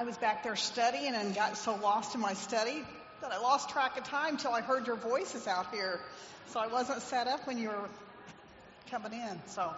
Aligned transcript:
I 0.00 0.02
was 0.02 0.16
back 0.16 0.42
there 0.42 0.56
studying 0.56 1.14
and 1.14 1.34
got 1.34 1.58
so 1.58 1.74
lost 1.74 2.14
in 2.14 2.22
my 2.22 2.32
study 2.32 2.82
that 3.20 3.32
I 3.32 3.38
lost 3.38 3.68
track 3.68 3.98
of 3.98 4.04
time 4.04 4.38
till 4.38 4.50
I 4.50 4.62
heard 4.62 4.86
your 4.86 4.96
voices 4.96 5.46
out 5.46 5.74
here. 5.74 6.00
So 6.46 6.58
I 6.58 6.68
wasn't 6.68 7.02
set 7.02 7.26
up 7.26 7.46
when 7.46 7.58
you 7.58 7.68
were 7.68 7.90
coming 8.90 9.12
in. 9.12 9.42
So, 9.48 9.70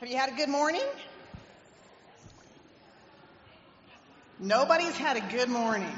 have 0.00 0.08
you 0.10 0.18
had 0.18 0.34
a 0.34 0.36
good 0.36 0.50
morning? 0.50 0.82
Nobody's 4.38 4.98
had 4.98 5.16
a 5.16 5.22
good 5.32 5.48
morning. 5.48 5.96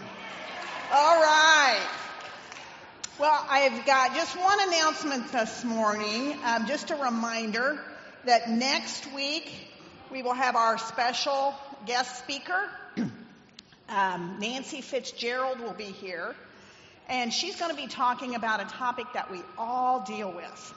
All 0.93 1.21
right. 1.21 1.89
Well, 3.19 3.47
I've 3.51 3.85
got 3.85 4.15
just 4.15 4.39
one 4.39 4.59
announcement 4.69 5.33
this 5.33 5.65
morning. 5.65 6.39
Um, 6.45 6.69
just 6.69 6.93
a 6.93 6.95
reminder 6.95 7.81
that 8.27 8.49
next 8.49 9.13
week 9.13 9.51
we 10.11 10.23
will 10.23 10.35
have 10.35 10.57
our 10.57 10.79
special 10.79 11.55
guest 11.87 12.19
speaker. 12.19 12.69
Um, 13.93 14.37
Nancy 14.39 14.83
Fitzgerald 14.83 15.59
will 15.59 15.73
be 15.73 15.83
here, 15.83 16.37
and 17.09 17.33
she's 17.33 17.57
going 17.57 17.73
to 17.73 17.77
be 17.77 17.89
talking 17.89 18.37
about 18.37 18.61
a 18.61 18.67
topic 18.67 19.07
that 19.15 19.33
we 19.33 19.41
all 19.59 20.05
deal 20.05 20.31
with 20.31 20.75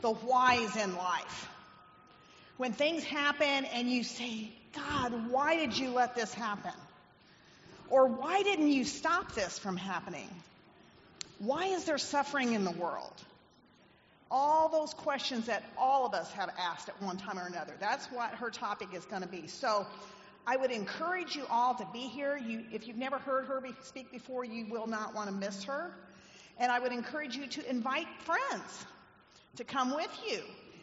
the 0.00 0.10
whys 0.12 0.76
in 0.76 0.94
life. 0.94 1.48
When 2.58 2.72
things 2.72 3.02
happen 3.02 3.64
and 3.74 3.90
you 3.90 4.04
say, 4.04 4.50
God, 4.72 5.32
why 5.32 5.56
did 5.56 5.76
you 5.76 5.90
let 5.90 6.14
this 6.14 6.32
happen? 6.32 6.70
Or 7.88 8.06
why 8.06 8.44
didn't 8.44 8.70
you 8.70 8.84
stop 8.84 9.34
this 9.34 9.58
from 9.58 9.76
happening? 9.76 10.28
Why 11.40 11.66
is 11.66 11.86
there 11.86 11.98
suffering 11.98 12.52
in 12.52 12.62
the 12.64 12.70
world? 12.70 13.14
All 14.30 14.68
those 14.68 14.94
questions 14.94 15.46
that 15.46 15.64
all 15.76 16.06
of 16.06 16.14
us 16.14 16.30
have 16.32 16.50
asked 16.58 16.88
at 16.88 17.02
one 17.02 17.16
time 17.16 17.38
or 17.38 17.46
another. 17.46 17.74
That's 17.80 18.06
what 18.06 18.30
her 18.32 18.50
topic 18.50 18.88
is 18.94 19.04
going 19.04 19.22
to 19.22 19.28
be. 19.28 19.48
So 19.48 19.86
I 20.46 20.56
would 20.56 20.70
encourage 20.70 21.34
you 21.34 21.44
all 21.50 21.74
to 21.74 21.86
be 21.92 22.00
here. 22.00 22.36
You, 22.36 22.64
if 22.72 22.86
you've 22.86 22.96
never 22.96 23.18
heard 23.18 23.46
her 23.46 23.60
be, 23.60 23.74
speak 23.82 24.12
before, 24.12 24.44
you 24.44 24.66
will 24.70 24.86
not 24.86 25.14
want 25.14 25.28
to 25.28 25.34
miss 25.34 25.64
her. 25.64 25.90
And 26.58 26.70
I 26.70 26.78
would 26.78 26.92
encourage 26.92 27.36
you 27.36 27.46
to 27.46 27.70
invite 27.70 28.06
friends 28.20 28.84
to 29.56 29.64
come 29.64 29.94
with 29.94 30.10
you. 30.28 30.40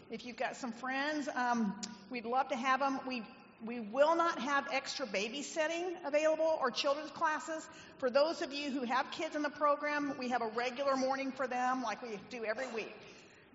If 0.09 0.25
you've 0.25 0.37
got 0.37 0.55
some 0.55 0.71
friends, 0.71 1.29
um, 1.35 1.73
we'd 2.09 2.25
love 2.25 2.49
to 2.49 2.55
have 2.55 2.79
them. 2.79 2.99
We 3.07 3.23
we 3.65 3.79
will 3.79 4.15
not 4.15 4.39
have 4.39 4.67
extra 4.71 5.07
babysitting 5.07 5.95
available 6.05 6.59
or 6.61 6.69
children's 6.69 7.09
classes. 7.09 7.67
For 7.97 8.09
those 8.09 8.43
of 8.43 8.53
you 8.53 8.69
who 8.69 8.83
have 8.83 9.09
kids 9.11 9.35
in 9.35 9.41
the 9.41 9.49
program, 9.49 10.13
we 10.19 10.29
have 10.29 10.43
a 10.43 10.47
regular 10.49 10.95
morning 10.95 11.31
for 11.31 11.47
them 11.47 11.81
like 11.81 12.01
we 12.03 12.19
do 12.29 12.45
every 12.45 12.67
week. 12.67 12.93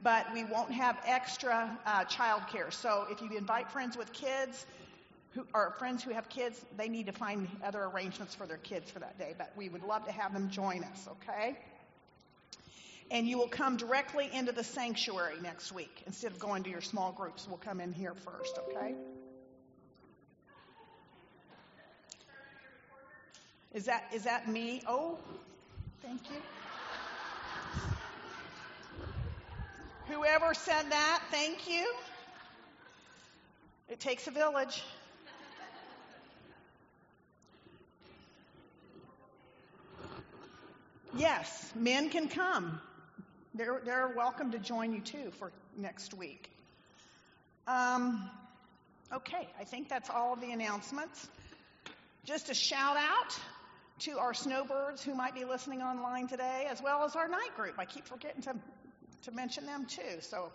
But 0.03 0.33
we 0.33 0.45
won't 0.45 0.73
have 0.73 0.99
extra 1.07 1.79
uh, 1.87 2.05
child 2.05 2.43
care. 2.51 2.71
So 2.71 3.07
if 3.11 3.23
you 3.23 3.37
invite 3.37 3.71
friends 3.71 3.97
with 3.97 4.13
kids, 4.13 4.67
who 5.35 5.47
are 5.55 5.75
friends 5.79 6.03
who 6.03 6.13
have 6.13 6.29
kids, 6.29 6.63
they 6.77 6.89
need 6.89 7.07
to 7.07 7.13
find 7.13 7.49
other 7.65 7.83
arrangements 7.85 8.35
for 8.35 8.47
their 8.47 8.59
kids 8.59 8.91
for 8.91 8.99
that 8.99 9.19
day. 9.19 9.35
But 9.37 9.53
we 9.57 9.69
would 9.69 9.83
love 9.83 10.05
to 10.07 10.13
have 10.13 10.33
them 10.33 10.51
join 10.51 10.85
us, 10.85 11.09
okay? 11.09 11.57
And 13.11 13.27
you 13.27 13.39
will 13.39 13.49
come 13.49 13.77
directly 13.77 14.29
into 14.33 14.53
the 14.53 14.65
sanctuary 14.65 15.37
next 15.43 15.73
week 15.73 16.03
instead 16.07 16.33
of 16.33 16.39
going 16.39 16.65
to 16.65 16.71
your 16.71 16.81
small 16.81 17.13
groups. 17.13 17.47
We'll 17.49 17.59
come 17.59 17.81
in 17.81 17.93
here 17.93 18.15
first, 18.15 18.59
okay? 18.69 18.95
Is 23.75 23.87
that 23.87 24.05
is 24.13 24.25
that 24.25 24.49
me? 24.49 24.83
Oh, 24.87 25.19
thank 26.03 26.21
you. 26.31 26.37
Whoever 30.13 30.53
said 30.53 30.91
that, 30.91 31.23
thank 31.31 31.71
you. 31.71 31.91
It 33.89 33.99
takes 33.99 34.27
a 34.27 34.31
village. 34.31 34.83
Yes, 41.17 41.73
men 41.75 42.11
can 42.11 42.29
come. 42.29 42.79
They're, 43.55 43.81
they're 43.85 44.13
welcome 44.15 44.53
to 44.53 44.59
join 44.59 44.93
you 44.93 45.01
too 45.01 45.31
for 45.39 45.51
next 45.79 46.13
week. 46.13 46.51
Um, 47.67 48.29
okay, 49.13 49.49
I 49.59 49.65
think 49.65 49.89
that's 49.89 50.11
all 50.11 50.35
of 50.35 50.43
the 50.43 50.53
announcements. 50.53 51.27
Just 52.27 52.51
a 52.51 52.55
shout 52.55 52.99
out 52.99 53.39
to 54.01 54.19
our 54.19 54.35
snowbirds 54.35 55.03
who 55.03 55.15
might 55.15 55.35
be 55.35 55.45
listening 55.45 55.81
online 55.81 56.29
today, 56.29 56.67
as 56.71 56.83
well 56.83 57.05
as 57.05 57.17
our 57.17 57.29
night 57.29 57.57
group. 57.57 57.75
I 57.79 57.87
keep 57.87 58.07
forgetting 58.07 58.43
to, 58.43 58.55
to 59.23 59.31
mention 59.31 59.67
them 59.67 59.87
too. 59.87 60.21
So 60.21 60.51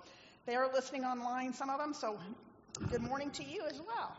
they 0.46 0.56
are 0.56 0.72
listening 0.74 1.04
online, 1.04 1.54
some 1.54 1.70
of 1.70 1.80
them. 1.80 1.94
So 1.94 2.20
good 2.90 3.02
morning 3.02 3.32
to 3.32 3.44
you 3.44 3.64
as 3.70 3.80
well. 3.80 4.18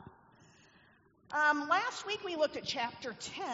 Um, 1.30 1.68
last 1.68 2.06
week 2.06 2.24
we 2.24 2.36
looked 2.36 2.56
at 2.56 2.64
chapter 2.64 3.14
10 3.18 3.46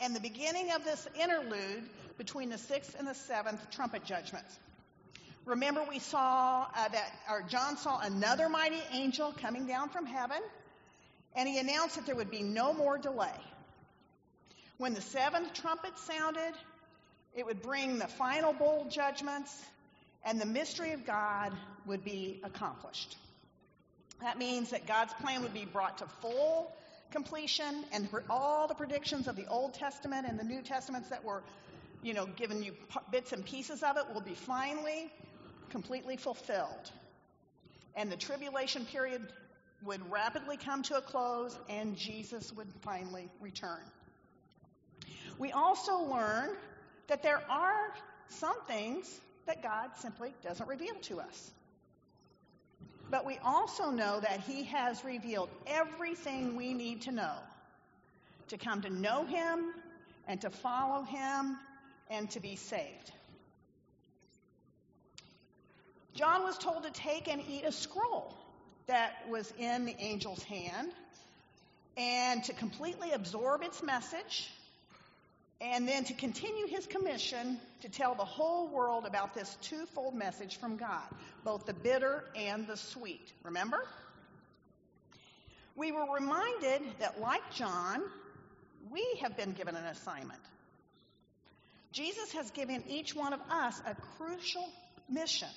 and 0.00 0.14
the 0.14 0.20
beginning 0.20 0.72
of 0.72 0.84
this 0.84 1.08
interlude 1.18 1.84
between 2.18 2.50
the 2.50 2.58
sixth 2.58 2.94
and 2.98 3.08
the 3.08 3.14
seventh 3.14 3.70
trumpet 3.70 4.04
judgments. 4.04 4.58
Remember, 5.46 5.82
we 5.88 5.98
saw 5.98 6.66
uh, 6.74 6.88
that, 6.88 7.12
or 7.30 7.42
John 7.42 7.76
saw 7.76 8.00
another 8.00 8.48
mighty 8.48 8.80
angel 8.92 9.34
coming 9.40 9.66
down 9.66 9.90
from 9.90 10.06
heaven, 10.06 10.38
and 11.36 11.48
he 11.48 11.58
announced 11.58 11.96
that 11.96 12.06
there 12.06 12.14
would 12.14 12.30
be 12.30 12.42
no 12.42 12.72
more 12.72 12.96
delay. 12.96 13.28
When 14.78 14.94
the 14.94 15.02
seventh 15.02 15.52
trumpet 15.52 15.98
sounded, 15.98 16.54
it 17.34 17.44
would 17.44 17.60
bring 17.60 17.98
the 17.98 18.06
final 18.06 18.52
bowl 18.52 18.86
judgments, 18.90 19.54
and 20.24 20.40
the 20.40 20.46
mystery 20.46 20.92
of 20.92 21.06
God 21.06 21.52
would 21.86 22.04
be 22.04 22.40
accomplished. 22.42 23.16
That 24.20 24.38
means 24.38 24.70
that 24.70 24.86
God's 24.86 25.12
plan 25.14 25.42
would 25.42 25.54
be 25.54 25.64
brought 25.64 25.98
to 25.98 26.06
full 26.20 26.72
completion, 27.10 27.84
and 27.92 28.08
all 28.28 28.66
the 28.66 28.74
predictions 28.74 29.28
of 29.28 29.36
the 29.36 29.46
Old 29.46 29.74
Testament 29.74 30.26
and 30.28 30.38
the 30.38 30.44
New 30.44 30.62
Testaments 30.62 31.10
that 31.10 31.24
were, 31.24 31.42
you 32.02 32.14
know, 32.14 32.26
given 32.26 32.62
you 32.62 32.72
bits 33.12 33.32
and 33.32 33.44
pieces 33.44 33.82
of 33.82 33.96
it 33.96 34.12
will 34.12 34.20
be 34.20 34.34
finally 34.34 35.12
completely 35.70 36.16
fulfilled. 36.16 36.90
And 37.94 38.10
the 38.10 38.16
tribulation 38.16 38.84
period 38.86 39.22
would 39.84 40.10
rapidly 40.10 40.56
come 40.56 40.82
to 40.84 40.96
a 40.96 41.00
close, 41.00 41.56
and 41.68 41.96
Jesus 41.96 42.52
would 42.52 42.68
finally 42.82 43.28
return. 43.40 43.82
We 45.38 45.52
also 45.52 45.98
learn 45.98 46.50
that 47.08 47.22
there 47.22 47.42
are 47.48 47.94
some 48.28 48.60
things 48.66 49.20
that 49.46 49.62
God 49.62 49.90
simply 49.98 50.32
doesn't 50.42 50.68
reveal 50.68 50.94
to 51.02 51.20
us. 51.20 51.50
But 53.10 53.26
we 53.26 53.38
also 53.44 53.90
know 53.90 54.20
that 54.20 54.40
He 54.40 54.64
has 54.64 55.04
revealed 55.04 55.48
everything 55.66 56.56
we 56.56 56.74
need 56.74 57.02
to 57.02 57.12
know 57.12 57.34
to 58.48 58.58
come 58.58 58.82
to 58.82 58.90
know 58.90 59.24
Him 59.24 59.72
and 60.26 60.40
to 60.40 60.50
follow 60.50 61.02
Him 61.02 61.56
and 62.10 62.30
to 62.30 62.40
be 62.40 62.56
saved. 62.56 63.12
John 66.14 66.44
was 66.44 66.56
told 66.58 66.84
to 66.84 66.90
take 66.90 67.28
and 67.28 67.42
eat 67.48 67.64
a 67.64 67.72
scroll 67.72 68.34
that 68.86 69.28
was 69.28 69.52
in 69.58 69.84
the 69.84 69.98
angel's 69.98 70.42
hand 70.44 70.92
and 71.96 72.44
to 72.44 72.52
completely 72.52 73.12
absorb 73.12 73.62
its 73.62 73.82
message 73.82 74.50
and 75.64 75.88
then 75.88 76.04
to 76.04 76.12
continue 76.12 76.66
his 76.66 76.86
commission 76.86 77.58
to 77.80 77.88
tell 77.88 78.14
the 78.14 78.24
whole 78.24 78.68
world 78.68 79.06
about 79.06 79.34
this 79.34 79.56
twofold 79.62 80.14
message 80.14 80.58
from 80.58 80.76
God, 80.76 81.02
both 81.42 81.64
the 81.64 81.72
bitter 81.72 82.24
and 82.36 82.66
the 82.66 82.76
sweet. 82.76 83.32
Remember? 83.42 83.78
We 85.74 85.90
were 85.90 86.04
reminded 86.14 86.82
that, 87.00 87.18
like 87.18 87.50
John, 87.54 88.02
we 88.90 89.04
have 89.22 89.38
been 89.38 89.52
given 89.52 89.74
an 89.74 89.86
assignment. 89.86 90.40
Jesus 91.92 92.32
has 92.32 92.50
given 92.50 92.84
each 92.88 93.14
one 93.14 93.32
of 93.32 93.40
us 93.50 93.80
a 93.86 93.94
crucial 94.18 94.68
mission 95.08 95.48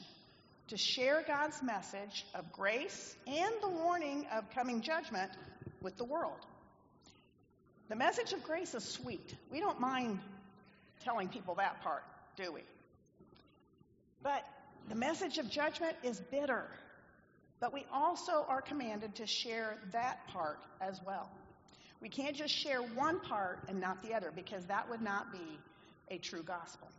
to 0.70 0.78
share 0.78 1.24
God's 1.28 1.62
message 1.62 2.26
of 2.34 2.52
grace 2.54 3.16
and 3.28 3.54
the 3.62 3.70
warning 3.70 4.26
of 4.34 4.50
coming 4.52 4.82
judgment 4.82 5.32
with 5.82 5.98
the 5.98 6.06
world. 6.06 6.40
The 7.90 7.96
message 7.96 8.34
of 8.34 8.44
grace 8.44 8.74
is 8.74 8.84
sweet. 8.84 9.36
We 9.52 9.60
don't 9.60 9.80
mind 9.80 10.20
telling 11.04 11.30
people 11.30 11.56
that 11.56 11.82
part, 11.82 12.04
do 12.36 12.52
we? 12.52 12.62
But 14.22 14.44
the 14.90 14.96
message 14.96 15.38
of 15.38 15.50
judgment 15.50 15.96
is 16.04 16.20
bitter. 16.20 16.66
But 17.60 17.74
we 17.74 17.86
also 17.92 18.46
are 18.48 18.62
commanded 18.62 19.16
to 19.16 19.26
share 19.26 19.78
that 19.94 20.28
part 20.28 20.60
as 20.82 21.00
well. 21.06 21.30
We 22.02 22.10
can't 22.10 22.36
just 22.36 22.54
share 22.54 22.82
one 22.82 23.20
part 23.22 23.60
and 23.68 23.80
not 23.80 24.04
the 24.04 24.14
other 24.14 24.32
because 24.36 24.66
that 24.66 24.90
would 24.90 25.02
not 25.02 25.32
be 25.32 25.58
a 26.12 26.18
true 26.18 26.44
gospel. 26.44 26.90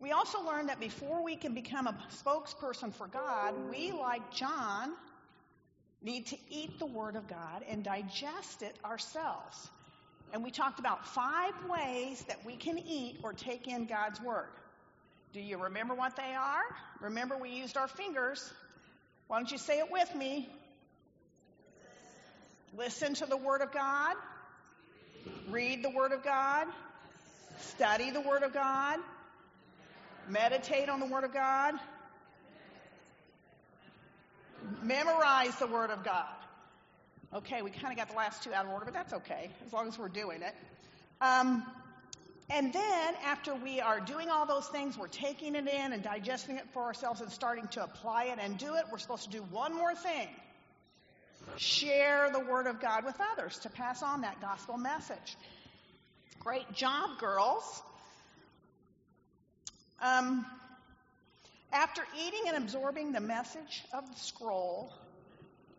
We 0.00 0.12
also 0.12 0.42
learn 0.42 0.66
that 0.66 0.80
before 0.80 1.22
we 1.22 1.36
can 1.36 1.54
become 1.54 1.86
a 1.86 1.96
spokesperson 2.22 2.92
for 2.94 3.06
God, 3.06 3.54
we, 3.70 3.92
like 3.92 4.32
John, 4.32 4.92
need 6.02 6.26
to 6.26 6.36
eat 6.50 6.78
the 6.78 6.86
Word 6.86 7.16
of 7.16 7.28
God 7.28 7.64
and 7.68 7.82
digest 7.82 8.62
it 8.62 8.76
ourselves. 8.84 9.70
And 10.32 10.44
we 10.44 10.50
talked 10.50 10.78
about 10.78 11.06
five 11.08 11.54
ways 11.68 12.22
that 12.28 12.44
we 12.44 12.56
can 12.56 12.78
eat 12.78 13.20
or 13.22 13.32
take 13.32 13.68
in 13.68 13.86
God's 13.86 14.20
Word. 14.20 14.48
Do 15.32 15.40
you 15.40 15.58
remember 15.58 15.94
what 15.94 16.16
they 16.16 16.34
are? 16.34 16.62
Remember, 17.00 17.36
we 17.36 17.50
used 17.50 17.76
our 17.76 17.88
fingers. 17.88 18.52
Why 19.28 19.38
don't 19.38 19.50
you 19.50 19.58
say 19.58 19.78
it 19.78 19.90
with 19.90 20.14
me? 20.14 20.48
Listen 22.76 23.14
to 23.14 23.26
the 23.26 23.36
Word 23.36 23.62
of 23.62 23.72
God. 23.72 24.16
Read 25.48 25.82
the 25.82 25.90
Word 25.90 26.12
of 26.12 26.22
God. 26.22 26.66
Study 27.58 28.10
the 28.10 28.20
Word 28.20 28.42
of 28.42 28.52
God. 28.52 28.98
Meditate 30.28 30.88
on 30.88 31.00
the 31.00 31.06
Word 31.06 31.24
of 31.24 31.32
God. 31.32 31.74
Memorize 34.82 35.54
the 35.56 35.66
Word 35.66 35.90
of 35.90 36.04
God. 36.04 36.26
Okay, 37.34 37.62
we 37.62 37.70
kind 37.70 37.92
of 37.92 37.96
got 37.96 38.08
the 38.08 38.16
last 38.16 38.42
two 38.42 38.52
out 38.52 38.66
of 38.66 38.72
order, 38.72 38.84
but 38.84 38.94
that's 38.94 39.12
okay, 39.12 39.50
as 39.66 39.72
long 39.72 39.88
as 39.88 39.98
we're 39.98 40.08
doing 40.08 40.42
it. 40.42 40.54
Um, 41.20 41.64
and 42.48 42.72
then, 42.72 43.14
after 43.24 43.54
we 43.54 43.80
are 43.80 43.98
doing 44.00 44.28
all 44.28 44.46
those 44.46 44.68
things, 44.68 44.96
we're 44.96 45.08
taking 45.08 45.56
it 45.56 45.66
in 45.66 45.92
and 45.92 46.02
digesting 46.02 46.56
it 46.56 46.64
for 46.72 46.84
ourselves 46.84 47.20
and 47.20 47.30
starting 47.30 47.66
to 47.68 47.82
apply 47.82 48.24
it 48.26 48.38
and 48.40 48.56
do 48.56 48.74
it, 48.74 48.84
we're 48.90 48.98
supposed 48.98 49.24
to 49.24 49.30
do 49.30 49.42
one 49.50 49.74
more 49.74 49.94
thing 49.94 50.28
share 51.56 52.30
the 52.32 52.40
Word 52.40 52.66
of 52.66 52.80
God 52.80 53.04
with 53.04 53.16
others 53.32 53.58
to 53.60 53.70
pass 53.70 54.02
on 54.02 54.22
that 54.22 54.40
gospel 54.40 54.76
message. 54.76 55.36
Great 56.40 56.70
job, 56.72 57.18
girls. 57.18 57.82
Um, 60.02 60.44
after 61.76 62.02
eating 62.18 62.40
and 62.46 62.56
absorbing 62.56 63.12
the 63.12 63.20
message 63.20 63.84
of 63.92 64.08
the 64.08 64.18
scroll, 64.18 64.94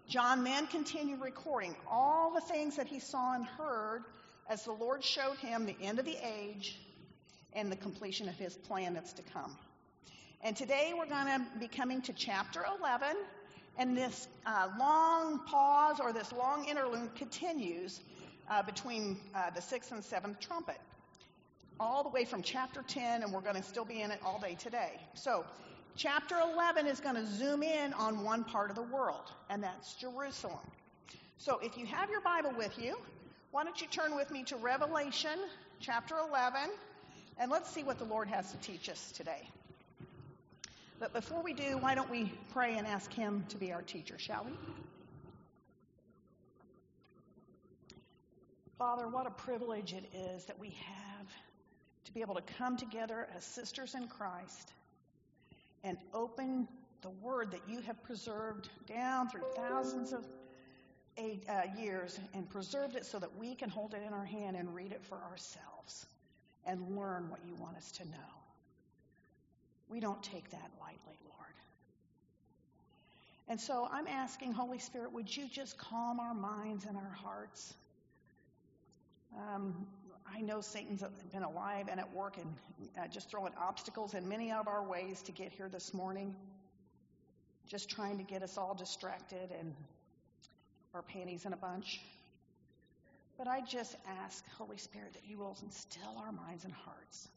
John 0.08 0.44
then 0.44 0.68
continued 0.68 1.22
recording 1.22 1.76
all 1.90 2.32
the 2.32 2.42
things 2.42 2.76
that 2.76 2.86
he 2.86 3.00
saw 3.00 3.34
and 3.34 3.44
heard 3.44 4.04
as 4.48 4.64
the 4.64 4.74
Lord 4.74 5.04
showed 5.04 5.38
him 5.38 5.66
the 5.66 5.76
end 5.82 5.98
of 5.98 6.06
the 6.06 6.16
age 6.24 6.80
and 7.54 7.72
the 7.72 7.76
completion 7.76 8.30
of 8.30 8.36
his 8.36 8.56
plan 8.56 8.94
that's 8.94 9.12
to 9.14 9.24
come. 9.34 9.58
And 10.44 10.56
today 10.56 10.94
we're 10.96 11.08
going 11.08 11.26
to 11.26 11.42
be 11.60 11.68
coming 11.68 12.04
to 12.04 12.14
chapter 12.14 12.64
11, 12.80 13.18
and 13.80 13.98
this 13.98 14.28
uh, 14.46 14.68
long 14.78 15.40
pause 15.48 16.00
or 16.00 16.14
this 16.14 16.32
long 16.32 16.68
interlude 16.70 17.16
continues 17.16 18.02
uh, 18.52 18.62
between 18.62 19.18
uh, 19.34 19.50
the 19.50 19.64
sixth 19.64 19.92
and 19.92 20.04
seventh 20.04 20.40
trumpet, 20.40 20.78
all 21.80 22.04
the 22.04 22.10
way 22.10 22.24
from 22.24 22.44
chapter 22.44 22.84
10, 22.88 23.24
and 23.24 23.34
we're 23.34 23.42
going 23.42 23.56
to 23.56 23.64
still 23.64 23.86
be 23.86 24.02
in 24.02 24.12
it 24.12 24.20
all 24.24 24.40
day 24.40 24.56
today. 24.60 24.92
So, 25.16 25.44
chapter 25.98 26.36
11 26.54 26.86
is 26.86 27.00
going 27.00 27.16
to 27.16 27.26
zoom 27.26 27.64
in 27.64 27.92
on 27.94 28.24
one 28.24 28.44
part 28.44 28.70
of 28.70 28.76
the 28.76 28.84
world, 28.84 29.32
and 29.50 29.64
that's 29.64 29.96
Jerusalem. 29.96 30.60
So, 31.40 31.60
if 31.62 31.78
you 31.78 31.86
have 31.88 32.10
your 32.10 32.22
Bible 32.22 32.54
with 32.56 32.78
you, 32.78 32.96
why 33.52 33.64
don't 33.64 33.80
you 33.82 33.88
turn 33.88 34.16
with 34.16 34.32
me 34.32 34.44
to 34.44 34.56
Revelation 34.58 35.40
chapter 35.80 36.16
11, 36.30 36.70
and 37.40 37.52
let's 37.52 37.70
see 37.72 37.84
what 37.84 37.98
the 37.98 38.06
Lord 38.06 38.28
has 38.28 38.52
to 38.52 38.58
teach 38.58 38.90
us 38.90 39.12
today. 39.12 39.50
But 41.00 41.14
before 41.14 41.42
we 41.42 41.54
do, 41.54 41.78
why 41.80 41.96
don't 41.96 42.10
we 42.10 42.32
pray 42.54 42.78
and 42.78 42.86
ask 42.86 43.12
Him 43.12 43.46
to 43.50 43.58
be 43.58 43.72
our 43.72 43.82
teacher, 43.82 44.18
shall 44.18 44.46
we? 44.46 44.52
Father, 48.78 49.08
what 49.08 49.26
a 49.26 49.32
privilege 49.32 49.94
it 49.94 50.06
is 50.16 50.46
that 50.46 50.60
we 50.60 50.70
have 50.70 51.28
to 52.06 52.14
be 52.14 52.22
able 52.22 52.36
to 52.36 52.44
come 52.60 52.78
together 52.78 53.28
as 53.36 53.44
sisters 53.44 53.96
in 53.96 54.08
Christ 54.08 54.72
and 55.88 55.98
open 56.14 56.68
the 57.02 57.10
Word 57.10 57.52
that 57.52 57.62
you 57.68 57.80
have 57.82 58.02
preserved 58.04 58.70
down 58.86 59.30
through 59.30 59.46
thousands 59.56 60.12
of 60.12 60.26
uh, 61.18 61.62
years 61.80 62.20
and 62.34 62.50
preserved 62.50 62.96
it 62.96 63.06
so 63.06 63.18
that 63.20 63.36
we 63.38 63.56
can 63.56 63.70
hold 63.70 63.94
it 63.94 64.02
in 64.06 64.14
our 64.14 64.26
hand 64.26 64.56
and 64.58 64.76
read 64.76 64.92
it 64.92 65.02
for 65.04 65.18
ourselves 65.32 66.06
and 66.66 66.98
learn 66.98 67.30
what 67.30 67.40
you 67.48 67.56
want 67.56 67.78
us 67.78 67.92
to 67.92 68.06
know. 68.06 68.34
We 69.90 70.00
don't 70.00 70.22
take 70.22 70.50
that 70.52 70.70
lightly, 70.82 71.18
Lord. 71.24 71.56
And 73.48 73.60
so 73.60 73.88
I'm 73.90 74.08
asking, 74.08 74.52
Holy 74.52 74.80
Spirit, 74.80 75.14
would 75.14 75.36
you 75.36 75.48
just 75.48 75.78
calm 75.78 76.20
our 76.20 76.34
minds 76.34 76.86
and 76.86 76.98
our 76.98 77.18
hearts? 77.24 77.74
Um, 79.38 79.88
I 80.36 80.42
know 80.42 80.62
Satan's 80.62 81.04
been 81.32 81.44
alive 81.44 81.88
and 81.90 82.00
at 82.00 82.14
work 82.14 82.38
and 82.38 82.54
uh, 83.00 83.08
just 83.08 83.30
throwing 83.30 83.54
obstacles 83.60 84.14
in 84.14 84.28
many 84.28 84.52
of 84.52 84.68
our 84.68 84.84
ways 84.84 85.22
to 85.24 85.32
get 85.32 85.52
here 85.52 85.70
this 85.70 85.94
morning, 85.94 86.36
just 87.68 87.90
trying 87.90 88.18
to 88.18 88.24
get 88.24 88.44
us 88.44 88.58
all 88.58 88.74
distracted 88.74 89.52
and 89.58 89.74
our 90.94 91.02
panties 91.02 91.46
in 91.46 91.54
a 91.54 91.58
bunch. 91.58 92.02
But 93.38 93.48
I 93.48 93.62
just 93.62 93.96
ask, 94.24 94.44
Holy 94.58 94.78
Spirit, 94.78 95.14
that 95.14 95.24
you 95.28 95.38
will 95.38 95.56
instill 95.64 96.18
our 96.18 96.32
minds 96.32 96.66
and 96.66 96.74
hearts 96.74 97.28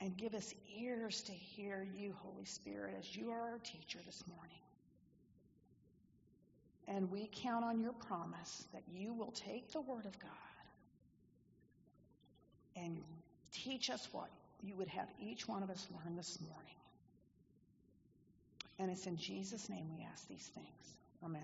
and 0.00 0.16
give 0.16 0.34
us 0.34 0.54
ears 0.78 1.22
to 1.22 1.32
hear 1.32 1.86
you, 1.96 2.14
Holy 2.18 2.44
Spirit, 2.44 2.94
as 2.98 3.16
you 3.16 3.30
are 3.30 3.40
our 3.40 3.58
teacher 3.58 3.98
this 4.06 4.24
morning. 4.34 4.52
And 6.88 7.10
we 7.10 7.28
count 7.42 7.64
on 7.64 7.80
your 7.80 7.92
promise 7.92 8.64
that 8.72 8.82
you 8.92 9.12
will 9.12 9.32
take 9.32 9.72
the 9.72 9.80
Word 9.80 10.06
of 10.06 10.18
God 10.18 10.30
and 12.76 13.02
teach 13.52 13.90
us 13.90 14.08
what 14.12 14.28
you 14.62 14.74
would 14.76 14.88
have 14.88 15.08
each 15.20 15.48
one 15.48 15.62
of 15.62 15.70
us 15.70 15.86
learn 15.92 16.16
this 16.16 16.38
morning. 16.48 16.74
And 18.78 18.90
it's 18.90 19.06
in 19.06 19.16
Jesus' 19.16 19.68
name 19.70 19.86
we 19.96 20.04
ask 20.12 20.28
these 20.28 20.50
things. 20.54 20.96
Amen. 21.24 21.42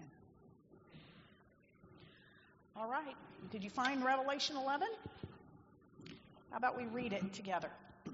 All 2.76 2.88
right. 2.88 3.16
Did 3.50 3.64
you 3.64 3.70
find 3.70 4.04
Revelation 4.04 4.56
11? 4.56 4.88
How 6.50 6.56
about 6.58 6.76
we 6.76 6.84
read 6.86 7.12
it 7.12 7.32
together? 7.32 7.70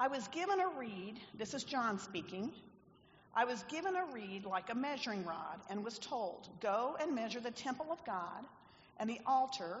I 0.00 0.08
was 0.08 0.28
given 0.28 0.60
a 0.60 0.68
reed, 0.78 1.20
this 1.38 1.54
is 1.54 1.64
John 1.64 1.98
speaking. 1.98 2.50
I 3.34 3.44
was 3.44 3.64
given 3.64 3.96
a 3.96 4.04
reed 4.12 4.44
like 4.44 4.70
a 4.70 4.74
measuring 4.74 5.24
rod 5.24 5.60
and 5.68 5.82
was 5.82 5.98
told, 5.98 6.48
Go 6.60 6.96
and 7.00 7.14
measure 7.14 7.40
the 7.40 7.50
temple 7.50 7.86
of 7.90 8.04
God 8.04 8.44
and 8.98 9.08
the 9.08 9.20
altar 9.26 9.78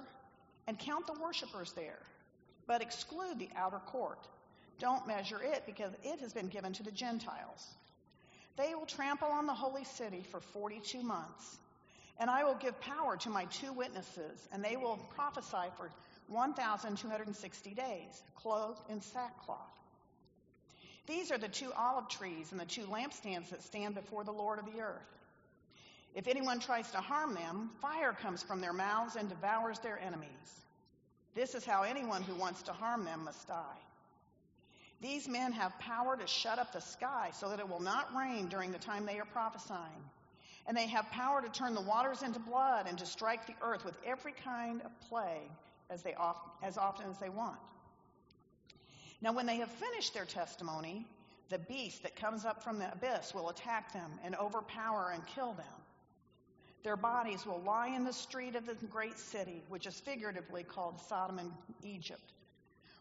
and 0.66 0.78
count 0.78 1.06
the 1.06 1.14
worshippers 1.20 1.72
there, 1.72 1.98
but 2.66 2.82
exclude 2.82 3.38
the 3.38 3.48
outer 3.56 3.78
court. 3.78 4.26
Don't 4.78 5.06
measure 5.06 5.40
it 5.42 5.64
because 5.66 5.92
it 6.02 6.20
has 6.20 6.32
been 6.32 6.48
given 6.48 6.72
to 6.74 6.82
the 6.82 6.90
Gentiles. 6.90 7.74
They 8.56 8.74
will 8.74 8.86
trample 8.86 9.28
on 9.28 9.46
the 9.46 9.54
holy 9.54 9.84
city 9.84 10.24
for 10.30 10.40
42 10.40 11.02
months. 11.02 11.58
And 12.18 12.30
I 12.30 12.44
will 12.44 12.54
give 12.54 12.80
power 12.80 13.16
to 13.18 13.30
my 13.30 13.46
two 13.46 13.72
witnesses, 13.72 14.48
and 14.52 14.64
they 14.64 14.76
will 14.76 14.98
prophesy 15.16 15.70
for 15.76 15.90
1,260 16.28 17.74
days, 17.74 18.22
clothed 18.36 18.80
in 18.88 19.00
sackcloth. 19.00 19.58
These 21.06 21.32
are 21.32 21.38
the 21.38 21.48
two 21.48 21.70
olive 21.76 22.08
trees 22.08 22.50
and 22.50 22.60
the 22.60 22.64
two 22.64 22.82
lampstands 22.82 23.50
that 23.50 23.62
stand 23.62 23.94
before 23.94 24.24
the 24.24 24.32
Lord 24.32 24.58
of 24.58 24.64
the 24.64 24.80
earth. 24.80 25.02
If 26.14 26.28
anyone 26.28 26.60
tries 26.60 26.90
to 26.92 26.98
harm 26.98 27.34
them, 27.34 27.70
fire 27.82 28.12
comes 28.12 28.42
from 28.42 28.60
their 28.60 28.72
mouths 28.72 29.16
and 29.16 29.28
devours 29.28 29.80
their 29.80 29.98
enemies. 29.98 30.28
This 31.34 31.54
is 31.54 31.64
how 31.64 31.82
anyone 31.82 32.22
who 32.22 32.34
wants 32.36 32.62
to 32.62 32.72
harm 32.72 33.04
them 33.04 33.24
must 33.24 33.48
die. 33.48 33.78
These 35.00 35.28
men 35.28 35.52
have 35.52 35.76
power 35.80 36.16
to 36.16 36.26
shut 36.26 36.58
up 36.58 36.72
the 36.72 36.80
sky 36.80 37.30
so 37.32 37.48
that 37.48 37.58
it 37.58 37.68
will 37.68 37.82
not 37.82 38.14
rain 38.16 38.46
during 38.46 38.70
the 38.70 38.78
time 38.78 39.04
they 39.04 39.18
are 39.18 39.24
prophesying. 39.24 39.80
And 40.66 40.76
they 40.76 40.86
have 40.86 41.10
power 41.10 41.42
to 41.42 41.48
turn 41.48 41.74
the 41.74 41.80
waters 41.80 42.22
into 42.22 42.38
blood 42.38 42.86
and 42.88 42.96
to 42.98 43.04
strike 43.04 43.46
the 43.46 43.54
earth 43.60 43.84
with 43.84 43.96
every 44.06 44.32
kind 44.32 44.80
of 44.82 44.98
plague 45.08 45.50
as, 45.90 46.02
they 46.02 46.14
as 46.62 46.78
often 46.78 47.10
as 47.10 47.18
they 47.18 47.28
want. 47.28 47.58
Now, 49.20 49.32
when 49.32 49.46
they 49.46 49.56
have 49.56 49.70
finished 49.70 50.14
their 50.14 50.24
testimony, 50.24 51.06
the 51.50 51.58
beast 51.58 52.02
that 52.02 52.16
comes 52.16 52.44
up 52.44 52.62
from 52.62 52.78
the 52.78 52.90
abyss 52.92 53.34
will 53.34 53.50
attack 53.50 53.92
them 53.92 54.10
and 54.24 54.34
overpower 54.36 55.10
and 55.12 55.26
kill 55.26 55.52
them. 55.52 55.83
Their 56.84 56.96
bodies 56.96 57.46
will 57.46 57.62
lie 57.62 57.88
in 57.88 58.04
the 58.04 58.12
street 58.12 58.54
of 58.54 58.66
the 58.66 58.74
great 58.74 59.18
city, 59.18 59.62
which 59.68 59.86
is 59.86 59.98
figuratively 60.00 60.62
called 60.62 61.00
Sodom 61.08 61.38
and 61.38 61.50
Egypt, 61.82 62.32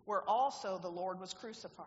where 0.05 0.27
also 0.27 0.79
the 0.81 0.89
Lord 0.89 1.19
was 1.19 1.33
crucified. 1.33 1.85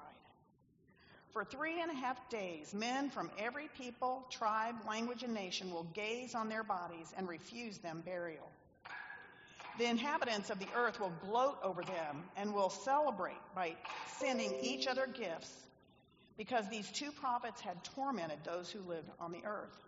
For 1.32 1.44
three 1.44 1.80
and 1.80 1.90
a 1.90 1.94
half 1.94 2.28
days, 2.28 2.72
men 2.74 3.08
from 3.08 3.30
every 3.38 3.68
people, 3.78 4.26
tribe, 4.30 4.74
language, 4.86 5.22
and 5.22 5.34
nation 5.34 5.70
will 5.70 5.86
gaze 5.94 6.34
on 6.34 6.50
their 6.50 6.62
bodies 6.62 7.12
and 7.16 7.28
refuse 7.28 7.78
them 7.78 8.02
burial. 8.04 8.48
The 9.78 9.86
inhabitants 9.86 10.50
of 10.50 10.58
the 10.58 10.68
earth 10.74 11.00
will 11.00 11.12
gloat 11.22 11.58
over 11.62 11.82
them 11.82 12.24
and 12.36 12.54
will 12.54 12.70
celebrate 12.70 13.36
by 13.54 13.74
sending 14.18 14.54
each 14.62 14.86
other 14.86 15.06
gifts 15.06 15.52
because 16.38 16.68
these 16.68 16.90
two 16.90 17.12
prophets 17.12 17.60
had 17.60 17.84
tormented 17.84 18.38
those 18.44 18.70
who 18.70 18.80
lived 18.80 19.08
on 19.20 19.32
the 19.32 19.44
earth. 19.44 19.85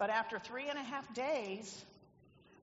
But 0.00 0.08
after 0.08 0.38
three 0.38 0.66
and 0.70 0.78
a 0.78 0.82
half 0.82 1.12
days, 1.12 1.84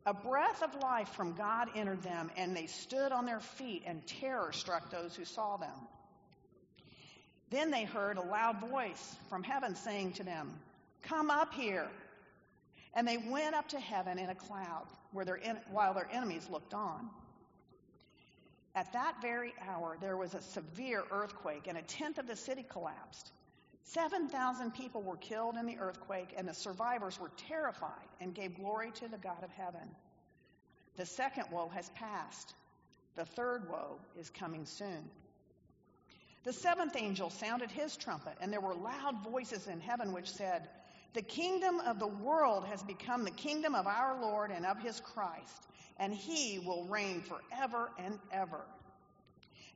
a 0.07 0.13
breath 0.13 0.63
of 0.63 0.73
life 0.81 1.09
from 1.09 1.33
God 1.33 1.69
entered 1.75 2.01
them, 2.01 2.31
and 2.35 2.57
they 2.57 2.65
stood 2.65 3.11
on 3.11 3.27
their 3.27 3.39
feet, 3.39 3.83
and 3.85 4.05
terror 4.07 4.51
struck 4.51 4.89
those 4.89 5.15
who 5.15 5.23
saw 5.23 5.55
them. 5.57 5.87
Then 7.51 7.69
they 7.69 7.83
heard 7.83 8.17
a 8.17 8.23
loud 8.23 8.59
voice 8.59 9.15
from 9.29 9.43
heaven 9.43 9.75
saying 9.75 10.13
to 10.13 10.23
them, 10.23 10.51
Come 11.03 11.29
up 11.29 11.53
here. 11.53 11.87
And 12.95 13.07
they 13.07 13.17
went 13.17 13.53
up 13.53 13.69
to 13.69 13.79
heaven 13.79 14.17
in 14.17 14.29
a 14.29 14.35
cloud 14.35 14.87
where 15.11 15.23
their 15.23 15.39
while 15.69 15.93
their 15.93 16.09
enemies 16.11 16.47
looked 16.49 16.73
on. 16.73 17.07
At 18.73 18.93
that 18.93 19.21
very 19.21 19.53
hour, 19.69 19.95
there 20.01 20.17
was 20.17 20.33
a 20.33 20.41
severe 20.41 21.03
earthquake, 21.11 21.67
and 21.67 21.77
a 21.77 21.83
tenth 21.83 22.17
of 22.17 22.25
the 22.25 22.35
city 22.35 22.65
collapsed. 22.67 23.31
7,000 23.93 24.73
people 24.73 25.01
were 25.01 25.15
killed 25.15 25.55
in 25.55 25.65
the 25.65 25.77
earthquake, 25.79 26.33
and 26.35 26.47
the 26.47 26.53
survivors 26.53 27.19
were 27.19 27.31
terrified 27.47 28.07
and 28.19 28.33
gave 28.33 28.55
glory 28.55 28.91
to 28.91 29.07
the 29.07 29.17
God 29.17 29.43
of 29.43 29.49
heaven. 29.51 29.87
The 30.97 31.05
second 31.05 31.45
woe 31.51 31.69
has 31.69 31.89
passed. 31.91 32.53
The 33.15 33.25
third 33.25 33.69
woe 33.69 33.99
is 34.19 34.29
coming 34.29 34.65
soon. 34.65 35.09
The 36.43 36.53
seventh 36.53 36.95
angel 36.97 37.29
sounded 37.29 37.71
his 37.71 37.95
trumpet, 37.95 38.37
and 38.41 38.51
there 38.51 38.61
were 38.61 38.75
loud 38.75 39.23
voices 39.23 39.67
in 39.67 39.79
heaven 39.79 40.11
which 40.11 40.31
said, 40.31 40.67
The 41.13 41.21
kingdom 41.21 41.79
of 41.79 41.99
the 41.99 42.07
world 42.07 42.65
has 42.65 42.83
become 42.83 43.23
the 43.23 43.31
kingdom 43.31 43.73
of 43.73 43.87
our 43.87 44.21
Lord 44.21 44.51
and 44.51 44.65
of 44.65 44.79
his 44.79 44.99
Christ, 44.99 45.67
and 45.97 46.13
he 46.13 46.59
will 46.59 46.85
reign 46.85 47.21
forever 47.21 47.89
and 47.97 48.19
ever. 48.31 48.61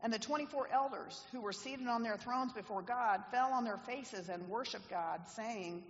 And 0.04 0.12
the 0.12 0.20
24 0.20 0.70
elders 0.74 1.24
who 1.32 1.42
were 1.42 1.54
seated 1.54 1.88
on 1.88 2.02
their 2.02 2.18
thrones 2.18 2.54
before 2.54 2.82
God 2.82 3.22
fell 3.30 3.52
on 3.52 3.64
their 3.64 3.78
faces 3.78 4.30
and 4.30 4.48
worshiped 4.50 4.90
God, 4.90 5.22
saying, 5.36 5.84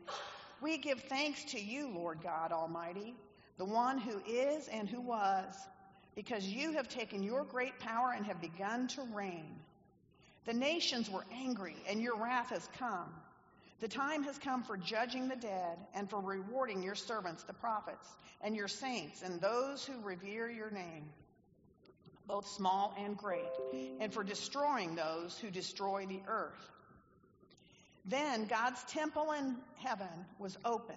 We 0.60 0.78
give 0.78 1.00
thanks 1.02 1.46
to 1.52 1.60
you, 1.60 1.88
Lord 1.88 2.20
God 2.22 2.52
Almighty, 2.52 3.16
the 3.58 3.66
one 3.66 3.98
who 3.98 4.20
is 4.28 4.68
and 4.68 4.90
who 4.90 5.00
was, 5.00 5.56
because 6.14 6.46
you 6.46 6.74
have 6.74 6.90
taken 6.90 7.24
your 7.24 7.46
great 7.46 7.80
power 7.80 8.12
and 8.16 8.26
have 8.26 8.42
begun 8.42 8.90
to 8.90 9.04
reign. 9.14 9.56
The 10.46 10.54
nations 10.54 11.10
were 11.10 11.26
angry, 11.32 11.78
and 11.88 12.02
your 12.02 12.18
wrath 12.18 12.50
has 12.50 12.68
come. 12.78 13.14
The 13.80 13.88
time 13.88 14.24
has 14.24 14.38
come 14.38 14.64
for 14.64 14.76
judging 14.76 15.30
the 15.30 15.36
dead 15.38 15.78
and 15.96 16.10
for 16.10 16.20
rewarding 16.20 16.84
your 16.84 16.96
servants, 16.96 17.44
the 17.44 17.54
prophets, 17.54 18.08
and 18.42 18.56
your 18.56 18.68
saints, 18.68 19.22
and 19.22 19.40
those 19.40 19.86
who 19.86 20.02
revere 20.02 20.50
your 20.50 20.70
name 20.70 21.06
both 22.28 22.48
small 22.48 22.94
and 22.98 23.18
great, 23.18 23.52
and 24.00 24.14
for 24.14 24.24
destroying 24.24 24.96
those 24.96 25.38
who 25.40 25.50
destroy 25.50 26.06
the 26.06 26.20
earth. 26.28 26.70
Then 28.06 28.46
God's 28.46 28.84
temple 28.86 29.32
in 29.32 29.56
heaven 29.78 30.08
was 30.40 30.58
open, 30.66 30.96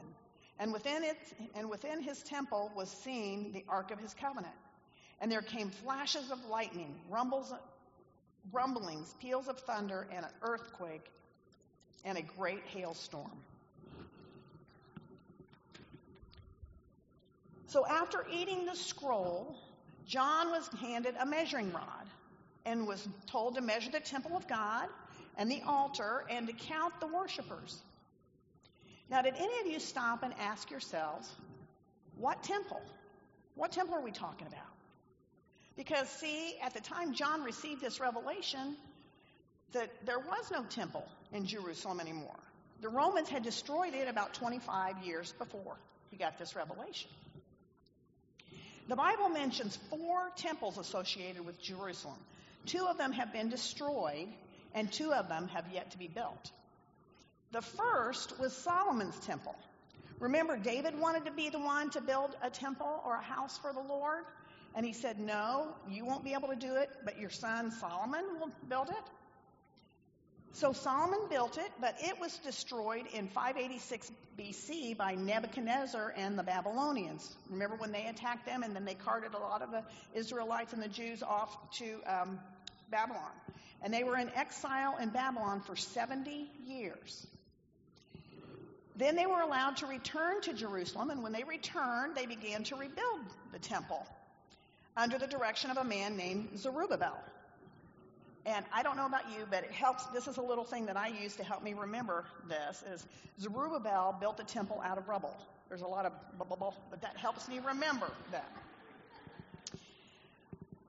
and 0.58 0.72
within 0.72 1.02
it 1.02 1.18
and 1.54 1.68
within 1.68 2.02
his 2.02 2.22
temple 2.22 2.72
was 2.74 2.88
seen 2.88 3.52
the 3.52 3.64
ark 3.68 3.90
of 3.90 3.98
his 3.98 4.14
covenant. 4.14 4.54
And 5.20 5.30
there 5.30 5.42
came 5.42 5.70
flashes 5.70 6.30
of 6.30 6.44
lightning, 6.46 6.94
rumbles, 7.08 7.52
rumblings, 8.52 9.14
peals 9.20 9.48
of 9.48 9.58
thunder, 9.60 10.06
and 10.10 10.24
an 10.24 10.30
earthquake, 10.42 11.10
and 12.04 12.18
a 12.18 12.22
great 12.22 12.62
hailstorm. 12.66 13.30
So 17.66 17.84
after 17.86 18.24
eating 18.32 18.66
the 18.66 18.76
scroll, 18.76 19.56
John 20.06 20.50
was 20.50 20.68
handed 20.80 21.14
a 21.18 21.26
measuring 21.26 21.72
rod 21.72 22.06
and 22.64 22.86
was 22.86 23.06
told 23.26 23.56
to 23.56 23.60
measure 23.60 23.90
the 23.90 24.00
temple 24.00 24.36
of 24.36 24.46
God 24.48 24.88
and 25.36 25.50
the 25.50 25.62
altar 25.66 26.24
and 26.30 26.46
to 26.46 26.52
count 26.52 26.94
the 27.00 27.06
worshipers. 27.06 27.82
Now, 29.10 29.22
did 29.22 29.34
any 29.36 29.60
of 29.60 29.66
you 29.66 29.80
stop 29.80 30.22
and 30.22 30.32
ask 30.38 30.70
yourselves, 30.70 31.30
what 32.16 32.42
temple? 32.42 32.80
What 33.54 33.72
temple 33.72 33.94
are 33.96 34.02
we 34.02 34.12
talking 34.12 34.46
about? 34.46 34.60
Because, 35.76 36.08
see, 36.08 36.56
at 36.62 36.72
the 36.72 36.80
time 36.80 37.14
John 37.14 37.42
received 37.42 37.80
this 37.80 38.00
revelation, 38.00 38.76
that 39.72 39.90
there 40.06 40.20
was 40.20 40.50
no 40.50 40.62
temple 40.64 41.06
in 41.32 41.46
Jerusalem 41.46 42.00
anymore. 42.00 42.38
The 42.80 42.88
Romans 42.88 43.28
had 43.28 43.42
destroyed 43.42 43.94
it 43.94 44.08
about 44.08 44.34
25 44.34 44.98
years 45.04 45.32
before 45.38 45.76
he 46.10 46.16
got 46.16 46.38
this 46.38 46.54
revelation. 46.54 47.10
The 48.86 48.96
Bible 48.96 49.30
mentions 49.30 49.76
four 49.88 50.30
temples 50.36 50.76
associated 50.76 51.44
with 51.46 51.60
Jerusalem. 51.62 52.18
Two 52.66 52.86
of 52.86 52.98
them 52.98 53.12
have 53.12 53.32
been 53.32 53.48
destroyed, 53.48 54.28
and 54.74 54.92
two 54.92 55.12
of 55.12 55.28
them 55.28 55.48
have 55.48 55.64
yet 55.72 55.92
to 55.92 55.98
be 55.98 56.08
built. 56.08 56.50
The 57.52 57.62
first 57.62 58.38
was 58.38 58.54
Solomon's 58.54 59.18
temple. 59.20 59.54
Remember, 60.20 60.56
David 60.56 60.98
wanted 60.98 61.24
to 61.26 61.30
be 61.30 61.48
the 61.48 61.58
one 61.58 61.90
to 61.90 62.00
build 62.00 62.36
a 62.42 62.50
temple 62.50 63.02
or 63.06 63.14
a 63.14 63.22
house 63.22 63.56
for 63.58 63.72
the 63.72 63.80
Lord, 63.80 64.24
and 64.74 64.84
he 64.84 64.92
said, 64.92 65.18
No, 65.18 65.74
you 65.88 66.04
won't 66.04 66.24
be 66.24 66.34
able 66.34 66.48
to 66.48 66.56
do 66.56 66.76
it, 66.76 66.90
but 67.04 67.18
your 67.18 67.30
son 67.30 67.70
Solomon 67.70 68.24
will 68.38 68.50
build 68.68 68.90
it. 68.90 69.04
So 70.54 70.72
Solomon 70.72 71.18
built 71.28 71.58
it, 71.58 71.72
but 71.80 71.96
it 71.98 72.20
was 72.20 72.38
destroyed 72.38 73.06
in 73.12 73.26
586 73.26 74.12
BC 74.38 74.96
by 74.96 75.16
Nebuchadnezzar 75.16 76.14
and 76.16 76.38
the 76.38 76.44
Babylonians. 76.44 77.34
Remember 77.50 77.74
when 77.74 77.90
they 77.90 78.06
attacked 78.06 78.46
them 78.46 78.62
and 78.62 78.74
then 78.74 78.84
they 78.84 78.94
carted 78.94 79.34
a 79.34 79.38
lot 79.38 79.62
of 79.62 79.72
the 79.72 79.82
Israelites 80.14 80.72
and 80.72 80.80
the 80.80 80.88
Jews 80.88 81.24
off 81.24 81.56
to 81.78 81.98
um, 82.06 82.38
Babylon. 82.88 83.32
And 83.82 83.92
they 83.92 84.04
were 84.04 84.16
in 84.16 84.30
exile 84.36 84.96
in 85.02 85.08
Babylon 85.08 85.60
for 85.60 85.74
70 85.74 86.48
years. 86.68 87.26
Then 88.94 89.16
they 89.16 89.26
were 89.26 89.40
allowed 89.40 89.78
to 89.78 89.86
return 89.86 90.40
to 90.42 90.52
Jerusalem, 90.52 91.10
and 91.10 91.24
when 91.24 91.32
they 91.32 91.42
returned, 91.42 92.14
they 92.14 92.26
began 92.26 92.62
to 92.64 92.76
rebuild 92.76 93.22
the 93.50 93.58
temple 93.58 94.06
under 94.96 95.18
the 95.18 95.26
direction 95.26 95.72
of 95.72 95.78
a 95.78 95.84
man 95.84 96.16
named 96.16 96.50
Zerubbabel. 96.56 97.18
And 98.46 98.64
I 98.74 98.82
don't 98.82 98.96
know 98.96 99.06
about 99.06 99.30
you, 99.30 99.46
but 99.50 99.64
it 99.64 99.72
helps. 99.72 100.04
This 100.06 100.28
is 100.28 100.36
a 100.36 100.42
little 100.42 100.64
thing 100.64 100.86
that 100.86 100.96
I 100.96 101.08
use 101.08 101.36
to 101.36 101.44
help 101.44 101.62
me 101.62 101.72
remember 101.72 102.24
this. 102.46 102.84
Is 102.92 103.06
Zerubbabel 103.40 104.16
built 104.20 104.36
the 104.36 104.44
temple 104.44 104.82
out 104.84 104.98
of 104.98 105.08
rubble? 105.08 105.34
There's 105.68 105.80
a 105.80 105.86
lot 105.86 106.04
of 106.04 106.12
blah, 106.36 106.46
blah, 106.46 106.56
blah, 106.56 106.74
but 106.90 107.00
that 107.00 107.16
helps 107.16 107.48
me 107.48 107.58
remember 107.58 108.10
that. 108.32 108.50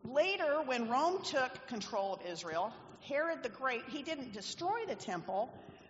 Later, 0.04 0.62
when 0.66 0.90
Rome 0.90 1.22
took 1.24 1.68
control 1.68 2.14
of 2.14 2.20
Israel, 2.30 2.74
Herod 3.08 3.42
the 3.42 3.50
Great, 3.50 3.84
he 3.90 4.04
didn't 4.04 4.34
destroy 4.34 4.86
the 4.88 4.96
temple, 4.96 5.50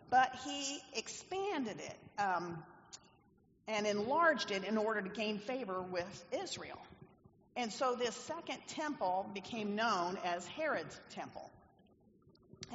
but 0.09 0.35
he 0.45 0.79
expanded 0.93 1.79
it 1.79 2.21
um, 2.21 2.63
and 3.67 3.87
enlarged 3.87 4.51
it 4.51 4.63
in 4.63 4.77
order 4.77 5.01
to 5.01 5.09
gain 5.09 5.39
favor 5.39 5.81
with 5.81 6.25
Israel. 6.43 6.79
And 7.57 7.71
so 7.71 7.95
this 7.95 8.15
second 8.15 8.59
temple 8.67 9.29
became 9.33 9.75
known 9.75 10.17
as 10.23 10.45
Herod's 10.45 10.99
temple. 11.11 11.49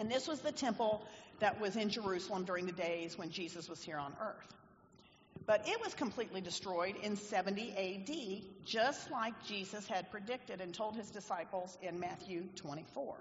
And 0.00 0.10
this 0.10 0.26
was 0.26 0.40
the 0.40 0.50
temple 0.50 1.04
that 1.40 1.60
was 1.60 1.76
in 1.76 1.90
Jerusalem 1.90 2.44
during 2.44 2.64
the 2.64 2.72
days 2.72 3.18
when 3.18 3.30
Jesus 3.30 3.68
was 3.68 3.82
here 3.82 3.98
on 3.98 4.14
earth. 4.18 4.54
But 5.44 5.68
it 5.68 5.78
was 5.84 5.92
completely 5.92 6.40
destroyed 6.40 6.94
in 7.02 7.16
70 7.16 7.74
AD, 7.76 8.66
just 8.66 9.10
like 9.10 9.34
Jesus 9.46 9.86
had 9.86 10.10
predicted 10.10 10.62
and 10.62 10.72
told 10.72 10.96
his 10.96 11.10
disciples 11.10 11.76
in 11.82 12.00
Matthew 12.00 12.44
24. 12.56 13.14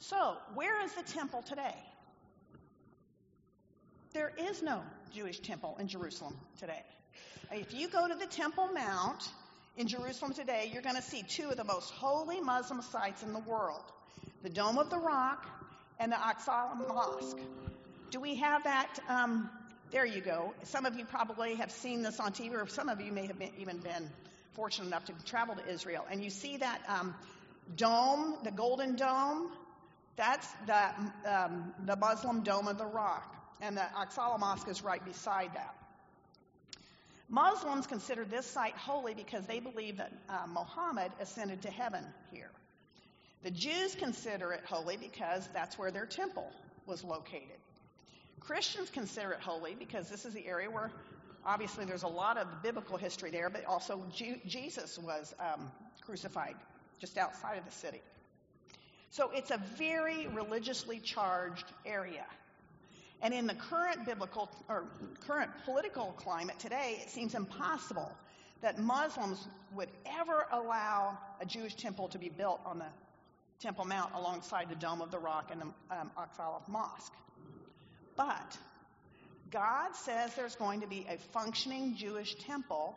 So, 0.00 0.36
where 0.54 0.84
is 0.84 0.92
the 0.94 1.04
temple 1.04 1.42
today? 1.42 1.76
There 4.14 4.32
is 4.36 4.62
no 4.62 4.82
Jewish 5.14 5.38
temple 5.38 5.76
in 5.78 5.86
Jerusalem 5.86 6.36
today. 6.58 6.82
If 7.52 7.72
you 7.72 7.88
go 7.88 8.08
to 8.08 8.14
the 8.14 8.26
Temple 8.26 8.70
Mount 8.74 9.28
in 9.76 9.86
Jerusalem 9.86 10.34
today, 10.34 10.70
you're 10.72 10.82
going 10.82 10.96
to 10.96 11.02
see 11.02 11.22
two 11.22 11.50
of 11.50 11.56
the 11.56 11.64
most 11.64 11.90
holy 11.92 12.40
Muslim 12.40 12.82
sites 12.82 13.22
in 13.22 13.32
the 13.32 13.38
world 13.38 13.84
the 14.42 14.50
Dome 14.50 14.78
of 14.78 14.90
the 14.90 14.98
Rock, 14.98 15.46
and 15.98 16.10
the 16.10 16.16
Aqsa 16.16 16.76
Mosque. 16.88 17.38
Do 18.10 18.20
we 18.20 18.36
have 18.36 18.64
that? 18.64 18.98
Um, 19.08 19.48
there 19.92 20.04
you 20.04 20.20
go. 20.20 20.52
Some 20.64 20.84
of 20.84 20.96
you 20.96 21.04
probably 21.04 21.54
have 21.56 21.70
seen 21.70 22.02
this 22.02 22.18
on 22.18 22.32
TV, 22.32 22.54
or 22.54 22.66
some 22.66 22.88
of 22.88 23.00
you 23.00 23.12
may 23.12 23.26
have 23.26 23.38
been, 23.38 23.52
even 23.58 23.78
been 23.78 24.10
fortunate 24.54 24.86
enough 24.86 25.04
to 25.06 25.12
travel 25.24 25.54
to 25.54 25.66
Israel. 25.68 26.04
And 26.10 26.24
you 26.24 26.30
see 26.30 26.56
that 26.56 26.80
um, 26.88 27.14
dome, 27.76 28.36
the 28.42 28.50
Golden 28.50 28.96
Dome. 28.96 29.50
That's 30.16 30.46
the, 30.66 30.90
um, 31.24 31.72
the 31.86 31.96
Muslim 31.96 32.42
Dome 32.42 32.68
of 32.68 32.78
the 32.78 32.86
Rock. 32.86 33.34
And 33.60 33.76
the 33.76 33.86
Aqsa 33.96 34.38
Mosque 34.40 34.68
is 34.68 34.82
right 34.82 35.04
beside 35.04 35.54
that. 35.54 35.74
Muslims 37.28 37.86
consider 37.86 38.24
this 38.24 38.44
site 38.44 38.76
holy 38.76 39.14
because 39.14 39.46
they 39.46 39.60
believe 39.60 39.98
that 39.98 40.12
uh, 40.28 40.46
Muhammad 40.48 41.12
ascended 41.20 41.62
to 41.62 41.70
heaven 41.70 42.04
here. 42.30 42.50
The 43.42 43.50
Jews 43.50 43.96
consider 43.96 44.52
it 44.52 44.62
holy 44.64 44.96
because 44.96 45.48
that's 45.52 45.78
where 45.78 45.90
their 45.90 46.06
temple 46.06 46.50
was 46.86 47.02
located. 47.02 47.58
Christians 48.40 48.90
consider 48.90 49.32
it 49.32 49.40
holy 49.40 49.74
because 49.74 50.08
this 50.08 50.24
is 50.24 50.32
the 50.32 50.46
area 50.46 50.70
where, 50.70 50.90
obviously, 51.44 51.84
there's 51.84 52.02
a 52.04 52.08
lot 52.08 52.38
of 52.38 52.46
biblical 52.62 52.96
history 52.96 53.30
there, 53.30 53.50
but 53.50 53.64
also 53.64 54.04
Jesus 54.46 54.98
was 54.98 55.34
um, 55.40 55.70
crucified 56.04 56.54
just 57.00 57.18
outside 57.18 57.58
of 57.58 57.64
the 57.64 57.72
city. 57.72 58.00
So 59.10 59.30
it's 59.34 59.50
a 59.50 59.60
very 59.76 60.26
religiously 60.28 61.00
charged 61.00 61.66
area. 61.84 62.24
And 63.20 63.34
in 63.34 63.46
the 63.46 63.54
current 63.54 64.06
biblical 64.06 64.50
or 64.68 64.84
current 65.26 65.50
political 65.64 66.14
climate 66.16 66.58
today, 66.58 67.00
it 67.02 67.10
seems 67.10 67.34
impossible 67.34 68.10
that 68.62 68.78
Muslims 68.78 69.46
would 69.74 69.90
ever 70.20 70.46
allow 70.50 71.18
a 71.40 71.46
Jewish 71.46 71.74
temple 71.74 72.08
to 72.08 72.18
be 72.18 72.28
built 72.28 72.60
on 72.64 72.78
the 72.78 72.86
Temple 73.62 73.84
Mount 73.84 74.12
alongside 74.14 74.68
the 74.68 74.74
Dome 74.74 75.00
of 75.00 75.12
the 75.12 75.18
Rock 75.18 75.50
and 75.52 75.60
the 75.60 75.96
um, 75.96 76.10
Aqsa 76.18 76.60
Mosque. 76.66 77.12
But 78.16 78.58
God 79.52 79.94
says 79.94 80.34
there's 80.34 80.56
going 80.56 80.80
to 80.80 80.88
be 80.88 81.06
a 81.08 81.16
functioning 81.32 81.94
Jewish 81.96 82.34
temple 82.34 82.96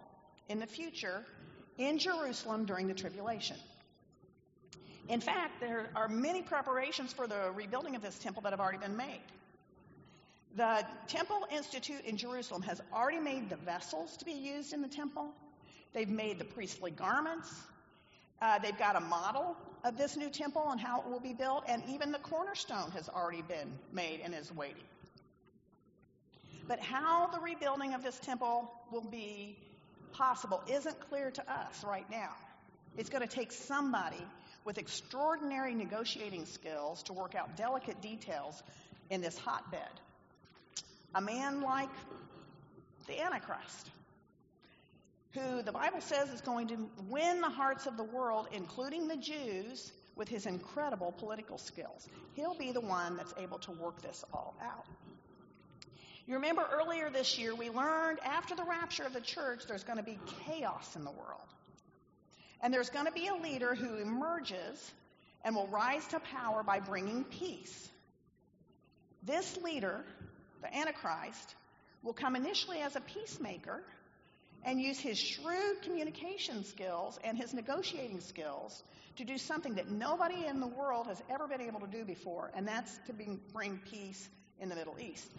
in 0.50 0.60
the 0.60 0.66
future 0.66 1.24
in 1.78 2.00
Jerusalem 2.00 2.66
during 2.66 2.88
the 2.88 2.94
tribulation. 2.96 3.58
In 5.08 5.22
fact, 5.22 5.60
there 5.60 5.88
are 5.96 6.08
many 6.08 6.42
preparations 6.42 7.14
for 7.14 7.28
the 7.28 7.52
rebuilding 7.54 7.96
of 7.96 8.02
this 8.02 8.18
temple 8.18 8.42
that 8.44 8.52
have 8.52 8.60
already 8.60 8.80
been 8.80 8.98
made. 8.98 9.22
The 10.56 10.84
Temple 11.08 11.46
Institute 11.52 12.06
in 12.06 12.18
Jerusalem 12.18 12.64
has 12.64 12.82
already 12.92 13.20
made 13.20 13.50
the 13.50 13.58
vessels 13.58 14.18
to 14.18 14.26
be 14.26 14.32
used 14.32 14.74
in 14.74 14.82
the 14.82 14.88
temple. 14.88 15.28
They've 15.94 16.10
made 16.10 16.40
the 16.40 16.46
priestly 16.46 16.92
garments. 16.92 17.54
Uh, 18.42 18.58
they've 18.60 18.78
got 18.78 18.96
a 18.96 19.02
model 19.02 19.56
of 19.86 19.98
this 19.98 20.18
new 20.18 20.30
temple 20.30 20.68
and 20.72 20.82
how 20.82 21.01
it 21.01 21.08
will 21.08 21.20
be 21.20 21.34
built, 21.34 21.63
and 21.70 21.84
even 21.88 22.12
the 22.12 22.20
cornerstone 22.20 22.89
has 22.92 23.08
already 23.08 23.44
been 23.44 23.72
made 23.94 24.20
and 24.24 24.34
is 24.34 24.54
waiting. 24.54 24.84
But 26.68 26.80
how 26.80 27.27
the 27.27 27.39
rebuilding 27.39 27.94
of 27.94 28.04
this 28.04 28.18
temple 28.18 28.72
will 28.92 29.08
be 29.10 29.56
possible 30.13 30.63
isn't 30.68 31.00
clear 31.10 31.30
to 31.30 31.51
us 31.51 31.84
right 31.88 32.10
now. 32.10 32.32
It's 32.98 33.10
going 33.10 33.22
to 33.22 33.34
take 33.34 33.51
somebody 33.51 34.25
with 34.63 34.80
extraordinary 34.80 35.75
negotiating 35.75 36.48
skills 36.48 37.04
to 37.04 37.13
work 37.13 37.36
out 37.36 37.56
delicate 37.56 38.01
details 38.01 38.63
in 39.12 39.22
this 39.22 39.38
hotbed. 39.38 39.82
A 41.13 41.22
man 41.22 41.62
like 41.62 41.89
the 43.06 43.22
Antichrist, 43.22 43.92
who 45.36 45.62
the 45.62 45.72
Bible 45.72 46.01
says 46.01 46.30
is 46.30 46.42
going 46.42 46.70
to 46.70 46.89
win 47.10 47.42
the 47.42 47.50
hearts 47.50 47.86
of 47.86 47.98
the 47.98 48.04
world, 48.04 48.48
including 48.54 49.08
the 49.08 49.18
Jews, 49.18 49.92
with 50.15 50.30
his 50.30 50.46
incredible 50.46 51.12
political 51.12 51.58
skills. 51.58 52.08
He'll 52.36 52.58
be 52.58 52.72
the 52.72 52.82
one 52.82 53.18
that's 53.18 53.34
able 53.38 53.60
to 53.60 53.72
work 53.72 54.01
this 54.01 54.24
all 54.34 54.56
out. 54.63 54.86
You 56.25 56.36
remember 56.36 56.68
earlier 56.74 57.10
this 57.10 57.38
year, 57.38 57.54
we 57.54 57.70
learned 57.70 58.20
after 58.24 58.56
the 58.56 58.63
rapture 58.63 59.04
of 59.04 59.13
the 59.13 59.22
church, 59.22 59.63
there's 59.68 59.84
going 59.84 59.98
to 59.98 60.04
be 60.04 60.18
chaos 60.48 60.96
in 60.96 61.04
the 61.04 61.12
world. 61.12 61.48
And 62.62 62.74
there's 62.74 62.89
going 62.89 63.06
to 63.06 63.12
be 63.12 63.27
a 63.27 63.36
leader 63.36 63.75
who 63.75 63.98
emerges 63.98 64.92
and 65.44 65.56
will 65.56 65.68
rise 65.68 66.06
to 66.08 66.20
power 66.20 66.63
by 66.63 66.80
bringing 66.80 67.25
peace. 67.25 67.89
This 69.24 69.58
leader, 69.58 70.04
the 70.62 70.75
Antichrist, 70.75 71.56
will 72.01 72.13
come 72.13 72.36
initially 72.36 72.80
as 72.80 72.96
a 72.96 73.01
peacemaker 73.01 73.84
and 74.66 74.82
use 74.82 75.00
his 75.00 75.18
shrewd 75.18 75.82
communication 75.84 76.66
skills 76.66 77.20
and 77.24 77.38
his 77.38 77.54
negotiating 77.54 78.20
skills 78.20 78.84
to 79.18 79.24
do 79.24 79.38
something 79.38 79.76
that 79.76 79.90
nobody 79.90 80.46
in 80.46 80.60
the 80.60 80.68
world 80.68 81.06
has 81.08 81.22
ever 81.30 81.48
been 81.48 81.62
able 81.62 81.80
to 81.80 81.88
do 81.88 82.04
before, 82.04 82.52
and 82.56 82.68
that's 82.68 82.92
to 83.06 83.14
bring 83.54 83.80
peace 83.92 84.28
in 84.60 84.68
the 84.68 84.76
Middle 84.76 84.96
East. 85.00 85.32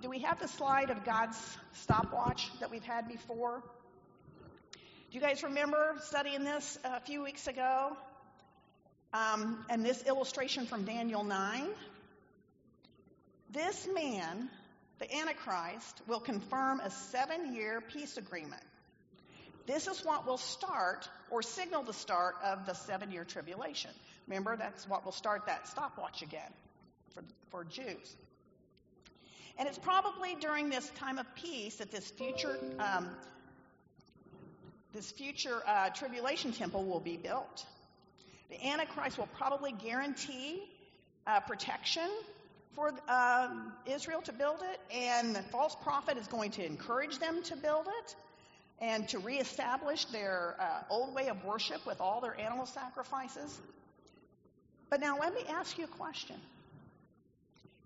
Do 0.00 0.08
we 0.08 0.20
have 0.20 0.40
the 0.40 0.48
slide 0.48 0.90
of 0.90 1.04
God's 1.04 1.38
stopwatch 1.72 2.50
that 2.60 2.70
we've 2.70 2.84
had 2.84 3.06
before? 3.06 3.62
Do 4.72 5.18
you 5.18 5.20
guys 5.20 5.42
remember 5.42 5.94
studying 6.00 6.42
this 6.42 6.78
a 6.84 7.00
few 7.00 7.22
weeks 7.22 7.46
ago? 7.46 7.96
Um, 9.12 9.64
and 9.70 9.84
this 9.84 10.02
illustration 10.02 10.66
from 10.66 10.84
Daniel 10.84 11.22
9? 11.22 11.68
This 13.50 13.86
man 13.94 14.50
the 15.04 15.16
Antichrist 15.16 16.00
will 16.06 16.20
confirm 16.20 16.80
a 16.80 16.90
seven 16.90 17.54
year 17.54 17.82
peace 17.92 18.16
agreement. 18.16 18.62
This 19.66 19.86
is 19.86 20.02
what 20.02 20.26
will 20.26 20.38
start 20.38 21.08
or 21.30 21.42
signal 21.42 21.82
the 21.82 21.92
start 21.92 22.36
of 22.42 22.64
the 22.64 22.72
seven 22.72 23.10
year 23.10 23.24
tribulation. 23.24 23.90
Remember, 24.26 24.56
that's 24.56 24.88
what 24.88 25.04
will 25.04 25.12
start 25.12 25.46
that 25.46 25.68
stopwatch 25.68 26.22
again 26.22 26.50
for, 27.12 27.22
for 27.50 27.64
Jews. 27.64 28.16
And 29.58 29.68
it's 29.68 29.78
probably 29.78 30.36
during 30.40 30.70
this 30.70 30.88
time 30.96 31.18
of 31.18 31.26
peace 31.34 31.76
that 31.76 31.90
this 31.90 32.10
future, 32.10 32.58
um, 32.78 33.10
this 34.94 35.10
future 35.10 35.60
uh, 35.66 35.90
tribulation 35.90 36.52
temple 36.52 36.82
will 36.84 37.00
be 37.00 37.18
built. 37.18 37.66
The 38.48 38.66
Antichrist 38.68 39.18
will 39.18 39.28
probably 39.36 39.72
guarantee 39.72 40.62
uh, 41.26 41.40
protection 41.40 42.08
for 42.74 42.92
um, 43.08 43.72
Israel 43.86 44.20
to 44.22 44.32
build 44.32 44.60
it, 44.62 44.80
and 44.94 45.34
the 45.34 45.42
false 45.42 45.76
prophet 45.82 46.18
is 46.18 46.26
going 46.26 46.50
to 46.52 46.64
encourage 46.64 47.18
them 47.18 47.42
to 47.44 47.56
build 47.56 47.86
it 47.86 48.16
and 48.80 49.08
to 49.08 49.18
reestablish 49.18 50.04
their 50.06 50.56
uh, 50.58 50.82
old 50.90 51.14
way 51.14 51.28
of 51.28 51.44
worship 51.44 51.86
with 51.86 52.00
all 52.00 52.20
their 52.20 52.38
animal 52.38 52.66
sacrifices. 52.66 53.60
But 54.90 55.00
now 55.00 55.18
let 55.18 55.34
me 55.34 55.40
ask 55.48 55.78
you 55.78 55.84
a 55.84 55.88
question 55.88 56.36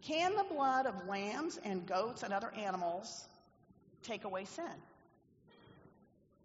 Can 0.03 0.35
the 0.35 0.45
blood 0.45 0.87
of 0.87 1.07
lambs 1.07 1.59
and 1.65 1.87
goats 1.87 2.23
and 2.23 2.33
other 2.33 2.53
animals 2.57 3.29
take 4.03 4.25
away 4.25 4.45
sin? 4.45 4.65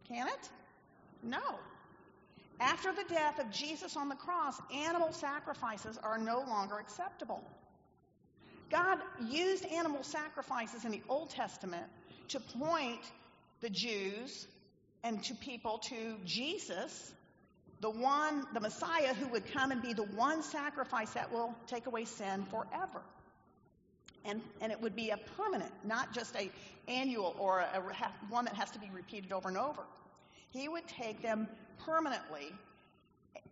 Can 0.07 0.27
it? 0.27 0.49
No. 1.23 1.41
After 2.59 2.91
the 2.93 3.03
death 3.09 3.39
of 3.39 3.49
Jesus 3.51 3.95
on 3.97 4.09
the 4.09 4.15
cross, 4.15 4.61
animal 4.73 5.11
sacrifices 5.11 5.97
are 5.97 6.17
no 6.17 6.39
longer 6.47 6.77
acceptable. 6.77 7.43
God 8.73 8.97
used 9.29 9.65
animal 9.65 10.01
sacrifices 10.01 10.83
in 10.83 10.91
the 10.91 11.01
Old 11.07 11.29
Testament 11.29 11.85
to 12.29 12.39
point 12.39 13.01
the 13.61 13.69
Jews 13.69 14.47
and 15.03 15.23
to 15.25 15.35
people 15.35 15.77
to 15.89 16.17
Jesus, 16.25 17.13
the 17.81 17.91
one, 17.91 18.47
the 18.51 18.59
Messiah 18.59 19.13
who 19.13 19.27
would 19.27 19.45
come 19.53 19.69
and 19.69 19.79
be 19.79 19.93
the 19.93 20.03
one 20.03 20.41
sacrifice 20.41 21.11
that 21.11 21.31
will 21.31 21.53
take 21.67 21.85
away 21.85 22.05
sin 22.05 22.45
forever. 22.49 23.03
And, 24.25 24.41
and 24.59 24.71
it 24.71 24.81
would 24.81 24.95
be 24.95 25.11
a 25.11 25.17
permanent, 25.37 25.71
not 25.85 26.11
just 26.11 26.35
a 26.35 26.49
annual 26.87 27.35
or 27.37 27.59
a, 27.59 27.79
a, 27.79 28.11
one 28.29 28.45
that 28.45 28.55
has 28.55 28.71
to 28.71 28.79
be 28.79 28.89
repeated 28.91 29.31
over 29.31 29.49
and 29.49 29.57
over. 29.57 29.83
He 30.49 30.67
would 30.67 30.87
take 30.87 31.21
them 31.21 31.47
permanently 31.85 32.51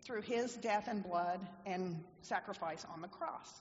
through 0.04 0.22
his 0.22 0.52
death 0.56 0.88
and 0.88 1.04
blood 1.04 1.38
and 1.64 2.02
sacrifice 2.22 2.84
on 2.92 3.02
the 3.02 3.08
cross. 3.08 3.60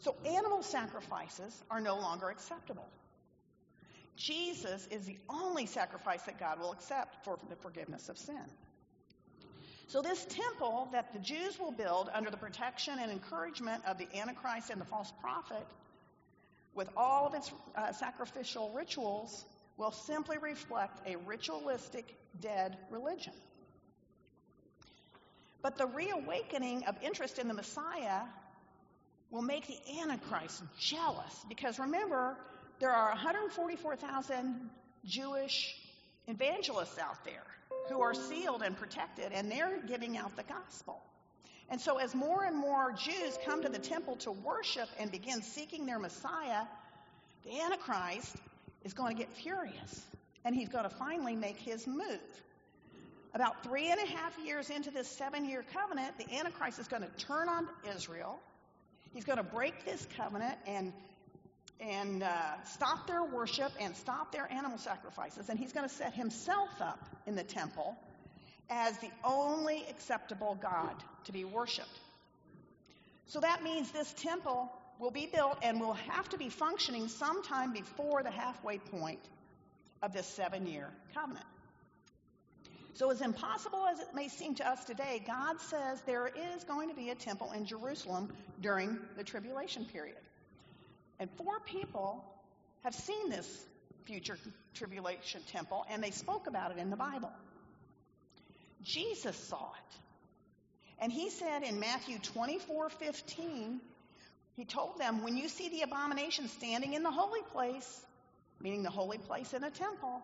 So 0.00 0.14
animal 0.24 0.62
sacrifices 0.62 1.62
are 1.70 1.80
no 1.80 1.96
longer 1.96 2.28
acceptable. 2.28 2.86
Jesus 4.16 4.86
is 4.90 5.04
the 5.04 5.18
only 5.28 5.66
sacrifice 5.66 6.22
that 6.22 6.38
God 6.38 6.58
will 6.58 6.72
accept 6.72 7.24
for 7.24 7.38
the 7.48 7.56
forgiveness 7.56 8.08
of 8.08 8.16
sin. 8.16 8.44
So, 9.88 10.02
this 10.02 10.24
temple 10.24 10.88
that 10.92 11.12
the 11.12 11.20
Jews 11.20 11.60
will 11.60 11.70
build 11.70 12.10
under 12.12 12.30
the 12.30 12.36
protection 12.36 12.98
and 12.98 13.10
encouragement 13.10 13.84
of 13.86 13.98
the 13.98 14.08
Antichrist 14.18 14.70
and 14.70 14.80
the 14.80 14.84
false 14.84 15.12
prophet, 15.20 15.64
with 16.74 16.88
all 16.96 17.28
of 17.28 17.34
its 17.34 17.52
uh, 17.76 17.92
sacrificial 17.92 18.72
rituals, 18.74 19.44
will 19.76 19.92
simply 19.92 20.38
reflect 20.38 21.06
a 21.06 21.16
ritualistic 21.18 22.16
dead 22.40 22.76
religion. 22.90 23.32
But 25.62 25.78
the 25.78 25.86
reawakening 25.86 26.84
of 26.86 26.96
interest 27.02 27.38
in 27.38 27.46
the 27.46 27.54
Messiah 27.54 28.22
will 29.30 29.42
make 29.42 29.66
the 29.66 30.00
Antichrist 30.00 30.62
jealous. 30.78 31.44
Because 31.48 31.78
remember, 31.78 32.36
there 32.78 32.90
are 32.90 33.10
144,000 33.10 34.70
Jewish 35.04 35.74
evangelists 36.28 36.98
out 36.98 37.24
there 37.24 37.44
who 37.88 38.00
are 38.00 38.14
sealed 38.14 38.62
and 38.62 38.76
protected, 38.76 39.32
and 39.32 39.50
they're 39.50 39.80
giving 39.86 40.16
out 40.16 40.36
the 40.36 40.42
gospel. 40.42 41.00
And 41.68 41.80
so, 41.80 41.98
as 41.98 42.14
more 42.14 42.44
and 42.44 42.56
more 42.56 42.92
Jews 42.92 43.38
come 43.44 43.62
to 43.62 43.68
the 43.68 43.78
temple 43.78 44.16
to 44.16 44.30
worship 44.30 44.88
and 45.00 45.10
begin 45.10 45.42
seeking 45.42 45.86
their 45.86 45.98
Messiah, 45.98 46.62
the 47.44 47.60
Antichrist 47.60 48.36
is 48.84 48.92
going 48.92 49.16
to 49.16 49.22
get 49.22 49.32
furious, 49.32 50.02
and 50.44 50.54
he's 50.54 50.68
going 50.68 50.84
to 50.84 50.90
finally 50.90 51.34
make 51.34 51.56
his 51.56 51.86
move. 51.86 52.20
About 53.34 53.64
three 53.64 53.90
and 53.90 54.00
a 54.00 54.06
half 54.06 54.38
years 54.44 54.70
into 54.70 54.90
this 54.90 55.08
seven 55.08 55.44
year 55.44 55.64
covenant, 55.72 56.16
the 56.18 56.36
Antichrist 56.36 56.78
is 56.78 56.88
going 56.88 57.02
to 57.02 57.26
turn 57.26 57.48
on 57.48 57.68
Israel 57.94 58.38
He's 59.12 59.24
going 59.24 59.38
to 59.38 59.44
break 59.44 59.84
this 59.84 60.06
covenant 60.16 60.56
and 60.66 60.92
and 61.78 62.22
uh, 62.22 62.62
stop 62.64 63.06
their 63.06 63.22
worship 63.22 63.70
and 63.78 63.94
stop 63.96 64.32
their 64.32 64.50
animal 64.50 64.78
sacrifices, 64.78 65.48
and 65.50 65.58
he's 65.58 65.72
going 65.72 65.86
to 65.86 65.94
set 65.94 66.14
himself 66.14 66.70
up 66.80 66.98
in 67.26 67.34
the 67.36 67.42
temple 67.42 67.96
as 68.70 68.96
the 68.98 69.10
only 69.24 69.84
acceptable 69.90 70.58
God 70.60 70.94
to 71.24 71.32
be 71.32 71.44
worshiped. 71.44 72.00
So 73.26 73.40
that 73.40 73.62
means 73.62 73.90
this 73.90 74.12
temple 74.14 74.72
will 74.98 75.10
be 75.10 75.26
built 75.26 75.58
and 75.62 75.80
will 75.80 75.94
have 75.94 76.28
to 76.30 76.38
be 76.38 76.48
functioning 76.48 77.08
sometime 77.08 77.72
before 77.72 78.22
the 78.22 78.30
halfway 78.30 78.78
point 78.78 79.20
of 80.02 80.12
this 80.12 80.26
seven 80.26 80.66
year 80.66 80.88
covenant. 81.14 81.44
So, 82.96 83.10
as 83.10 83.20
impossible 83.20 83.86
as 83.92 84.00
it 84.00 84.14
may 84.14 84.28
seem 84.28 84.54
to 84.54 84.66
us 84.66 84.82
today, 84.84 85.22
God 85.26 85.60
says 85.60 86.00
there 86.06 86.28
is 86.28 86.64
going 86.64 86.88
to 86.88 86.94
be 86.94 87.10
a 87.10 87.14
temple 87.14 87.52
in 87.52 87.66
Jerusalem 87.66 88.32
during 88.62 88.98
the 89.18 89.22
tribulation 89.22 89.84
period. 89.84 90.16
And 91.20 91.28
four 91.36 91.60
people 91.60 92.24
have 92.84 92.94
seen 92.94 93.28
this 93.28 93.66
future 94.06 94.38
tribulation 94.72 95.42
temple, 95.52 95.84
and 95.90 96.02
they 96.02 96.10
spoke 96.10 96.46
about 96.46 96.70
it 96.70 96.78
in 96.78 96.88
the 96.88 96.96
Bible. 96.96 97.30
Jesus 98.82 99.36
saw 99.36 99.72
it. 99.74 99.98
And 100.98 101.12
he 101.12 101.28
said 101.28 101.64
in 101.64 101.78
Matthew 101.78 102.18
24 102.18 102.88
15, 102.88 103.78
he 104.56 104.64
told 104.64 104.98
them, 104.98 105.22
When 105.22 105.36
you 105.36 105.50
see 105.50 105.68
the 105.68 105.82
abomination 105.82 106.48
standing 106.48 106.94
in 106.94 107.02
the 107.02 107.10
holy 107.10 107.42
place, 107.52 108.06
meaning 108.58 108.82
the 108.82 108.88
holy 108.88 109.18
place 109.18 109.52
in 109.52 109.64
a 109.64 109.70
temple, 109.70 110.22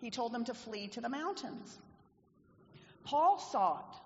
he 0.00 0.10
told 0.10 0.32
them 0.32 0.46
to 0.46 0.54
flee 0.54 0.88
to 0.88 1.02
the 1.02 1.10
mountains. 1.10 1.78
Paul 3.06 3.38
saw 3.38 3.78
it. 3.78 3.98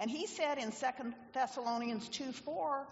And 0.00 0.10
he 0.10 0.26
said 0.26 0.58
in 0.58 0.70
2 0.70 0.86
Thessalonians 1.32 2.08
2 2.08 2.32
4, 2.32 2.86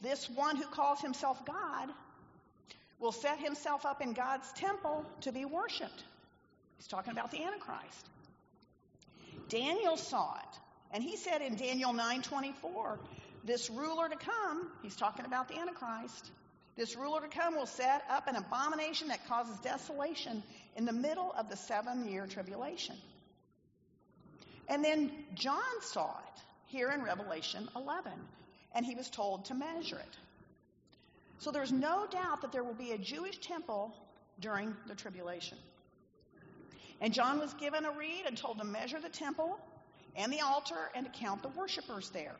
this 0.00 0.30
one 0.30 0.56
who 0.56 0.64
calls 0.64 1.00
himself 1.00 1.44
God 1.44 1.90
will 2.98 3.12
set 3.12 3.38
himself 3.38 3.84
up 3.84 4.00
in 4.00 4.12
God's 4.12 4.50
temple 4.52 5.04
to 5.22 5.32
be 5.32 5.44
worshiped. 5.44 6.04
He's 6.76 6.86
talking 6.86 7.12
about 7.12 7.30
the 7.30 7.42
Antichrist. 7.42 8.06
Daniel 9.48 9.96
saw 9.96 10.36
it, 10.36 10.58
and 10.92 11.02
he 11.02 11.16
said 11.16 11.42
in 11.42 11.56
Daniel 11.56 11.92
9:24, 11.92 12.98
this 13.44 13.70
ruler 13.70 14.08
to 14.08 14.16
come, 14.16 14.70
he's 14.82 14.96
talking 14.96 15.24
about 15.24 15.48
the 15.48 15.58
Antichrist. 15.58 16.30
This 16.76 16.96
ruler 16.96 17.22
to 17.22 17.28
come 17.28 17.56
will 17.56 17.66
set 17.66 18.04
up 18.10 18.28
an 18.28 18.36
abomination 18.36 19.08
that 19.08 19.26
causes 19.26 19.58
desolation 19.60 20.42
in 20.76 20.84
the 20.84 20.92
middle 20.92 21.32
of 21.32 21.48
the 21.48 21.56
seven 21.56 22.08
year 22.08 22.26
tribulation. 22.26 22.96
And 24.68 24.84
then 24.84 25.10
John 25.34 25.80
saw 25.80 26.10
it 26.10 26.42
here 26.66 26.90
in 26.90 27.02
Revelation 27.02 27.68
11, 27.76 28.12
and 28.74 28.84
he 28.84 28.94
was 28.94 29.08
told 29.08 29.46
to 29.46 29.54
measure 29.54 29.98
it. 29.98 30.16
So 31.38 31.50
there's 31.50 31.72
no 31.72 32.06
doubt 32.10 32.42
that 32.42 32.52
there 32.52 32.64
will 32.64 32.74
be 32.74 32.92
a 32.92 32.98
Jewish 32.98 33.38
temple 33.38 33.94
during 34.40 34.74
the 34.88 34.94
tribulation. 34.94 35.58
And 37.00 37.12
John 37.12 37.38
was 37.38 37.52
given 37.54 37.84
a 37.84 37.90
reed 37.90 38.24
and 38.26 38.36
told 38.36 38.58
to 38.58 38.64
measure 38.64 38.98
the 39.00 39.08
temple 39.08 39.58
and 40.16 40.32
the 40.32 40.40
altar 40.40 40.90
and 40.94 41.04
to 41.06 41.20
count 41.20 41.42
the 41.42 41.48
worshippers 41.48 42.10
there. 42.10 42.34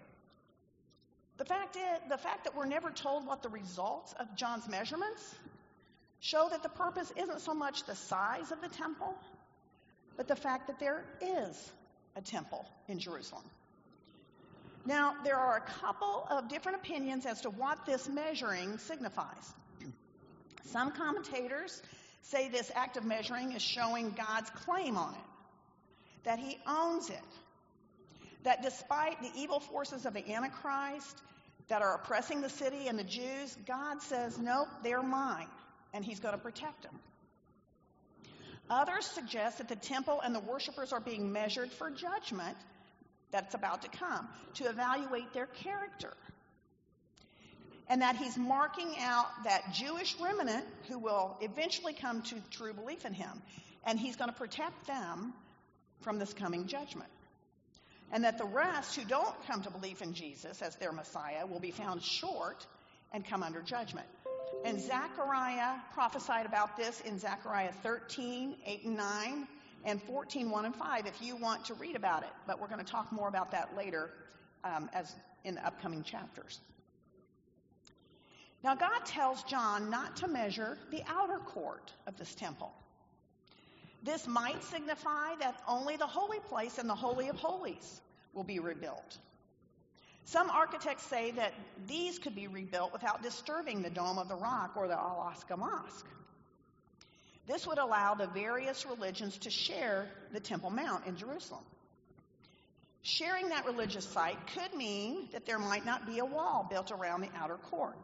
The 1.36 1.44
fact, 1.44 1.76
is, 1.76 2.08
the 2.08 2.16
fact 2.16 2.44
that 2.44 2.56
we're 2.56 2.66
never 2.66 2.90
told 2.90 3.26
what 3.26 3.42
the 3.42 3.50
results 3.50 4.14
of 4.18 4.34
John's 4.36 4.66
measurements 4.66 5.34
show 6.20 6.48
that 6.50 6.62
the 6.62 6.70
purpose 6.70 7.12
isn't 7.14 7.40
so 7.40 7.52
much 7.54 7.84
the 7.84 7.94
size 7.94 8.50
of 8.50 8.62
the 8.62 8.68
temple, 8.68 9.14
but 10.16 10.26
the 10.26 10.36
fact 10.36 10.68
that 10.68 10.80
there 10.80 11.04
is 11.20 11.72
a 12.16 12.20
temple 12.20 12.66
in 12.88 12.98
Jerusalem. 12.98 13.44
Now, 14.86 15.14
there 15.24 15.36
are 15.36 15.56
a 15.56 15.60
couple 15.80 16.26
of 16.30 16.48
different 16.48 16.78
opinions 16.78 17.26
as 17.26 17.40
to 17.42 17.50
what 17.50 17.84
this 17.86 18.08
measuring 18.08 18.78
signifies. 18.78 19.54
Some 20.64 20.92
commentators 20.92 21.82
say 22.22 22.48
this 22.48 22.70
act 22.74 22.96
of 22.96 23.04
measuring 23.04 23.52
is 23.52 23.62
showing 23.62 24.10
God's 24.10 24.50
claim 24.50 24.96
on 24.96 25.12
it, 25.12 26.24
that 26.24 26.38
he 26.38 26.58
owns 26.66 27.10
it, 27.10 27.18
that 28.44 28.62
despite 28.62 29.20
the 29.20 29.30
evil 29.36 29.60
forces 29.60 30.06
of 30.06 30.14
the 30.14 30.32
Antichrist 30.32 31.20
that 31.68 31.82
are 31.82 31.96
oppressing 31.96 32.40
the 32.40 32.48
city 32.48 32.86
and 32.86 32.98
the 32.98 33.04
Jews, 33.04 33.56
God 33.66 34.00
says, 34.02 34.38
nope, 34.38 34.68
they're 34.84 35.02
mine, 35.02 35.48
and 35.92 36.04
he's 36.04 36.20
going 36.20 36.34
to 36.34 36.40
protect 36.40 36.82
them. 36.82 36.98
Others 38.68 39.06
suggest 39.06 39.58
that 39.58 39.68
the 39.68 39.76
temple 39.76 40.20
and 40.20 40.34
the 40.34 40.40
worshippers 40.40 40.92
are 40.92 41.00
being 41.00 41.32
measured 41.32 41.70
for 41.72 41.90
judgment 41.90 42.56
that's 43.30 43.54
about 43.54 43.82
to 43.82 43.88
come, 43.88 44.28
to 44.54 44.64
evaluate 44.64 45.32
their 45.32 45.46
character. 45.46 46.12
And 47.88 48.02
that 48.02 48.16
he's 48.16 48.36
marking 48.36 48.92
out 49.00 49.26
that 49.44 49.72
Jewish 49.72 50.16
remnant 50.20 50.64
who 50.88 50.98
will 50.98 51.36
eventually 51.40 51.92
come 51.92 52.22
to 52.22 52.36
true 52.50 52.72
belief 52.72 53.04
in 53.04 53.14
him. 53.14 53.42
And 53.84 54.00
he's 54.00 54.16
going 54.16 54.30
to 54.30 54.36
protect 54.36 54.88
them 54.88 55.32
from 56.00 56.18
this 56.18 56.32
coming 56.32 56.66
judgment. 56.66 57.10
And 58.10 58.24
that 58.24 58.38
the 58.38 58.44
rest 58.44 58.96
who 58.96 59.04
don't 59.04 59.34
come 59.46 59.62
to 59.62 59.70
believe 59.70 60.02
in 60.02 60.14
Jesus 60.14 60.62
as 60.62 60.74
their 60.76 60.92
Messiah 60.92 61.46
will 61.46 61.60
be 61.60 61.70
found 61.70 62.02
short 62.02 62.66
and 63.12 63.24
come 63.24 63.44
under 63.44 63.62
judgment. 63.62 64.06
And 64.64 64.80
Zechariah 64.80 65.74
prophesied 65.94 66.46
about 66.46 66.76
this 66.76 67.00
in 67.02 67.18
Zechariah 67.18 67.72
13, 67.82 68.56
8 68.66 68.84
and 68.84 68.96
9, 68.96 69.48
and 69.84 70.02
14, 70.02 70.50
1 70.50 70.64
and 70.64 70.74
5 70.74 71.06
if 71.06 71.22
you 71.22 71.36
want 71.36 71.64
to 71.66 71.74
read 71.74 71.96
about 71.96 72.24
it. 72.24 72.30
But 72.46 72.60
we're 72.60 72.68
going 72.68 72.84
to 72.84 72.90
talk 72.90 73.12
more 73.12 73.28
about 73.28 73.52
that 73.52 73.76
later 73.76 74.10
um, 74.64 74.90
as 74.92 75.14
in 75.44 75.54
the 75.54 75.66
upcoming 75.66 76.02
chapters. 76.02 76.60
Now, 78.64 78.74
God 78.74 79.04
tells 79.04 79.42
John 79.44 79.90
not 79.90 80.16
to 80.16 80.28
measure 80.28 80.76
the 80.90 81.02
outer 81.06 81.38
court 81.38 81.92
of 82.06 82.18
this 82.18 82.34
temple. 82.34 82.72
This 84.02 84.26
might 84.26 84.62
signify 84.64 85.36
that 85.40 85.60
only 85.68 85.96
the 85.96 86.06
holy 86.06 86.40
place 86.40 86.78
and 86.78 86.88
the 86.88 86.94
Holy 86.94 87.28
of 87.28 87.36
Holies 87.36 88.00
will 88.34 88.44
be 88.44 88.58
rebuilt. 88.58 89.18
Some 90.26 90.50
architects 90.50 91.04
say 91.04 91.30
that 91.32 91.54
these 91.86 92.18
could 92.18 92.34
be 92.34 92.48
rebuilt 92.48 92.92
without 92.92 93.22
disturbing 93.22 93.82
the 93.82 93.90
Dome 93.90 94.18
of 94.18 94.28
the 94.28 94.34
Rock 94.34 94.72
or 94.76 94.88
the 94.88 94.94
Al 94.94 95.32
Aqsa 95.32 95.56
Mosque. 95.56 96.06
This 97.46 97.64
would 97.64 97.78
allow 97.78 98.14
the 98.14 98.26
various 98.26 98.84
religions 98.86 99.38
to 99.38 99.50
share 99.50 100.08
the 100.32 100.40
Temple 100.40 100.70
Mount 100.70 101.06
in 101.06 101.16
Jerusalem. 101.16 101.62
Sharing 103.02 103.50
that 103.50 103.66
religious 103.66 104.04
site 104.04 104.36
could 104.48 104.76
mean 104.76 105.28
that 105.30 105.46
there 105.46 105.60
might 105.60 105.86
not 105.86 106.06
be 106.06 106.18
a 106.18 106.24
wall 106.24 106.66
built 106.68 106.90
around 106.90 107.20
the 107.20 107.30
outer 107.36 107.58
court. 107.70 107.96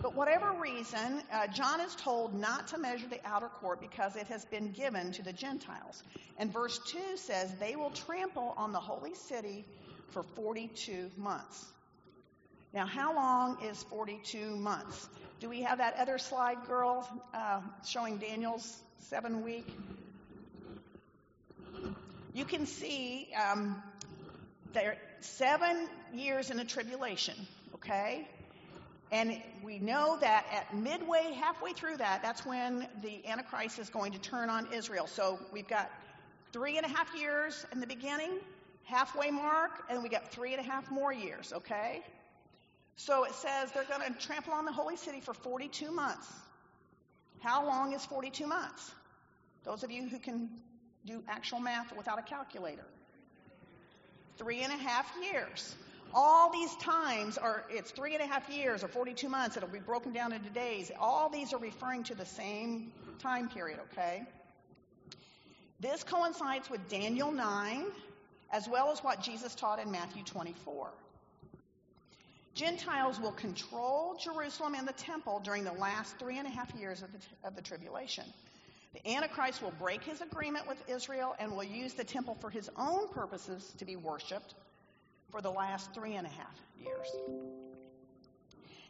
But 0.00 0.14
whatever 0.14 0.52
reason, 0.52 1.24
uh, 1.32 1.48
John 1.48 1.80
is 1.80 1.96
told 1.96 2.34
not 2.34 2.68
to 2.68 2.78
measure 2.78 3.08
the 3.08 3.20
outer 3.24 3.48
court 3.48 3.80
because 3.80 4.14
it 4.14 4.28
has 4.28 4.44
been 4.44 4.70
given 4.70 5.10
to 5.12 5.22
the 5.22 5.32
Gentiles. 5.32 6.04
And 6.38 6.52
verse 6.52 6.78
2 6.86 7.16
says, 7.16 7.52
They 7.58 7.74
will 7.74 7.90
trample 7.90 8.54
on 8.56 8.70
the 8.70 8.78
holy 8.78 9.16
city 9.16 9.64
for 10.12 10.22
42 10.22 11.10
months. 11.16 11.66
Now, 12.72 12.86
how 12.86 13.14
long 13.14 13.64
is 13.64 13.82
42 13.84 14.56
months? 14.56 15.08
Do 15.40 15.48
we 15.48 15.62
have 15.62 15.78
that 15.78 15.96
other 15.96 16.18
slide, 16.18 16.58
girl, 16.66 17.08
uh, 17.34 17.60
showing 17.86 18.18
Daniel's 18.18 18.80
seven 19.08 19.42
week? 19.42 19.66
You 22.32 22.44
can 22.44 22.66
see 22.66 23.28
um, 23.34 23.82
there 24.72 24.96
seven 25.20 25.88
years 26.14 26.50
in 26.50 26.58
the 26.58 26.64
tribulation, 26.64 27.34
okay? 27.74 28.28
And 29.10 29.42
we 29.64 29.80
know 29.80 30.16
that 30.20 30.46
at 30.52 30.76
midway, 30.76 31.32
halfway 31.32 31.72
through 31.72 31.96
that, 31.96 32.22
that's 32.22 32.46
when 32.46 32.86
the 33.02 33.26
Antichrist 33.26 33.80
is 33.80 33.90
going 33.90 34.12
to 34.12 34.20
turn 34.20 34.48
on 34.48 34.72
Israel. 34.72 35.08
So 35.08 35.40
we've 35.52 35.66
got 35.66 35.90
three 36.52 36.76
and 36.76 36.86
a 36.86 36.88
half 36.88 37.12
years 37.18 37.66
in 37.72 37.80
the 37.80 37.86
beginning, 37.88 38.30
halfway 38.90 39.30
mark, 39.30 39.70
and 39.88 40.02
we 40.02 40.08
got 40.08 40.30
three 40.32 40.52
and 40.52 40.60
a 40.60 40.68
half 40.68 40.90
more 40.90 41.12
years, 41.12 41.52
okay? 41.52 42.02
So 42.96 43.24
it 43.24 43.34
says 43.34 43.70
they're 43.72 43.84
going 43.84 44.02
to 44.12 44.18
trample 44.20 44.52
on 44.52 44.64
the 44.64 44.72
holy 44.72 44.96
city 44.96 45.20
for 45.20 45.32
42 45.32 45.90
months. 45.90 46.26
How 47.40 47.64
long 47.64 47.94
is 47.94 48.04
42 48.04 48.46
months? 48.46 48.90
Those 49.64 49.82
of 49.84 49.90
you 49.90 50.08
who 50.08 50.18
can 50.18 50.50
do 51.06 51.22
actual 51.28 51.60
math 51.60 51.96
without 51.96 52.18
a 52.18 52.22
calculator. 52.22 52.84
Three 54.36 54.60
and 54.60 54.72
a 54.72 54.76
half 54.76 55.10
years. 55.22 55.74
All 56.12 56.50
these 56.52 56.74
times 56.76 57.38
are, 57.38 57.64
it's 57.70 57.90
three 57.92 58.14
and 58.14 58.22
a 58.22 58.26
half 58.26 58.50
years 58.50 58.82
or 58.82 58.88
42 58.88 59.28
months. 59.28 59.56
It'll 59.56 59.68
be 59.68 59.78
broken 59.78 60.12
down 60.12 60.32
into 60.32 60.50
days. 60.50 60.90
All 60.98 61.28
these 61.28 61.52
are 61.52 61.58
referring 61.58 62.02
to 62.04 62.14
the 62.14 62.26
same 62.26 62.92
time 63.20 63.48
period, 63.48 63.78
okay? 63.92 64.24
This 65.78 66.02
coincides 66.02 66.68
with 66.68 66.88
Daniel 66.88 67.32
9, 67.32 67.86
as 68.52 68.68
well 68.68 68.90
as 68.90 69.00
what 69.00 69.22
Jesus 69.22 69.54
taught 69.54 69.78
in 69.78 69.90
Matthew 69.90 70.22
24. 70.24 70.90
Gentiles 72.54 73.20
will 73.20 73.32
control 73.32 74.16
Jerusalem 74.22 74.74
and 74.74 74.86
the 74.86 74.92
temple 74.92 75.40
during 75.44 75.64
the 75.64 75.72
last 75.72 76.18
three 76.18 76.38
and 76.38 76.46
a 76.46 76.50
half 76.50 76.74
years 76.74 77.02
of 77.02 77.10
the, 77.12 77.18
of 77.48 77.54
the 77.54 77.62
tribulation. 77.62 78.24
The 78.92 79.14
Antichrist 79.14 79.62
will 79.62 79.72
break 79.78 80.02
his 80.02 80.20
agreement 80.20 80.66
with 80.66 80.78
Israel 80.88 81.34
and 81.38 81.52
will 81.52 81.64
use 81.64 81.94
the 81.94 82.04
temple 82.04 82.36
for 82.40 82.50
his 82.50 82.68
own 82.76 83.08
purposes 83.08 83.72
to 83.78 83.84
be 83.84 83.94
worshiped 83.94 84.54
for 85.30 85.40
the 85.40 85.50
last 85.50 85.94
three 85.94 86.16
and 86.16 86.26
a 86.26 86.30
half 86.30 86.56
years. 86.78 87.08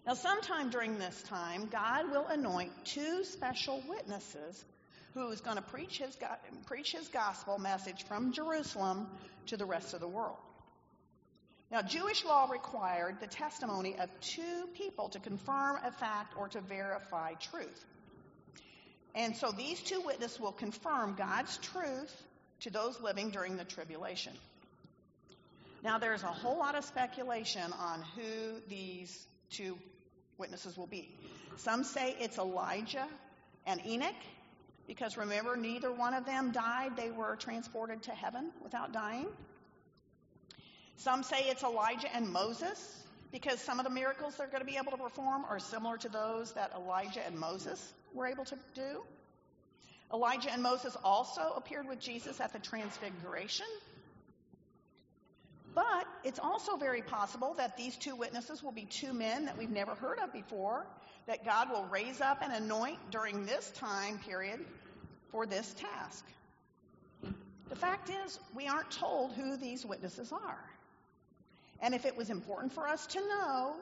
Now, 0.06 0.14
sometime 0.14 0.70
during 0.70 0.98
this 0.98 1.22
time, 1.24 1.68
God 1.70 2.10
will 2.10 2.26
anoint 2.26 2.72
two 2.86 3.24
special 3.24 3.82
witnesses 3.86 4.64
who 5.14 5.30
is 5.30 5.40
going 5.40 5.56
to 5.56 5.62
preach 5.62 5.98
his, 5.98 6.16
preach 6.66 6.92
his 6.92 7.08
gospel 7.08 7.58
message 7.58 8.04
from 8.04 8.32
Jerusalem 8.32 9.08
to 9.46 9.56
the 9.56 9.64
rest 9.64 9.94
of 9.94 10.00
the 10.00 10.08
world. 10.08 10.36
Now, 11.70 11.82
Jewish 11.82 12.24
law 12.24 12.48
required 12.50 13.20
the 13.20 13.28
testimony 13.28 13.96
of 13.98 14.08
two 14.20 14.66
people 14.74 15.08
to 15.10 15.20
confirm 15.20 15.78
a 15.84 15.92
fact 15.92 16.34
or 16.36 16.48
to 16.48 16.60
verify 16.60 17.34
truth. 17.34 17.84
And 19.14 19.36
so 19.36 19.52
these 19.52 19.80
two 19.80 20.00
witnesses 20.00 20.40
will 20.40 20.52
confirm 20.52 21.14
God's 21.16 21.56
truth 21.58 22.22
to 22.60 22.70
those 22.70 23.00
living 23.00 23.30
during 23.30 23.56
the 23.56 23.64
tribulation. 23.64 24.32
Now, 25.82 25.98
there's 25.98 26.22
a 26.22 26.26
whole 26.26 26.58
lot 26.58 26.74
of 26.74 26.84
speculation 26.84 27.72
on 27.72 28.02
who 28.16 28.60
these 28.68 29.26
two 29.50 29.78
witnesses 30.38 30.76
will 30.76 30.86
be. 30.86 31.08
Some 31.56 31.84
say 31.84 32.16
it's 32.20 32.38
Elijah 32.38 33.06
and 33.66 33.80
Enoch, 33.86 34.14
because 34.90 35.16
remember, 35.16 35.56
neither 35.56 35.92
one 35.92 36.14
of 36.14 36.26
them 36.26 36.50
died. 36.50 36.96
They 36.96 37.12
were 37.12 37.36
transported 37.36 38.02
to 38.02 38.10
heaven 38.10 38.50
without 38.60 38.92
dying. 38.92 39.28
Some 40.96 41.22
say 41.22 41.44
it's 41.44 41.62
Elijah 41.62 42.12
and 42.12 42.28
Moses 42.28 43.04
because 43.30 43.60
some 43.60 43.78
of 43.78 43.84
the 43.84 43.90
miracles 43.90 44.34
they're 44.36 44.48
going 44.48 44.62
to 44.62 44.66
be 44.66 44.78
able 44.78 44.90
to 44.90 44.96
perform 45.00 45.44
are 45.48 45.60
similar 45.60 45.96
to 45.98 46.08
those 46.08 46.54
that 46.54 46.72
Elijah 46.74 47.24
and 47.24 47.38
Moses 47.38 47.92
were 48.14 48.26
able 48.26 48.44
to 48.46 48.56
do. 48.74 49.02
Elijah 50.12 50.52
and 50.52 50.60
Moses 50.60 50.96
also 51.04 51.52
appeared 51.56 51.86
with 51.86 52.00
Jesus 52.00 52.40
at 52.40 52.52
the 52.52 52.58
Transfiguration. 52.58 53.66
But 55.74 56.06
it's 56.24 56.38
also 56.38 56.76
very 56.76 57.02
possible 57.02 57.54
that 57.58 57.76
these 57.76 57.96
two 57.96 58.16
witnesses 58.16 58.62
will 58.62 58.72
be 58.72 58.86
two 58.86 59.12
men 59.12 59.44
that 59.44 59.56
we've 59.56 59.70
never 59.70 59.94
heard 59.94 60.18
of 60.18 60.32
before, 60.32 60.86
that 61.26 61.44
God 61.44 61.70
will 61.70 61.84
raise 61.84 62.20
up 62.20 62.42
and 62.42 62.52
anoint 62.52 62.98
during 63.10 63.46
this 63.46 63.70
time 63.70 64.18
period 64.18 64.60
for 65.30 65.46
this 65.46 65.74
task. 65.74 66.24
The 67.68 67.76
fact 67.76 68.10
is, 68.10 68.40
we 68.54 68.66
aren't 68.66 68.90
told 68.90 69.32
who 69.32 69.56
these 69.56 69.86
witnesses 69.86 70.32
are. 70.32 70.64
And 71.80 71.94
if 71.94 72.04
it 72.04 72.16
was 72.16 72.30
important 72.30 72.72
for 72.72 72.88
us 72.88 73.06
to 73.08 73.20
know, 73.20 73.76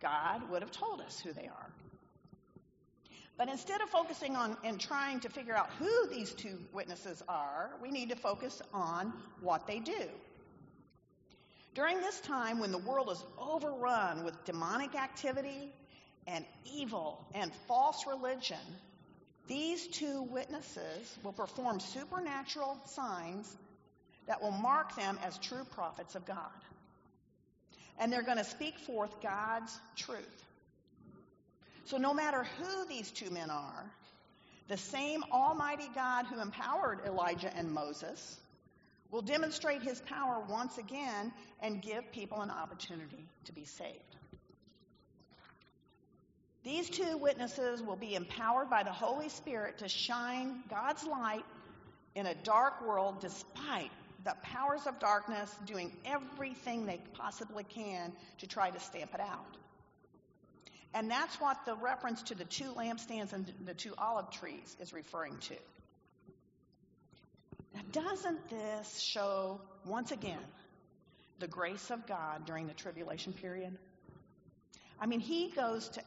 God 0.00 0.50
would 0.50 0.62
have 0.62 0.72
told 0.72 1.00
us 1.00 1.20
who 1.20 1.32
they 1.32 1.46
are. 1.46 1.70
But 3.36 3.48
instead 3.48 3.80
of 3.80 3.88
focusing 3.88 4.34
on 4.34 4.56
and 4.64 4.80
trying 4.80 5.20
to 5.20 5.28
figure 5.28 5.54
out 5.54 5.70
who 5.78 6.08
these 6.08 6.32
two 6.32 6.58
witnesses 6.72 7.22
are, 7.28 7.70
we 7.80 7.92
need 7.92 8.08
to 8.08 8.16
focus 8.16 8.60
on 8.74 9.12
what 9.40 9.64
they 9.68 9.78
do. 9.78 10.08
During 11.78 12.00
this 12.00 12.18
time 12.22 12.58
when 12.58 12.72
the 12.72 12.78
world 12.78 13.08
is 13.08 13.24
overrun 13.38 14.24
with 14.24 14.44
demonic 14.44 14.96
activity 14.96 15.72
and 16.26 16.44
evil 16.64 17.24
and 17.34 17.52
false 17.68 18.04
religion, 18.04 18.58
these 19.46 19.86
two 19.86 20.22
witnesses 20.22 21.16
will 21.22 21.32
perform 21.32 21.78
supernatural 21.78 22.76
signs 22.86 23.56
that 24.26 24.42
will 24.42 24.50
mark 24.50 24.96
them 24.96 25.20
as 25.24 25.38
true 25.38 25.62
prophets 25.70 26.16
of 26.16 26.26
God. 26.26 26.50
And 28.00 28.12
they're 28.12 28.24
going 28.24 28.38
to 28.38 28.44
speak 28.44 28.76
forth 28.80 29.14
God's 29.22 29.78
truth. 29.94 30.42
So, 31.84 31.96
no 31.96 32.12
matter 32.12 32.44
who 32.58 32.88
these 32.88 33.08
two 33.08 33.30
men 33.30 33.50
are, 33.50 33.84
the 34.66 34.76
same 34.76 35.22
Almighty 35.30 35.88
God 35.94 36.26
who 36.26 36.40
empowered 36.40 37.02
Elijah 37.06 37.56
and 37.56 37.70
Moses 37.70 38.36
will 39.10 39.22
demonstrate 39.22 39.82
his 39.82 40.00
power 40.02 40.42
once 40.48 40.78
again 40.78 41.32
and 41.60 41.80
give 41.80 42.10
people 42.12 42.40
an 42.40 42.50
opportunity 42.50 43.26
to 43.44 43.52
be 43.52 43.64
saved. 43.64 44.16
These 46.64 46.90
two 46.90 47.16
witnesses 47.16 47.82
will 47.82 47.96
be 47.96 48.14
empowered 48.14 48.68
by 48.68 48.82
the 48.82 48.92
Holy 48.92 49.28
Spirit 49.30 49.78
to 49.78 49.88
shine 49.88 50.62
God's 50.68 51.04
light 51.04 51.44
in 52.14 52.26
a 52.26 52.34
dark 52.34 52.86
world 52.86 53.20
despite 53.20 53.90
the 54.24 54.34
powers 54.42 54.86
of 54.86 54.98
darkness 54.98 55.54
doing 55.64 55.92
everything 56.04 56.84
they 56.84 57.00
possibly 57.14 57.64
can 57.64 58.12
to 58.38 58.46
try 58.46 58.70
to 58.70 58.80
stamp 58.80 59.14
it 59.14 59.20
out. 59.20 59.56
And 60.94 61.10
that's 61.10 61.40
what 61.40 61.64
the 61.64 61.76
reference 61.76 62.22
to 62.24 62.34
the 62.34 62.44
two 62.44 62.72
lampstands 62.72 63.32
and 63.32 63.50
the 63.64 63.74
two 63.74 63.94
olive 63.96 64.30
trees 64.30 64.76
is 64.80 64.92
referring 64.92 65.36
to. 65.38 65.54
Now, 67.74 67.80
doesn't 67.92 68.48
this 68.50 69.00
show, 69.00 69.60
once 69.84 70.10
again, 70.12 70.40
the 71.38 71.48
grace 71.48 71.90
of 71.90 72.06
God 72.06 72.46
during 72.46 72.66
the 72.66 72.74
tribulation 72.74 73.32
period? 73.32 73.76
I 75.00 75.06
mean, 75.06 75.20
He 75.20 75.50
goes 75.50 75.88
to 75.90 76.02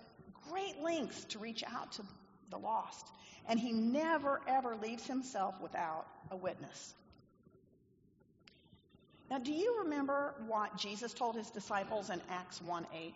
great 0.50 0.82
lengths 0.82 1.24
to 1.26 1.40
reach 1.40 1.64
out 1.64 1.92
to 1.94 2.04
the 2.50 2.58
lost, 2.58 3.08
and 3.48 3.60
He 3.60 3.72
never, 3.72 4.42
ever 4.48 4.76
leaves 4.76 5.06
Himself 5.06 5.56
without 5.62 6.06
a 6.32 6.36
witness. 6.36 6.94
Now, 9.30 9.38
do 9.38 9.54
you 9.54 9.80
remember 9.84 10.36
what 10.48 10.76
Jesus 10.76 11.14
told 11.14 11.36
His 11.36 11.50
disciples 11.52 12.10
in 12.10 12.22
Acts 12.30 12.62
1 12.62 12.86
8? 12.94 13.14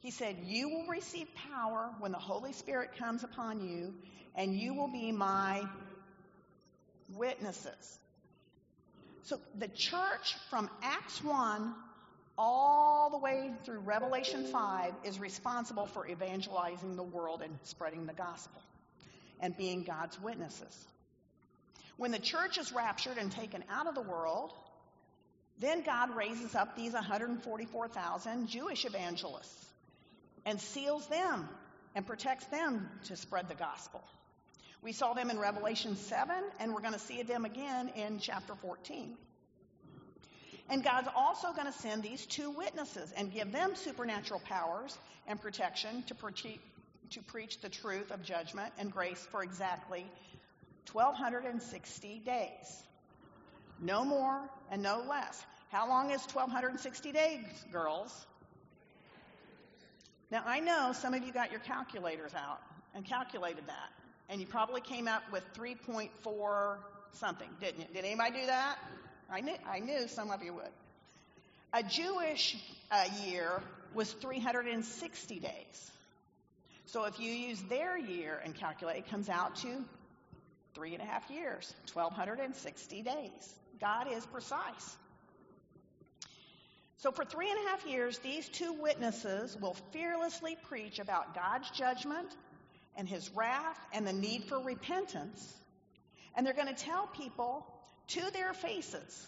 He 0.00 0.10
said, 0.10 0.36
You 0.44 0.68
will 0.68 0.86
receive 0.86 1.28
power 1.50 1.90
when 1.98 2.12
the 2.12 2.18
Holy 2.18 2.52
Spirit 2.52 2.96
comes 2.98 3.24
upon 3.24 3.66
you, 3.66 3.94
and 4.34 4.54
you 4.54 4.74
will 4.74 4.88
be 4.88 5.12
my 5.12 5.64
witnesses. 7.10 7.98
So 9.24 9.40
the 9.58 9.68
church 9.68 10.36
from 10.50 10.68
Acts 10.82 11.22
1 11.24 11.74
all 12.36 13.10
the 13.10 13.18
way 13.18 13.52
through 13.64 13.78
Revelation 13.80 14.46
5 14.46 14.92
is 15.04 15.18
responsible 15.18 15.86
for 15.86 16.06
evangelizing 16.06 16.96
the 16.96 17.02
world 17.02 17.42
and 17.42 17.58
spreading 17.62 18.06
the 18.06 18.12
gospel 18.12 18.60
and 19.40 19.56
being 19.56 19.84
God's 19.84 20.20
witnesses. 20.20 20.86
When 21.96 22.10
the 22.10 22.18
church 22.18 22.58
is 22.58 22.72
raptured 22.72 23.18
and 23.18 23.30
taken 23.30 23.62
out 23.70 23.86
of 23.86 23.94
the 23.94 24.02
world, 24.02 24.52
then 25.60 25.82
God 25.82 26.16
raises 26.16 26.54
up 26.54 26.76
these 26.76 26.92
144,000 26.92 28.48
Jewish 28.48 28.84
evangelists 28.84 29.66
and 30.44 30.60
seals 30.60 31.06
them 31.06 31.48
and 31.94 32.04
protects 32.06 32.46
them 32.46 32.88
to 33.04 33.16
spread 33.16 33.48
the 33.48 33.54
gospel. 33.54 34.02
We 34.84 34.92
saw 34.92 35.14
them 35.14 35.30
in 35.30 35.38
Revelation 35.38 35.96
7, 35.96 36.36
and 36.60 36.74
we're 36.74 36.82
going 36.82 36.92
to 36.92 36.98
see 36.98 37.22
them 37.22 37.46
again 37.46 37.90
in 37.96 38.18
chapter 38.18 38.54
14. 38.54 39.16
And 40.68 40.84
God's 40.84 41.08
also 41.16 41.52
going 41.52 41.66
to 41.66 41.72
send 41.72 42.02
these 42.02 42.26
two 42.26 42.50
witnesses 42.50 43.10
and 43.16 43.32
give 43.32 43.50
them 43.50 43.76
supernatural 43.76 44.40
powers 44.40 44.96
and 45.26 45.40
protection 45.40 46.02
to, 46.08 46.14
pre- 46.14 46.60
to 47.10 47.22
preach 47.22 47.62
the 47.62 47.70
truth 47.70 48.10
of 48.10 48.22
judgment 48.22 48.74
and 48.78 48.92
grace 48.92 49.26
for 49.30 49.42
exactly 49.42 50.04
1,260 50.92 52.18
days. 52.18 52.82
No 53.80 54.04
more 54.04 54.38
and 54.70 54.82
no 54.82 55.02
less. 55.08 55.42
How 55.72 55.88
long 55.88 56.10
is 56.10 56.22
1,260 56.26 57.10
days, 57.10 57.46
girls? 57.72 58.26
Now, 60.30 60.42
I 60.44 60.60
know 60.60 60.92
some 60.92 61.14
of 61.14 61.24
you 61.24 61.32
got 61.32 61.50
your 61.50 61.60
calculators 61.60 62.34
out 62.34 62.60
and 62.94 63.02
calculated 63.02 63.66
that 63.66 64.03
and 64.28 64.40
you 64.40 64.46
probably 64.46 64.80
came 64.80 65.08
up 65.08 65.22
with 65.32 65.42
3.4 65.54 66.76
something, 67.12 67.48
didn't 67.60 67.80
you? 67.80 67.86
Did 67.94 68.04
anybody 68.04 68.40
do 68.40 68.46
that? 68.46 68.76
I 69.30 69.40
knew, 69.40 69.54
I 69.66 69.78
knew 69.80 70.08
some 70.08 70.30
of 70.30 70.42
you 70.42 70.54
would. 70.54 70.70
A 71.72 71.82
Jewish 71.82 72.56
uh, 72.90 73.04
year 73.24 73.60
was 73.94 74.12
360 74.12 75.40
days. 75.40 75.90
So 76.86 77.04
if 77.04 77.18
you 77.18 77.32
use 77.32 77.60
their 77.68 77.96
year 77.96 78.40
and 78.44 78.54
calculate, 78.54 78.98
it 78.98 79.10
comes 79.10 79.28
out 79.28 79.56
to 79.56 79.84
three 80.74 80.94
and 80.94 81.02
a 81.02 81.06
half 81.06 81.30
years, 81.30 81.74
1,260 81.92 83.02
days. 83.02 83.54
God 83.80 84.06
is 84.12 84.24
precise. 84.26 84.96
So 86.98 87.10
for 87.10 87.24
three 87.24 87.50
and 87.50 87.58
a 87.66 87.70
half 87.70 87.86
years, 87.86 88.18
these 88.18 88.48
two 88.48 88.72
witnesses 88.72 89.56
will 89.60 89.76
fearlessly 89.92 90.56
preach 90.68 90.98
about 90.98 91.34
God's 91.34 91.70
judgment 91.70 92.28
and 92.96 93.08
his 93.08 93.30
wrath 93.34 93.78
and 93.92 94.06
the 94.06 94.12
need 94.12 94.44
for 94.44 94.58
repentance. 94.58 95.54
And 96.36 96.46
they're 96.46 96.54
going 96.54 96.74
to 96.74 96.84
tell 96.84 97.06
people 97.06 97.66
to 98.08 98.30
their 98.32 98.52
faces 98.52 99.26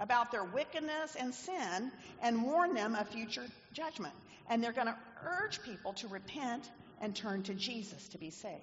about 0.00 0.30
their 0.30 0.44
wickedness 0.44 1.16
and 1.18 1.34
sin 1.34 1.90
and 2.22 2.42
warn 2.42 2.74
them 2.74 2.94
of 2.94 3.08
future 3.08 3.46
judgment. 3.72 4.14
And 4.48 4.62
they're 4.62 4.72
going 4.72 4.86
to 4.86 4.96
urge 5.24 5.62
people 5.62 5.92
to 5.94 6.08
repent 6.08 6.68
and 7.00 7.14
turn 7.14 7.42
to 7.44 7.54
Jesus 7.54 8.08
to 8.08 8.18
be 8.18 8.30
saved. 8.30 8.54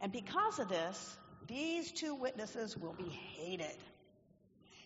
And 0.00 0.12
because 0.12 0.58
of 0.58 0.68
this, 0.68 1.16
these 1.48 1.90
two 1.90 2.14
witnesses 2.14 2.76
will 2.76 2.94
be 2.94 3.08
hated. 3.38 3.76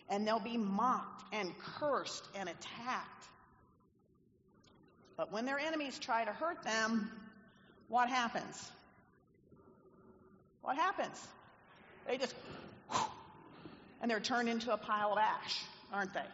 And 0.09 0.27
they'll 0.27 0.39
be 0.39 0.57
mocked 0.57 1.23
and 1.33 1.51
cursed 1.79 2.27
and 2.35 2.49
attacked. 2.49 3.25
But 5.17 5.31
when 5.31 5.45
their 5.45 5.59
enemies 5.59 5.99
try 5.99 6.23
to 6.23 6.31
hurt 6.31 6.63
them, 6.63 7.11
what 7.89 8.09
happens? 8.09 8.71
What 10.61 10.77
happens? 10.77 11.27
They 12.07 12.17
just, 12.17 12.33
and 14.01 14.09
they're 14.09 14.19
turned 14.19 14.47
into 14.47 14.71
a 14.71 14.77
pile 14.77 15.11
of 15.11 15.17
ash, 15.17 15.63
aren't 15.91 16.13
they? 16.13 16.25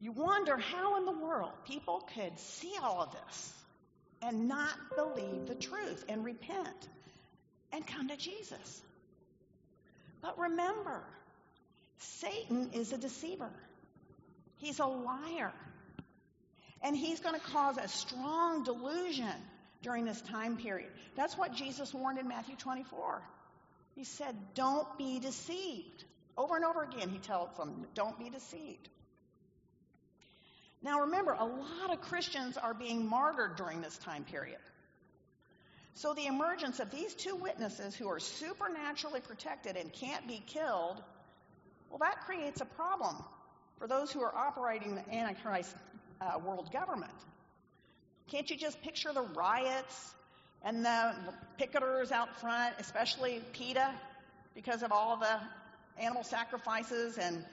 You 0.00 0.12
wonder 0.12 0.56
how 0.56 0.96
in 0.96 1.04
the 1.04 1.12
world 1.12 1.52
people 1.66 2.06
could 2.14 2.38
see 2.38 2.74
all 2.82 3.02
of 3.02 3.12
this 3.12 3.52
and 4.22 4.48
not 4.48 4.74
believe 4.96 5.46
the 5.46 5.54
truth 5.54 6.04
and 6.08 6.24
repent 6.24 6.88
and 7.72 7.86
come 7.86 8.08
to 8.08 8.16
Jesus. 8.16 8.82
But 10.22 10.38
remember, 10.38 11.02
Satan 11.98 12.70
is 12.72 12.92
a 12.92 12.98
deceiver. 12.98 13.50
He's 14.58 14.78
a 14.78 14.86
liar. 14.86 15.52
And 16.82 16.96
he's 16.96 17.20
going 17.20 17.34
to 17.34 17.46
cause 17.46 17.76
a 17.78 17.88
strong 17.88 18.64
delusion 18.64 19.32
during 19.82 20.04
this 20.04 20.20
time 20.22 20.56
period. 20.56 20.90
That's 21.16 21.36
what 21.36 21.54
Jesus 21.54 21.94
warned 21.94 22.18
in 22.18 22.28
Matthew 22.28 22.56
24. 22.56 23.22
He 23.94 24.04
said, 24.04 24.34
Don't 24.54 24.98
be 24.98 25.18
deceived. 25.20 26.04
Over 26.36 26.56
and 26.56 26.64
over 26.64 26.82
again, 26.82 27.08
he 27.08 27.18
tells 27.18 27.56
them, 27.56 27.86
Don't 27.94 28.18
be 28.18 28.28
deceived. 28.28 28.88
Now 30.82 31.00
remember, 31.00 31.32
a 31.32 31.44
lot 31.44 31.92
of 31.92 32.02
Christians 32.02 32.58
are 32.58 32.74
being 32.74 33.08
martyred 33.08 33.56
during 33.56 33.80
this 33.80 33.96
time 33.98 34.24
period. 34.24 34.58
So 35.94 36.12
the 36.12 36.26
emergence 36.26 36.80
of 36.80 36.90
these 36.90 37.14
two 37.14 37.36
witnesses 37.36 37.94
who 37.94 38.08
are 38.08 38.18
supernaturally 38.18 39.20
protected 39.20 39.76
and 39.76 39.92
can't 39.92 40.26
be 40.26 40.42
killed, 40.44 41.02
well, 41.88 42.00
that 42.00 42.26
creates 42.26 42.60
a 42.60 42.64
problem 42.64 43.16
for 43.78 43.86
those 43.86 44.10
who 44.10 44.20
are 44.22 44.34
operating 44.34 44.96
the 44.96 45.14
Antichrist 45.14 45.74
uh, 46.24 46.38
world 46.38 46.72
government. 46.72 47.12
Can't 48.30 48.48
you 48.48 48.56
just 48.56 48.80
picture 48.82 49.12
the 49.12 49.22
riots 49.22 50.14
and 50.64 50.84
the 50.84 51.12
picketers 51.60 52.10
out 52.10 52.40
front, 52.40 52.74
especially 52.78 53.42
PETA, 53.52 53.90
because 54.54 54.82
of 54.82 54.92
all 54.92 55.18
the 55.18 56.02
animal 56.02 56.24
sacrifices, 56.24 57.18
and, 57.18 57.44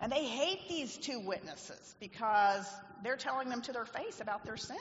and 0.00 0.10
they 0.10 0.24
hate 0.24 0.68
these 0.68 0.96
two 0.96 1.20
witnesses 1.20 1.94
because 2.00 2.66
they're 3.02 3.16
telling 3.16 3.50
them 3.50 3.60
to 3.62 3.72
their 3.72 3.84
face 3.84 4.20
about 4.20 4.44
their 4.44 4.56
sin. 4.56 4.76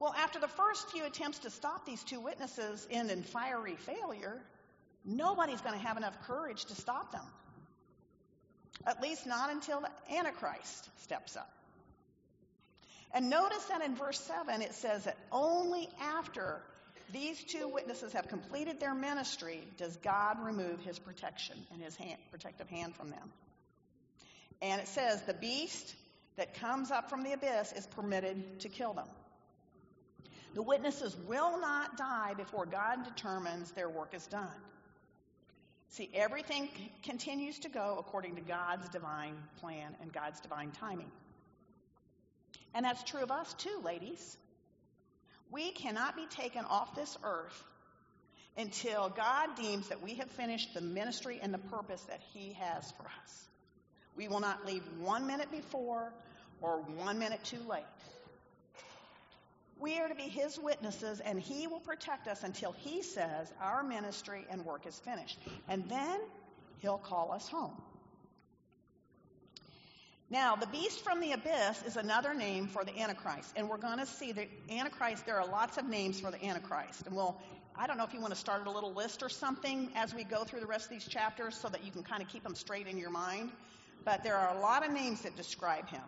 Well, 0.00 0.14
after 0.16 0.38
the 0.38 0.48
first 0.48 0.90
few 0.90 1.04
attempts 1.04 1.40
to 1.40 1.50
stop 1.50 1.84
these 1.84 2.04
two 2.04 2.20
witnesses 2.20 2.86
end 2.90 3.10
in 3.10 3.22
fiery 3.22 3.74
failure, 3.76 4.40
nobody's 5.04 5.60
going 5.60 5.78
to 5.78 5.84
have 5.84 5.96
enough 5.96 6.14
courage 6.26 6.66
to 6.66 6.74
stop 6.74 7.10
them. 7.10 7.24
At 8.86 9.02
least 9.02 9.26
not 9.26 9.50
until 9.50 9.80
the 9.80 10.16
Antichrist 10.16 10.88
steps 11.02 11.36
up. 11.36 11.50
And 13.12 13.30
notice 13.30 13.64
that 13.64 13.82
in 13.82 13.96
verse 13.96 14.20
7 14.20 14.62
it 14.62 14.74
says 14.74 15.04
that 15.04 15.16
only 15.32 15.88
after 16.00 16.60
these 17.12 17.42
two 17.42 17.68
witnesses 17.68 18.12
have 18.12 18.28
completed 18.28 18.80
their 18.80 18.94
ministry 18.94 19.62
does 19.78 19.96
God 19.96 20.36
remove 20.44 20.80
his 20.80 20.98
protection 20.98 21.56
and 21.72 21.82
his 21.82 21.96
hand, 21.96 22.18
protective 22.30 22.68
hand 22.68 22.94
from 22.94 23.10
them. 23.10 23.32
And 24.60 24.80
it 24.80 24.88
says 24.88 25.22
the 25.22 25.34
beast 25.34 25.94
that 26.36 26.54
comes 26.60 26.90
up 26.90 27.08
from 27.08 27.22
the 27.22 27.32
abyss 27.32 27.72
is 27.72 27.86
permitted 27.86 28.60
to 28.60 28.68
kill 28.68 28.92
them. 28.92 29.08
The 30.54 30.62
witnesses 30.62 31.16
will 31.26 31.60
not 31.60 31.96
die 31.96 32.34
before 32.36 32.66
God 32.66 33.04
determines 33.04 33.70
their 33.72 33.88
work 33.88 34.14
is 34.14 34.26
done. 34.26 34.48
See, 35.90 36.10
everything 36.14 36.68
continues 37.02 37.58
to 37.60 37.68
go 37.68 37.96
according 37.98 38.36
to 38.36 38.42
God's 38.42 38.88
divine 38.90 39.36
plan 39.60 39.96
and 40.02 40.12
God's 40.12 40.40
divine 40.40 40.70
timing. 40.72 41.10
And 42.74 42.84
that's 42.84 43.02
true 43.04 43.22
of 43.22 43.30
us 43.30 43.52
too, 43.54 43.80
ladies. 43.84 44.36
We 45.50 45.70
cannot 45.72 46.14
be 46.14 46.26
taken 46.26 46.64
off 46.64 46.94
this 46.94 47.16
earth 47.24 47.64
until 48.56 49.08
God 49.08 49.56
deems 49.56 49.88
that 49.88 50.02
we 50.02 50.14
have 50.14 50.30
finished 50.32 50.74
the 50.74 50.80
ministry 50.80 51.38
and 51.40 51.54
the 51.54 51.58
purpose 51.58 52.02
that 52.02 52.20
He 52.34 52.52
has 52.54 52.90
for 52.92 53.04
us. 53.04 53.48
We 54.16 54.28
will 54.28 54.40
not 54.40 54.66
leave 54.66 54.82
one 54.98 55.26
minute 55.26 55.50
before 55.50 56.12
or 56.60 56.78
one 56.96 57.18
minute 57.18 57.42
too 57.44 57.60
late. 57.68 57.84
We 59.80 59.98
are 59.98 60.08
to 60.08 60.14
be 60.14 60.22
His 60.22 60.58
witnesses, 60.58 61.20
and 61.20 61.38
He 61.38 61.66
will 61.66 61.80
protect 61.80 62.26
us 62.28 62.42
until 62.42 62.72
He 62.72 63.02
says 63.02 63.52
our 63.60 63.82
ministry 63.82 64.46
and 64.50 64.64
work 64.64 64.86
is 64.86 64.98
finished. 64.98 65.38
And 65.68 65.88
then 65.88 66.20
He'll 66.78 66.98
call 66.98 67.32
us 67.32 67.48
home. 67.48 67.76
Now, 70.30 70.56
the 70.56 70.66
beast 70.66 71.00
from 71.00 71.20
the 71.20 71.32
abyss 71.32 71.82
is 71.86 71.96
another 71.96 72.34
name 72.34 72.68
for 72.68 72.84
the 72.84 72.98
Antichrist. 72.98 73.54
And 73.56 73.68
we're 73.68 73.78
going 73.78 73.98
to 73.98 74.06
see 74.06 74.32
the 74.32 74.46
Antichrist, 74.70 75.24
there 75.24 75.40
are 75.40 75.46
lots 75.46 75.78
of 75.78 75.86
names 75.86 76.20
for 76.20 76.30
the 76.30 76.44
Antichrist. 76.44 77.06
And 77.06 77.16
we'll, 77.16 77.40
I 77.74 77.86
don't 77.86 77.96
know 77.96 78.04
if 78.04 78.12
you 78.12 78.20
want 78.20 78.34
to 78.34 78.38
start 78.38 78.66
a 78.66 78.70
little 78.70 78.92
list 78.92 79.22
or 79.22 79.30
something 79.30 79.90
as 79.96 80.14
we 80.14 80.24
go 80.24 80.44
through 80.44 80.60
the 80.60 80.66
rest 80.66 80.84
of 80.84 80.90
these 80.90 81.06
chapters 81.06 81.54
so 81.54 81.68
that 81.68 81.82
you 81.82 81.90
can 81.90 82.02
kind 82.02 82.22
of 82.22 82.28
keep 82.28 82.42
them 82.42 82.54
straight 82.54 82.86
in 82.86 82.98
your 82.98 83.10
mind. 83.10 83.50
But 84.04 84.22
there 84.22 84.36
are 84.36 84.54
a 84.54 84.60
lot 84.60 84.86
of 84.86 84.92
names 84.92 85.22
that 85.22 85.34
describe 85.34 85.88
him. 85.88 86.02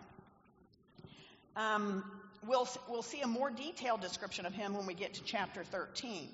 Um, 1.57 2.05
we'll, 2.47 2.69
we'll 2.89 3.03
see 3.03 3.21
a 3.21 3.27
more 3.27 3.51
detailed 3.51 4.01
description 4.01 4.47
of 4.47 4.53
him 4.53 4.75
when 4.75 4.87
we 4.87 4.95
get 4.95 5.15
to 5.15 5.25
chapter 5.25 5.65
13. 5.65 6.29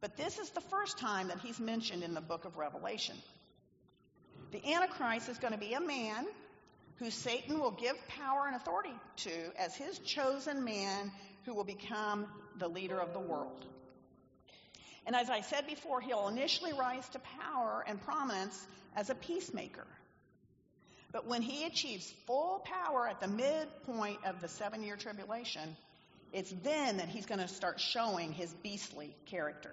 But 0.00 0.16
this 0.16 0.38
is 0.38 0.50
the 0.50 0.60
first 0.60 0.98
time 0.98 1.28
that 1.28 1.38
he's 1.38 1.58
mentioned 1.58 2.02
in 2.02 2.14
the 2.14 2.20
book 2.20 2.44
of 2.44 2.56
Revelation. 2.56 3.16
The 4.52 4.72
Antichrist 4.72 5.28
is 5.28 5.38
going 5.38 5.52
to 5.52 5.58
be 5.58 5.72
a 5.72 5.80
man 5.80 6.26
who 6.96 7.10
Satan 7.10 7.58
will 7.58 7.72
give 7.72 7.96
power 8.08 8.46
and 8.46 8.54
authority 8.54 8.94
to 9.16 9.30
as 9.58 9.74
his 9.74 9.98
chosen 10.00 10.64
man 10.64 11.10
who 11.44 11.54
will 11.54 11.64
become 11.64 12.26
the 12.58 12.68
leader 12.68 13.00
of 13.00 13.12
the 13.12 13.18
world. 13.18 13.64
And 15.06 15.14
as 15.14 15.28
I 15.28 15.40
said 15.40 15.66
before, 15.66 16.00
he'll 16.00 16.28
initially 16.28 16.72
rise 16.72 17.08
to 17.10 17.18
power 17.18 17.84
and 17.86 18.00
prominence 18.02 18.66
as 18.96 19.10
a 19.10 19.14
peacemaker. 19.14 19.86
But 21.14 21.28
when 21.28 21.42
he 21.42 21.64
achieves 21.64 22.12
full 22.26 22.64
power 22.64 23.06
at 23.06 23.20
the 23.20 23.28
midpoint 23.28 24.18
of 24.26 24.40
the 24.40 24.48
seven 24.48 24.82
year 24.82 24.96
tribulation, 24.96 25.76
it's 26.32 26.52
then 26.64 26.96
that 26.96 27.08
he's 27.08 27.24
going 27.24 27.38
to 27.38 27.46
start 27.46 27.78
showing 27.78 28.32
his 28.32 28.52
beastly 28.64 29.14
character. 29.26 29.70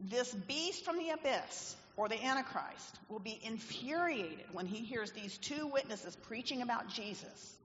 This 0.00 0.34
beast 0.34 0.84
from 0.84 0.98
the 0.98 1.10
abyss 1.10 1.76
or 1.96 2.08
the 2.08 2.20
Antichrist 2.20 2.98
will 3.08 3.20
be 3.20 3.38
infuriated 3.40 4.46
when 4.50 4.66
he 4.66 4.84
hears 4.84 5.12
these 5.12 5.38
two 5.38 5.68
witnesses 5.68 6.16
preaching 6.26 6.60
about 6.60 6.88
Jesus 6.88 7.56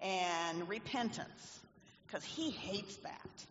and 0.00 0.68
repentance 0.68 1.60
because 2.06 2.22
he 2.22 2.50
hates 2.52 2.94
that. 2.98 3.46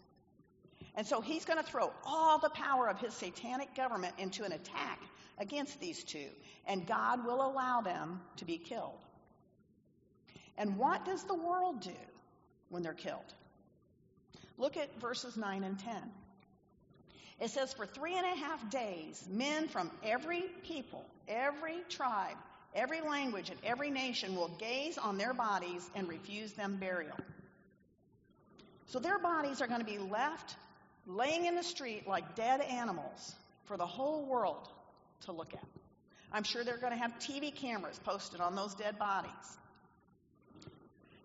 And 0.96 1.06
so 1.06 1.20
he's 1.20 1.44
going 1.44 1.62
to 1.62 1.70
throw 1.70 1.92
all 2.06 2.40
the 2.40 2.50
power 2.50 2.88
of 2.88 3.00
his 3.00 3.14
satanic 3.14 3.76
government 3.76 4.14
into 4.18 4.46
an 4.46 4.54
attack 4.54 5.00
against 5.38 5.80
these 5.80 6.04
two, 6.04 6.30
and 6.66 6.86
God 6.86 7.26
will 7.26 7.46
allow 7.46 7.82
them 7.82 8.22
to 8.38 8.46
be 8.46 8.58
killed. 8.58 9.00
And 10.58 10.78
what 10.78 11.06
does 11.06 11.24
the 11.24 11.36
world 11.36 11.82
do 11.82 11.92
when 12.70 12.84
they're 12.84 12.94
killed? 12.94 13.34
Look 14.58 14.78
at 14.78 15.00
verses 15.00 15.38
9 15.38 15.64
and 15.64 15.80
10. 15.80 15.96
It 17.40 17.52
says, 17.52 17.74
For 17.74 17.86
three 17.86 18.16
and 18.18 18.26
a 18.26 18.36
half 18.36 18.70
days, 18.72 19.24
men 19.30 19.68
from 19.68 19.92
every 20.04 20.46
people, 20.64 21.06
every 21.28 21.78
tribe, 21.90 22.38
every 22.74 23.02
language, 23.02 23.52
and 23.52 23.60
every 23.64 23.92
nation 23.92 24.36
will 24.36 24.50
gaze 24.58 24.98
on 24.98 25.18
their 25.18 25.36
bodies 25.36 25.88
and 25.94 26.08
refuse 26.08 26.54
them 26.54 26.78
burial. 26.78 27.18
So 28.88 29.00
their 29.00 29.20
bodies 29.20 29.62
are 29.62 29.68
going 29.68 29.82
to 29.82 29.86
be 29.86 30.00
left 30.00 30.56
laying 31.06 31.46
in 31.46 31.56
the 31.56 31.64
street 31.64 32.08
like 32.08 32.36
dead 32.36 32.62
animals 32.62 33.36
for 33.66 33.78
the 33.78 33.86
whole 33.86 34.26
world 34.26 34.68
to 35.26 35.32
look 35.32 35.54
at. 35.54 35.64
I'm 36.32 36.44
sure 36.44 36.64
they're 36.64 36.78
going 36.78 36.94
to 36.94 37.00
have 37.00 37.18
TV 37.20 37.54
cameras 37.54 38.00
posted 38.04 38.42
on 38.42 38.56
those 38.56 38.76
dead 38.76 39.00
bodies. 39.00 39.32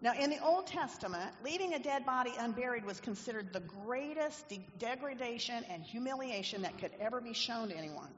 Now, 0.00 0.14
in 0.18 0.30
the 0.30 0.42
Old 0.42 0.66
Testament, 0.66 1.30
leaving 1.44 1.74
a 1.74 1.78
dead 1.78 2.04
body 2.04 2.32
unburied 2.36 2.84
was 2.84 3.00
considered 3.00 3.52
the 3.52 3.60
greatest 3.60 4.48
de- 4.48 4.66
degradation 4.78 5.64
and 5.70 5.82
humiliation 5.82 6.62
that 6.62 6.78
could 6.78 6.90
ever 7.00 7.20
be 7.20 7.34
shown 7.34 7.68
to 7.68 7.76
anyone. 7.76 8.08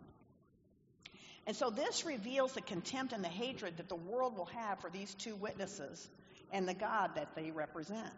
And 1.47 1.55
so 1.55 1.69
this 1.69 2.07
reveals 2.07 2.55
the 2.55 2.63
contempt 2.63 3.13
and 3.13 3.23
the 3.23 3.29
hatred 3.29 3.77
that 3.77 3.91
the 3.91 3.97
world 3.97 4.37
will 4.37 4.47
have 4.47 4.81
for 4.81 4.89
these 4.89 5.13
two 5.15 5.37
witnesses 5.37 6.09
and 6.53 6.67
the 6.67 6.75
God 6.75 7.11
that 7.17 7.35
they 7.35 7.51
represent. 7.51 8.15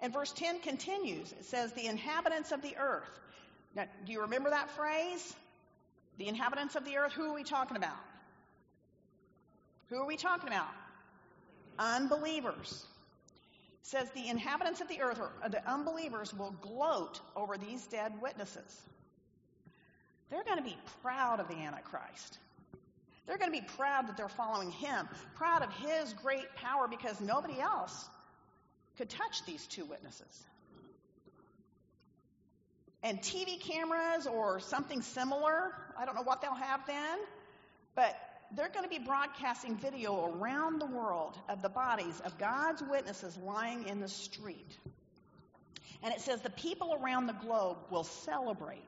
And 0.00 0.12
verse 0.12 0.32
10 0.32 0.60
continues. 0.60 1.30
It 1.32 1.44
says, 1.44 1.72
The 1.72 1.86
inhabitants 1.86 2.50
of 2.50 2.60
the 2.60 2.76
earth. 2.76 3.08
Now, 3.76 3.84
do 4.04 4.12
you 4.12 4.22
remember 4.22 4.50
that 4.50 4.70
phrase? 4.70 5.34
The 6.18 6.26
inhabitants 6.26 6.74
of 6.74 6.84
the 6.84 6.96
earth, 6.96 7.12
who 7.12 7.30
are 7.30 7.34
we 7.34 7.44
talking 7.44 7.76
about? 7.76 7.96
Who 9.90 9.98
are 9.98 10.06
we 10.06 10.16
talking 10.16 10.48
about? 10.48 10.70
unbelievers. 11.78 12.84
It 13.80 13.86
says 13.86 14.10
the 14.10 14.28
inhabitants 14.28 14.80
of 14.80 14.88
the 14.88 15.00
earth, 15.00 15.20
or 15.20 15.30
uh, 15.42 15.48
the 15.48 15.68
unbelievers, 15.70 16.34
will 16.34 16.54
gloat 16.60 17.20
over 17.34 17.56
these 17.56 17.86
dead 17.86 18.12
witnesses. 18.20 18.82
They're 20.30 20.44
going 20.44 20.58
to 20.58 20.64
be 20.64 20.76
proud 21.02 21.38
of 21.38 21.48
the 21.48 21.54
Antichrist. 21.54 22.38
They're 23.26 23.38
going 23.38 23.52
to 23.52 23.60
be 23.60 23.66
proud 23.76 24.08
that 24.08 24.16
they're 24.16 24.28
following 24.28 24.70
him, 24.70 25.08
proud 25.34 25.62
of 25.62 25.72
his 25.74 26.12
great 26.14 26.54
power 26.56 26.88
because 26.88 27.20
nobody 27.20 27.60
else 27.60 28.08
could 28.98 29.08
touch 29.08 29.44
these 29.46 29.66
two 29.66 29.84
witnesses. 29.84 30.44
And 33.06 33.22
TV 33.22 33.60
cameras 33.60 34.26
or 34.26 34.58
something 34.58 35.00
similar, 35.00 35.70
I 35.96 36.04
don't 36.04 36.16
know 36.16 36.24
what 36.24 36.42
they'll 36.42 36.52
have 36.56 36.84
then, 36.88 37.18
but 37.94 38.18
they're 38.56 38.68
going 38.68 38.82
to 38.82 38.90
be 38.90 38.98
broadcasting 38.98 39.76
video 39.76 40.34
around 40.34 40.80
the 40.80 40.86
world 40.86 41.38
of 41.48 41.62
the 41.62 41.68
bodies 41.68 42.20
of 42.24 42.36
God's 42.36 42.82
witnesses 42.82 43.38
lying 43.44 43.86
in 43.86 44.00
the 44.00 44.08
street. 44.08 44.76
And 46.02 46.12
it 46.12 46.20
says 46.20 46.40
the 46.40 46.50
people 46.50 46.98
around 47.00 47.28
the 47.28 47.34
globe 47.34 47.76
will 47.90 48.02
celebrate 48.02 48.82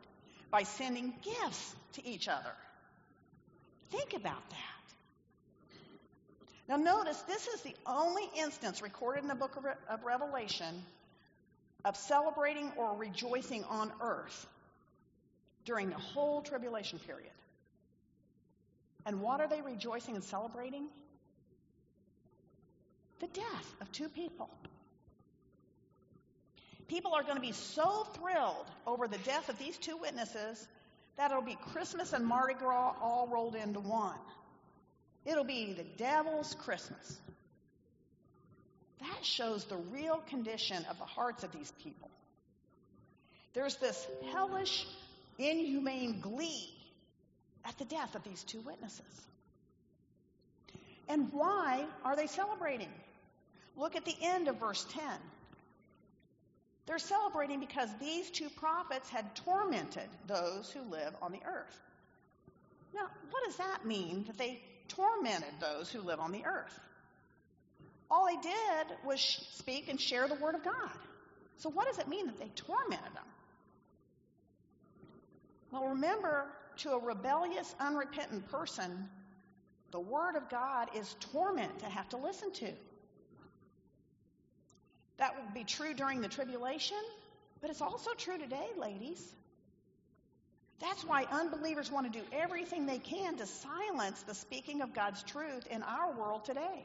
by 0.50 0.64
sending 0.64 1.14
gifts 1.22 1.76
to 1.92 2.04
each 2.04 2.26
other. 2.26 2.52
Think 3.92 4.14
about 4.14 4.42
that. 4.50 5.76
Now, 6.68 6.76
notice 6.76 7.18
this 7.28 7.46
is 7.46 7.60
the 7.60 7.76
only 7.86 8.28
instance 8.36 8.82
recorded 8.82 9.22
in 9.22 9.28
the 9.28 9.36
book 9.36 9.54
of, 9.56 9.64
Re- 9.64 9.72
of 9.88 10.02
Revelation 10.02 10.82
of 11.84 11.96
celebrating 11.96 12.72
or 12.76 12.96
rejoicing 12.96 13.64
on 13.64 13.92
earth 14.00 14.46
during 15.64 15.90
the 15.90 15.96
whole 15.96 16.42
tribulation 16.42 16.98
period. 16.98 17.30
And 19.06 19.20
what 19.20 19.40
are 19.40 19.48
they 19.48 19.60
rejoicing 19.60 20.14
and 20.14 20.24
celebrating? 20.24 20.88
The 23.20 23.28
death 23.28 23.74
of 23.80 23.90
two 23.92 24.08
people. 24.08 24.50
People 26.88 27.14
are 27.14 27.22
going 27.22 27.36
to 27.36 27.40
be 27.40 27.52
so 27.52 28.06
thrilled 28.14 28.66
over 28.86 29.08
the 29.08 29.18
death 29.18 29.48
of 29.48 29.58
these 29.58 29.76
two 29.76 29.96
witnesses 29.96 30.66
that 31.16 31.30
it'll 31.30 31.42
be 31.42 31.58
Christmas 31.72 32.12
and 32.12 32.24
Mardi 32.24 32.54
Gras 32.54 32.94
all 33.02 33.28
rolled 33.30 33.54
into 33.54 33.80
one. 33.80 34.18
It'll 35.26 35.44
be 35.44 35.74
the 35.74 35.84
devil's 35.84 36.54
Christmas. 36.54 37.20
That 39.00 39.24
shows 39.24 39.64
the 39.64 39.76
real 39.76 40.22
condition 40.28 40.84
of 40.90 40.98
the 40.98 41.04
hearts 41.04 41.44
of 41.44 41.52
these 41.52 41.72
people. 41.82 42.10
There's 43.54 43.76
this 43.76 44.06
hellish 44.32 44.86
inhumane 45.38 46.20
glee 46.20 46.68
at 47.64 47.76
the 47.78 47.84
death 47.84 48.14
of 48.14 48.24
these 48.24 48.42
two 48.44 48.60
witnesses. 48.60 49.04
And 51.08 51.32
why 51.32 51.84
are 52.04 52.16
they 52.16 52.26
celebrating? 52.26 52.90
Look 53.76 53.96
at 53.96 54.04
the 54.04 54.16
end 54.20 54.48
of 54.48 54.56
verse 54.56 54.84
10. 54.90 55.02
They're 56.86 56.98
celebrating 56.98 57.60
because 57.60 57.88
these 58.00 58.30
two 58.30 58.48
prophets 58.50 59.08
had 59.10 59.34
tormented 59.36 60.08
those 60.26 60.70
who 60.72 60.80
live 60.90 61.14
on 61.20 61.32
the 61.32 61.40
earth. 61.46 61.80
Now, 62.94 63.06
what 63.30 63.44
does 63.44 63.56
that 63.56 63.84
mean 63.84 64.24
that 64.26 64.38
they 64.38 64.60
tormented 64.88 65.52
those 65.60 65.90
who 65.90 66.00
live 66.00 66.18
on 66.18 66.32
the 66.32 66.44
earth? 66.44 66.80
All 68.10 68.26
they 68.26 68.40
did 68.40 68.96
was 69.04 69.20
speak 69.20 69.88
and 69.88 70.00
share 70.00 70.28
the 70.28 70.34
word 70.36 70.54
of 70.54 70.64
God. 70.64 70.90
So, 71.58 71.68
what 71.68 71.86
does 71.86 71.98
it 71.98 72.08
mean 72.08 72.26
that 72.26 72.38
they 72.38 72.50
tormented 72.54 73.14
them? 73.14 73.24
Well, 75.70 75.88
remember, 75.88 76.46
to 76.78 76.92
a 76.92 76.98
rebellious, 76.98 77.74
unrepentant 77.80 78.50
person, 78.50 79.08
the 79.90 80.00
Word 80.00 80.36
of 80.36 80.48
God 80.48 80.88
is 80.94 81.16
torment 81.32 81.80
to 81.80 81.86
have 81.86 82.08
to 82.10 82.16
listen 82.16 82.52
to. 82.52 82.72
That 85.18 85.34
will 85.36 85.52
be 85.52 85.64
true 85.64 85.94
during 85.94 86.20
the 86.20 86.28
tribulation, 86.28 86.98
but 87.60 87.70
it's 87.70 87.82
also 87.82 88.12
true 88.16 88.38
today, 88.38 88.68
ladies. 88.78 89.22
That's 90.80 91.04
why 91.04 91.26
unbelievers 91.30 91.90
want 91.90 92.10
to 92.10 92.18
do 92.18 92.24
everything 92.32 92.86
they 92.86 92.98
can 92.98 93.36
to 93.36 93.46
silence 93.46 94.22
the 94.22 94.34
speaking 94.34 94.80
of 94.80 94.94
God's 94.94 95.22
truth 95.24 95.66
in 95.66 95.82
our 95.82 96.12
world 96.12 96.44
today 96.44 96.84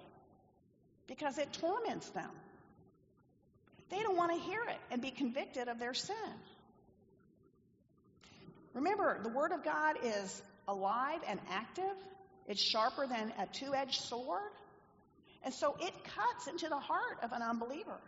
because 1.07 1.37
it 1.37 1.51
torments 1.53 2.09
them. 2.09 2.29
They 3.89 4.01
don't 4.01 4.17
want 4.17 4.31
to 4.31 4.39
hear 4.39 4.61
it 4.63 4.79
and 4.91 5.01
be 5.01 5.11
convicted 5.11 5.67
of 5.67 5.79
their 5.79 5.93
sin. 5.93 6.15
Remember, 8.73 9.19
the 9.21 9.29
Word 9.29 9.51
of 9.51 9.63
God 9.63 9.97
is 10.03 10.41
alive 10.67 11.19
and 11.27 11.39
active. 11.49 11.95
It's 12.47 12.61
sharper 12.61 13.05
than 13.07 13.31
a 13.39 13.45
two 13.51 13.73
edged 13.75 14.01
sword. 14.01 14.51
And 15.43 15.53
so 15.53 15.75
it 15.79 15.93
cuts 16.15 16.47
into 16.47 16.69
the 16.69 16.79
heart 16.79 17.19
of 17.21 17.31
an 17.33 17.41
unbeliever. 17.41 17.99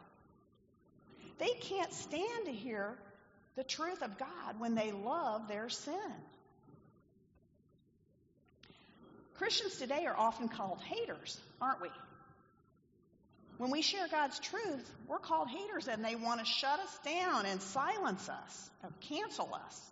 They 1.38 1.52
can't 1.62 1.94
stand 1.94 2.46
to 2.46 2.52
hear 2.52 2.98
the 3.56 3.64
truth 3.64 4.02
of 4.02 4.18
God 4.18 4.60
when 4.60 4.76
they 4.76 4.92
love 4.92 5.48
their 5.48 5.70
sin. 5.70 6.14
Christians 9.36 9.76
today 9.76 10.06
are 10.06 10.18
often 10.18 10.48
called 10.48 10.80
haters, 10.82 11.40
aren't 11.62 11.82
we? 11.82 11.90
When 13.58 13.72
we 13.72 13.82
share 13.82 14.08
God's 14.10 14.40
truth, 14.40 14.90
we're 15.08 15.20
called 15.20 15.48
haters 15.50 15.88
and 15.88 16.04
they 16.04 16.16
want 16.16 16.40
to 16.40 16.46
shut 16.46 16.80
us 16.80 17.00
down 17.06 17.46
and 17.46 17.62
silence 17.62 18.28
us 18.28 18.70
or 18.84 18.90
cancel 19.02 19.54
us 19.54 19.92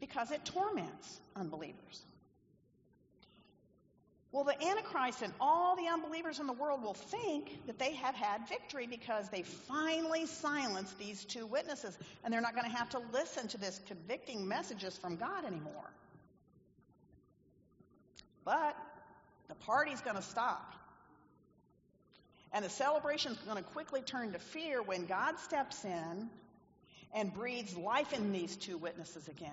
because 0.00 0.30
it 0.30 0.44
torments 0.44 1.20
unbelievers. 1.36 2.02
Well, 4.32 4.44
the 4.44 4.64
Antichrist 4.64 5.22
and 5.22 5.32
all 5.40 5.74
the 5.74 5.88
unbelievers 5.88 6.38
in 6.38 6.46
the 6.46 6.52
world 6.52 6.82
will 6.82 6.94
think 6.94 7.66
that 7.66 7.80
they 7.80 7.94
have 7.94 8.14
had 8.14 8.48
victory 8.48 8.86
because 8.86 9.28
they 9.28 9.42
finally 9.42 10.26
silenced 10.26 10.96
these 11.00 11.24
two 11.24 11.46
witnesses, 11.46 11.98
and 12.22 12.32
they're 12.32 12.40
not 12.40 12.54
going 12.54 12.70
to 12.70 12.76
have 12.76 12.90
to 12.90 13.00
listen 13.12 13.48
to 13.48 13.58
this 13.58 13.80
convicting 13.88 14.46
messages 14.46 14.96
from 14.96 15.16
God 15.16 15.44
anymore. 15.44 15.90
But 18.44 18.76
the 19.48 19.56
party's 19.56 20.00
going 20.00 20.16
to 20.16 20.22
stop. 20.22 20.74
And 22.52 22.64
the 22.64 22.70
celebration 22.70 23.32
is 23.32 23.38
going 23.38 23.56
to 23.56 23.62
quickly 23.62 24.02
turn 24.02 24.32
to 24.32 24.38
fear 24.38 24.82
when 24.82 25.06
God 25.06 25.38
steps 25.38 25.84
in 25.84 26.28
and 27.14 27.32
breathes 27.32 27.76
life 27.76 28.12
in 28.12 28.32
these 28.32 28.56
two 28.56 28.76
witnesses 28.76 29.28
again. 29.28 29.52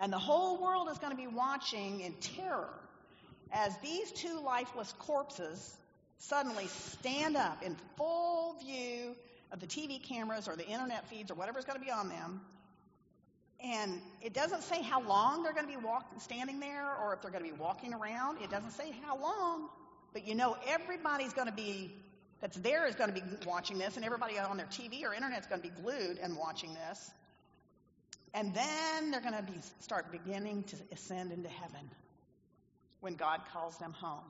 And 0.00 0.12
the 0.12 0.18
whole 0.18 0.62
world 0.62 0.88
is 0.90 0.98
going 0.98 1.12
to 1.12 1.16
be 1.16 1.26
watching 1.26 2.00
in 2.00 2.14
terror 2.14 2.72
as 3.52 3.76
these 3.78 4.12
two 4.12 4.40
lifeless 4.40 4.92
corpses 4.98 5.76
suddenly 6.18 6.66
stand 6.66 7.36
up 7.36 7.62
in 7.62 7.76
full 7.96 8.56
view 8.58 9.14
of 9.52 9.60
the 9.60 9.66
TV 9.66 10.02
cameras 10.02 10.48
or 10.48 10.56
the 10.56 10.66
internet 10.66 11.08
feeds 11.08 11.30
or 11.30 11.34
whatever's 11.34 11.64
going 11.64 11.78
to 11.78 11.84
be 11.84 11.90
on 11.90 12.08
them. 12.08 12.40
And 13.62 14.00
it 14.20 14.34
doesn't 14.34 14.62
say 14.64 14.82
how 14.82 15.00
long 15.02 15.42
they're 15.42 15.54
going 15.54 15.66
to 15.66 15.72
be 15.72 15.82
walking, 15.82 16.18
standing 16.20 16.60
there 16.60 16.94
or 17.02 17.14
if 17.14 17.22
they're 17.22 17.30
going 17.30 17.44
to 17.44 17.50
be 17.50 17.58
walking 17.58 17.94
around. 17.94 18.42
It 18.42 18.50
doesn't 18.50 18.72
say 18.72 18.94
how 19.04 19.18
long. 19.18 19.68
But 20.16 20.26
you 20.26 20.34
know, 20.34 20.56
everybody's 20.66 21.34
going 21.34 21.48
to 21.48 21.52
be, 21.52 21.94
that's 22.40 22.56
there 22.56 22.86
is 22.86 22.94
going 22.94 23.12
to 23.12 23.20
be 23.20 23.22
watching 23.46 23.76
this, 23.76 23.96
and 23.96 24.04
everybody 24.06 24.38
on 24.38 24.56
their 24.56 24.64
TV 24.64 25.04
or 25.04 25.12
internet 25.12 25.40
is 25.40 25.46
going 25.46 25.60
to 25.60 25.68
be 25.68 25.74
glued 25.82 26.16
and 26.22 26.38
watching 26.38 26.72
this. 26.72 27.10
And 28.32 28.54
then 28.54 29.10
they're 29.10 29.20
going 29.20 29.36
to 29.36 29.42
be, 29.42 29.58
start 29.80 30.10
beginning 30.10 30.62
to 30.62 30.76
ascend 30.90 31.32
into 31.32 31.50
heaven 31.50 31.90
when 33.00 33.16
God 33.16 33.42
calls 33.52 33.76
them 33.76 33.92
home. 33.92 34.24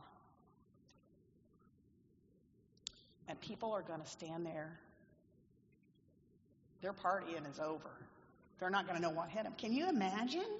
And 3.28 3.40
people 3.40 3.70
are 3.70 3.82
going 3.82 4.00
to 4.00 4.08
stand 4.08 4.44
there. 4.44 4.80
Their 6.82 6.94
partying 6.94 7.48
is 7.48 7.60
over. 7.60 7.90
They're 8.58 8.70
not 8.70 8.88
going 8.88 8.96
to 8.96 9.02
know 9.02 9.14
what 9.14 9.28
hit 9.28 9.44
them. 9.44 9.54
Can 9.56 9.72
you 9.72 9.88
imagine 9.88 10.50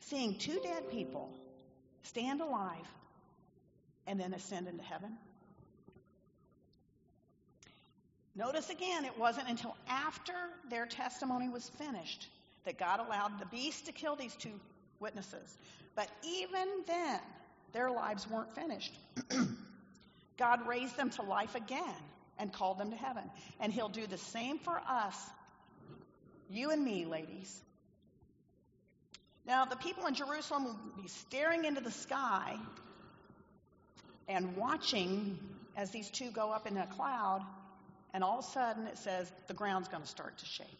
seeing 0.00 0.36
two 0.36 0.60
dead 0.62 0.90
people 0.90 1.30
stand 2.02 2.42
alive 2.42 2.86
and 4.06 4.18
then 4.18 4.34
ascend 4.34 4.68
into 4.68 4.82
heaven? 4.82 5.16
Notice 8.34 8.70
again, 8.70 9.04
it 9.04 9.18
wasn't 9.18 9.48
until 9.48 9.76
after 9.88 10.32
their 10.70 10.86
testimony 10.86 11.48
was 11.48 11.68
finished 11.78 12.28
that 12.64 12.78
God 12.78 13.00
allowed 13.00 13.38
the 13.38 13.46
beast 13.46 13.86
to 13.86 13.92
kill 13.92 14.16
these 14.16 14.34
two 14.34 14.58
witnesses. 15.00 15.58
But 15.94 16.08
even 16.22 16.66
then, 16.86 17.20
their 17.72 17.90
lives 17.90 18.28
weren't 18.28 18.54
finished. 18.54 18.94
God 20.38 20.66
raised 20.66 20.96
them 20.96 21.10
to 21.10 21.22
life 21.22 21.54
again 21.54 21.94
and 22.38 22.52
called 22.52 22.78
them 22.78 22.90
to 22.90 22.96
heaven. 22.96 23.24
And 23.60 23.72
He'll 23.72 23.88
do 23.88 24.06
the 24.06 24.18
same 24.18 24.58
for 24.58 24.80
us, 24.88 25.16
you 26.50 26.70
and 26.70 26.82
me, 26.82 27.04
ladies. 27.04 27.60
Now, 29.46 29.64
the 29.66 29.76
people 29.76 30.06
in 30.06 30.14
Jerusalem 30.14 30.64
will 30.64 31.02
be 31.02 31.08
staring 31.08 31.64
into 31.64 31.80
the 31.80 31.90
sky 31.90 32.56
and 34.28 34.56
watching 34.56 35.38
as 35.76 35.90
these 35.90 36.10
two 36.10 36.30
go 36.30 36.50
up 36.50 36.66
in 36.66 36.76
a 36.76 36.86
cloud, 36.86 37.44
and 38.12 38.22
all 38.22 38.38
of 38.38 38.44
a 38.44 38.48
sudden 38.48 38.86
it 38.86 38.98
says 38.98 39.30
the 39.48 39.54
ground's 39.54 39.88
going 39.88 40.02
to 40.02 40.08
start 40.08 40.38
to 40.38 40.46
shake 40.46 40.78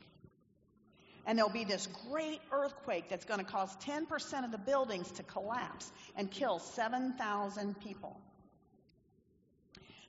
and 1.26 1.38
there'll 1.38 1.52
be 1.52 1.64
this 1.64 1.88
great 2.10 2.40
earthquake 2.50 3.08
that's 3.08 3.24
going 3.24 3.38
to 3.38 3.46
cause 3.46 3.74
10% 3.84 4.44
of 4.44 4.50
the 4.50 4.58
buildings 4.58 5.10
to 5.12 5.22
collapse 5.22 5.90
and 6.16 6.30
kill 6.30 6.58
7,000 6.58 7.80
people. 7.80 8.20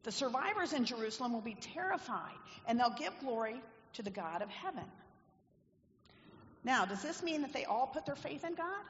The 0.03 0.11
survivors 0.11 0.73
in 0.73 0.85
Jerusalem 0.85 1.33
will 1.33 1.41
be 1.41 1.55
terrified 1.55 2.33
and 2.67 2.79
they'll 2.79 2.95
give 2.97 3.13
glory 3.19 3.61
to 3.93 4.03
the 4.03 4.09
God 4.09 4.41
of 4.41 4.49
heaven. 4.49 4.83
Now, 6.63 6.85
does 6.85 7.01
this 7.01 7.21
mean 7.21 7.41
that 7.41 7.53
they 7.53 7.65
all 7.65 7.87
put 7.87 8.05
their 8.05 8.15
faith 8.15 8.43
in 8.43 8.55
God? 8.55 8.85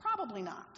Probably 0.00 0.42
not. 0.42 0.68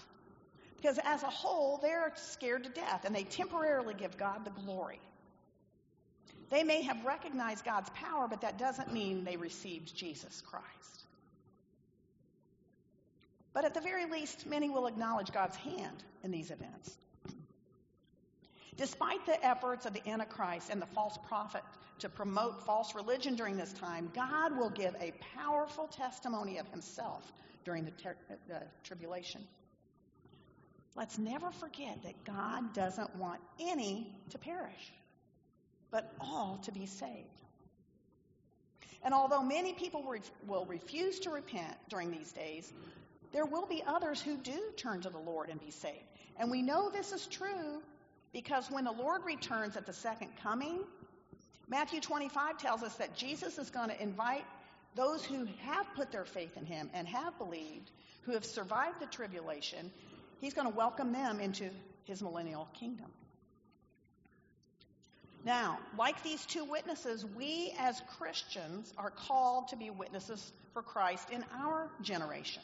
Because 0.85 1.01
as 1.03 1.23
a 1.23 1.31
whole, 1.31 1.79
they're 1.79 2.13
scared 2.15 2.65
to 2.65 2.69
death 2.69 3.07
and 3.07 3.17
they 3.17 3.25
temporarily 3.25 3.95
give 3.95 4.19
God 4.19 4.45
the 4.45 4.51
glory. 4.51 5.01
They 6.51 6.63
may 6.63 6.83
have 6.83 7.07
recognized 7.07 7.65
God's 7.65 7.89
power, 7.95 8.29
but 8.29 8.43
that 8.43 8.59
doesn't 8.59 8.93
mean 8.93 9.25
they 9.25 9.39
received 9.39 9.97
Jesus 9.97 10.43
Christ. 10.43 11.05
But 13.55 13.65
at 13.65 13.73
the 13.73 13.81
very 13.81 14.05
least, 14.05 14.45
many 14.47 14.69
will 14.69 14.87
acknowledge 14.87 15.33
God's 15.33 15.57
hand 15.57 16.05
in 16.23 16.31
these 16.31 16.51
events. 16.51 16.99
Despite 18.77 19.25
the 19.25 19.43
efforts 19.43 19.87
of 19.87 19.95
the 19.95 20.07
Antichrist 20.07 20.69
and 20.69 20.83
the 20.83 20.87
false 20.87 21.19
prophet 21.29 21.63
to 22.01 22.11
promote 22.11 22.67
false 22.67 22.95
religion 22.95 23.37
during 23.37 23.57
this 23.57 23.73
time, 23.73 24.11
God 24.15 24.55
will 24.55 24.69
give 24.69 24.95
a 25.01 25.15
powerful 25.35 25.87
testimony 25.87 26.59
of 26.59 26.69
himself 26.69 27.33
during 27.65 27.87
the, 27.87 27.91
ter- 27.93 28.17
uh, 28.31 28.35
the 28.49 28.63
tribulation. 28.83 29.41
Let's 30.97 31.19
never 31.19 31.51
forget 31.51 32.03
that 32.05 32.25
God 32.25 32.73
doesn't 32.73 33.17
want 33.17 33.41
any 33.59 34.15
to 34.31 34.39
perish 34.39 34.93
but 35.95 36.13
all 36.21 36.59
to 36.65 36.73
be 36.73 36.87
saved. 36.87 37.29
And 39.05 39.15
although 39.15 39.45
many 39.45 39.75
people 39.75 40.05
will 40.49 40.67
refuse 40.67 41.21
to 41.21 41.31
repent 41.31 41.77
during 41.89 42.11
these 42.11 42.33
days, 42.33 42.73
there 43.33 43.45
will 43.45 43.67
be 43.67 43.81
others 43.87 44.21
who 44.21 44.37
do 44.37 44.59
turn 44.77 45.03
to 45.03 45.09
the 45.09 45.19
Lord 45.19 45.51
and 45.51 45.61
be 45.61 45.71
saved. 45.71 46.03
And 46.37 46.51
we 46.51 46.63
know 46.63 46.91
this 46.91 47.13
is 47.13 47.29
true 47.29 47.81
because 48.33 48.69
when 48.73 48.83
the 48.83 48.91
Lord 48.91 49.25
returns 49.25 49.77
at 49.77 49.87
the 49.87 49.93
second 49.93 50.31
coming, 50.43 50.81
Matthew 51.69 52.01
25 52.01 52.59
tells 52.59 52.83
us 52.83 52.97
that 52.97 53.15
Jesus 53.15 53.57
is 53.57 53.71
going 53.71 53.91
to 53.91 54.03
invite 54.03 54.45
those 54.97 55.25
who 55.25 55.47
have 55.61 55.87
put 55.95 56.11
their 56.11 56.25
faith 56.25 56.57
in 56.57 56.67
him 56.67 56.91
and 56.93 57.07
have 57.07 57.39
believed, 57.39 57.93
who 58.23 58.33
have 58.33 58.45
survived 58.45 58.99
the 59.01 59.07
tribulation, 59.07 59.93
he's 60.41 60.55
going 60.55 60.71
to 60.71 60.77
welcome 60.77 61.13
them 61.13 61.41
into 61.41 61.71
his 62.05 62.23
millennial 62.23 62.69
kingdom. 62.75 63.11
Now, 65.45 65.79
like 65.99 66.23
these 66.23 66.45
two 66.47 66.65
witnesses, 66.65 67.25
we 67.37 67.75
as 67.79 68.01
Christians 68.19 68.93
are 68.97 69.11
called 69.11 69.69
to 69.69 69.77
be 69.77 69.91
witnesses 69.91 70.53
for 70.73 70.83
Christ 70.83 71.29
in 71.31 71.45
our 71.55 71.91
generation. 72.01 72.63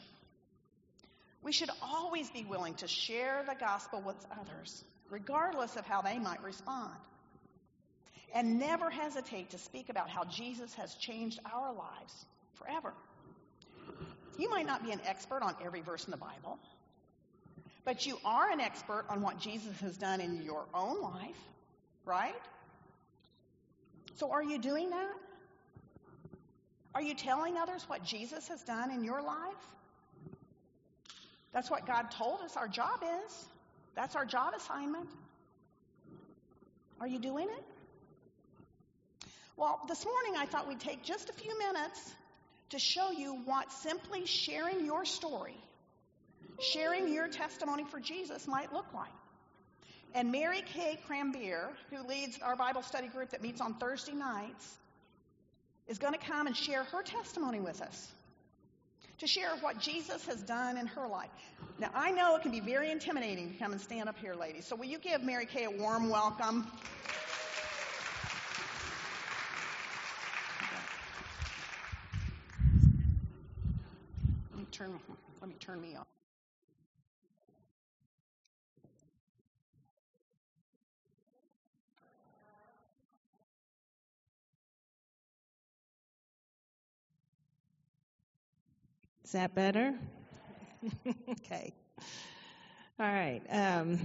We 1.43 1.51
should 1.51 1.69
always 1.81 2.29
be 2.29 2.43
willing 2.43 2.75
to 2.75 2.87
share 2.87 3.43
the 3.47 3.55
gospel 3.55 4.01
with 4.01 4.15
others, 4.39 4.83
regardless 5.09 5.75
of 5.75 5.85
how 5.85 6.01
they 6.01 6.17
might 6.17 6.43
respond. 6.43 6.93
And 8.33 8.59
never 8.59 8.89
hesitate 8.89 9.51
to 9.51 9.57
speak 9.57 9.89
about 9.89 10.09
how 10.09 10.23
Jesus 10.23 10.73
has 10.75 10.95
changed 10.95 11.39
our 11.51 11.73
lives 11.73 12.25
forever. 12.53 12.93
You 14.37 14.49
might 14.49 14.65
not 14.65 14.83
be 14.83 14.91
an 14.91 15.01
expert 15.05 15.43
on 15.43 15.55
every 15.63 15.81
verse 15.81 16.05
in 16.05 16.11
the 16.11 16.17
Bible, 16.17 16.57
but 17.85 18.05
you 18.05 18.17
are 18.23 18.49
an 18.51 18.59
expert 18.59 19.05
on 19.09 19.21
what 19.21 19.39
Jesus 19.39 19.79
has 19.81 19.97
done 19.97 20.21
in 20.21 20.41
your 20.43 20.65
own 20.73 21.01
life, 21.01 21.39
right? 22.05 22.35
So 24.15 24.31
are 24.31 24.43
you 24.43 24.59
doing 24.59 24.89
that? 24.91 25.13
Are 26.93 27.01
you 27.01 27.15
telling 27.15 27.57
others 27.57 27.83
what 27.87 28.03
Jesus 28.03 28.47
has 28.49 28.61
done 28.63 28.91
in 28.91 29.03
your 29.03 29.21
life? 29.21 29.65
That's 31.53 31.69
what 31.69 31.85
God 31.85 32.11
told 32.11 32.41
us 32.41 32.55
our 32.57 32.67
job 32.67 33.01
is. 33.25 33.45
That's 33.95 34.15
our 34.15 34.25
job 34.25 34.53
assignment. 34.55 35.07
Are 36.99 37.07
you 37.07 37.19
doing 37.19 37.47
it? 37.49 37.65
Well, 39.57 39.81
this 39.87 40.05
morning 40.05 40.33
I 40.37 40.45
thought 40.45 40.67
we'd 40.67 40.79
take 40.79 41.03
just 41.03 41.29
a 41.29 41.33
few 41.33 41.57
minutes 41.57 42.13
to 42.69 42.79
show 42.79 43.11
you 43.11 43.33
what 43.45 43.71
simply 43.71 44.25
sharing 44.25 44.85
your 44.85 45.05
story, 45.05 45.57
sharing 46.61 47.11
your 47.11 47.27
testimony 47.27 47.83
for 47.83 47.99
Jesus 47.99 48.47
might 48.47 48.71
look 48.73 48.93
like. 48.93 49.11
And 50.13 50.31
Mary 50.31 50.61
Kay 50.61 50.99
Crambier, 51.07 51.69
who 51.89 52.05
leads 52.07 52.39
our 52.41 52.55
Bible 52.55 52.81
study 52.81 53.07
group 53.07 53.29
that 53.29 53.41
meets 53.41 53.61
on 53.61 53.75
Thursday 53.75 54.13
nights, 54.13 54.77
is 55.87 55.97
going 55.97 56.13
to 56.13 56.19
come 56.19 56.47
and 56.47 56.55
share 56.55 56.83
her 56.83 57.01
testimony 57.01 57.59
with 57.59 57.81
us 57.81 58.11
to 59.19 59.27
share 59.27 59.51
what 59.61 59.77
Jesus 59.77 60.25
has 60.25 60.41
done 60.41 60.77
in 60.77 60.87
her 60.87 61.07
life. 61.07 61.29
Now, 61.79 61.91
I 61.93 62.11
know 62.11 62.35
it 62.35 62.41
can 62.41 62.51
be 62.51 62.59
very 62.59 62.91
intimidating 62.91 63.53
to 63.53 63.59
come 63.59 63.71
and 63.71 63.79
stand 63.79 64.09
up 64.09 64.17
here, 64.17 64.33
ladies. 64.33 64.65
So, 64.65 64.75
will 64.75 64.85
you 64.85 64.97
give 64.97 65.23
Mary 65.23 65.45
Kay 65.45 65.65
a 65.65 65.69
warm 65.69 66.09
welcome? 66.09 66.69
Let 74.51 74.59
me 74.59 74.65
turn, 74.71 74.99
let 75.39 75.49
me 75.49 75.55
turn 75.59 75.81
me 75.81 75.95
off. 75.95 76.20
Is 89.31 89.33
that 89.35 89.55
better? 89.55 89.93
okay. 91.29 91.71
All 92.99 93.05
right. 93.05 93.39
Um, 93.49 93.97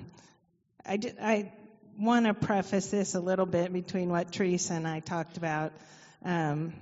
I, 0.87 1.01
I 1.21 1.53
want 1.99 2.27
to 2.27 2.35
preface 2.35 2.87
this 2.93 3.17
a 3.17 3.21
little 3.21 3.45
bit 3.45 3.73
between 3.73 4.09
what 4.09 4.31
Terressa 4.31 4.77
and 4.77 4.87
I 4.87 5.01
talked 5.01 5.37
about. 5.37 5.73
Um, 6.25 6.75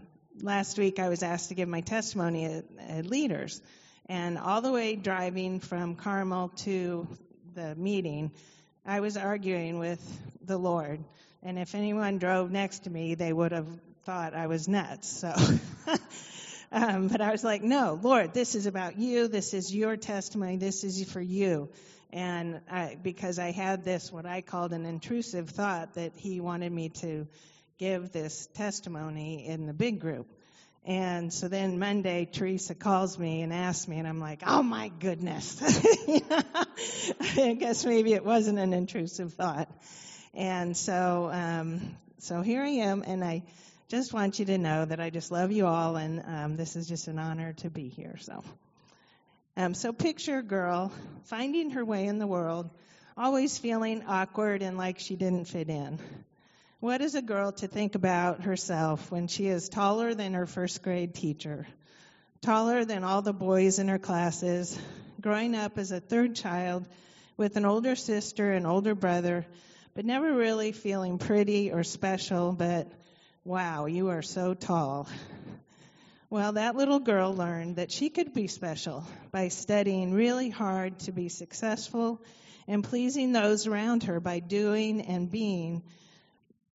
last 0.43 0.77
week, 0.77 0.99
I 0.99 1.09
was 1.09 1.23
asked 1.23 1.49
to 1.49 1.55
give 1.55 1.71
my 1.71 1.81
testimony 1.81 2.45
at, 2.45 2.65
at 2.87 3.07
Leaders, 3.07 3.63
and 4.11 4.37
all 4.37 4.61
the 4.61 4.73
way 4.73 4.95
driving 4.95 5.59
from 5.59 5.95
Carmel 5.95 6.51
to 6.65 7.09
the 7.55 7.75
meeting, 7.77 8.31
I 8.85 9.01
was 9.01 9.17
arguing 9.17 9.79
with 9.79 10.03
the 10.45 10.59
Lord. 10.59 11.03
And 11.43 11.59
if 11.59 11.75
anyone 11.75 12.19
drove 12.19 12.51
next 12.51 12.81
to 12.81 12.91
me, 12.91 13.15
they 13.15 13.33
would 13.33 13.53
have 13.53 13.69
thought 14.05 14.35
I 14.35 14.49
was 14.49 14.69
nuts. 14.69 15.09
So 15.09 15.33
Um, 16.75 17.07
but 17.07 17.21
I 17.21 17.31
was 17.31 17.45
like, 17.45 17.63
no, 17.63 17.97
Lord, 18.03 18.35
this 18.35 18.57
is 18.57 18.67
about 18.67 18.99
you. 18.99 19.29
This 19.29 19.55
is 19.55 19.73
your 19.73 19.97
testimony. 19.97 20.57
This 20.57 20.83
is 20.83 21.09
for 21.09 21.21
you. 21.21 21.69
And 22.13 22.63
I, 22.69 22.99
because 23.01 23.39
I 23.39 23.53
had 23.53 23.85
this, 23.85 24.11
what 24.11 24.27
I 24.27 24.41
called 24.41 24.73
an 24.73 24.85
intrusive 24.85 25.51
thought 25.51 25.95
that 25.95 26.15
he 26.17 26.41
wanted 26.41 26.73
me 26.73 26.89
to 27.01 27.29
give 27.79 28.11
this 28.11 28.49
testimony 28.55 29.47
in 29.47 29.67
the 29.67 29.73
big 29.73 30.01
group. 30.01 30.27
And 30.85 31.33
so 31.33 31.47
then 31.47 31.79
Monday, 31.79 32.29
Terressa 32.31 32.77
calls 32.77 33.17
me 33.21 33.43
and 33.43 33.53
asks 33.53 33.87
me, 33.87 33.99
and 33.99 34.09
I'm 34.09 34.19
like, 34.19 34.43
oh 34.45 34.65
my 34.65 34.89
goodness. 34.99 35.63
I 37.21 37.57
guess 37.57 37.85
maybe 37.85 38.15
it 38.15 38.25
wasn't 38.25 38.59
an 38.59 38.73
intrusive 38.73 39.35
thought. 39.35 39.71
And 40.35 40.77
so, 40.77 41.31
um, 41.33 41.97
so 42.19 42.43
here 42.43 42.63
I 42.63 42.69
am, 42.69 43.05
and 43.07 43.23
I, 43.23 43.45
just 43.89 44.15
want 44.15 44.39
you 44.39 44.47
to 44.47 44.57
know 44.57 44.85
that 44.85 44.99
I 44.99 45.11
just 45.11 45.31
love 45.31 45.53
you 45.53 45.67
all, 45.67 45.97
and 45.97 46.23
um, 46.27 46.57
this 46.57 46.75
is 46.75 46.89
just 46.89 47.07
an 47.09 47.19
honor 47.19 47.53
to 47.59 47.69
be 47.69 47.89
here. 47.89 48.17
So, 48.19 48.43
um, 49.57 49.75
so 49.75 49.93
picture 49.93 50.39
a 50.39 50.43
girl 50.43 50.91
finding 51.25 51.71
her 51.71 51.85
way 51.85 52.07
in 52.07 52.19
the 52.19 52.27
world, 52.27 52.71
always 53.17 53.59
feeling 53.59 54.03
awkward 54.07 54.63
and 54.63 54.79
like 54.79 54.99
she 55.01 55.17
didn't 55.17 55.47
fit 55.47 55.69
in. 55.69 55.99
What 56.81 57.03
is 57.03 57.15
a 57.15 57.23
girl 57.23 57.53
to 57.53 57.69
think 57.69 57.95
about 57.95 58.43
herself 58.43 59.11
when 59.11 59.29
she 59.29 59.47
is 59.47 59.69
taller 59.69 60.15
than 60.15 60.35
her 60.35 60.47
first 60.47 60.83
grade 60.83 61.15
teacher, 61.15 61.67
taller 62.41 62.85
than 62.85 63.05
all 63.05 63.23
the 63.23 63.33
boys 63.33 63.79
in 63.79 63.89
her 63.89 63.99
classes, 63.99 64.79
growing 65.21 65.55
up 65.55 65.79
as 65.79 65.93
a 65.93 66.01
third 66.01 66.37
child 66.37 66.87
with 67.37 67.57
an 67.57 67.67
older 67.67 67.97
sister 67.97 68.53
and 68.53 68.67
older 68.67 68.95
brother, 68.95 69.47
but 69.95 70.05
never 70.05 70.33
really 70.33 70.73
feeling 70.73 71.19
pretty 71.19 71.71
or 71.71 71.85
special, 71.85 72.53
but 72.53 72.91
Wow, 73.47 73.85
you 73.85 74.09
are 74.09 74.23
so 74.23 74.55
tall. 74.55 75.07
Well, 76.31 76.53
that 76.53 76.77
little 76.77 76.99
girl 76.99 77.35
learned 77.35 77.77
that 77.77 77.93
she 77.93 78.09
could 78.09 78.33
be 78.33 78.47
special 78.47 79.05
by 79.33 79.49
studying 79.49 80.15
really 80.15 80.49
hard 80.49 80.99
to 81.01 81.13
be 81.13 81.29
successful 81.29 82.23
and 82.67 82.83
pleasing 82.83 83.33
those 83.33 83.67
around 83.67 84.05
her 84.05 84.19
by 84.19 84.39
doing 84.41 85.03
and 85.03 85.31
being 85.31 85.83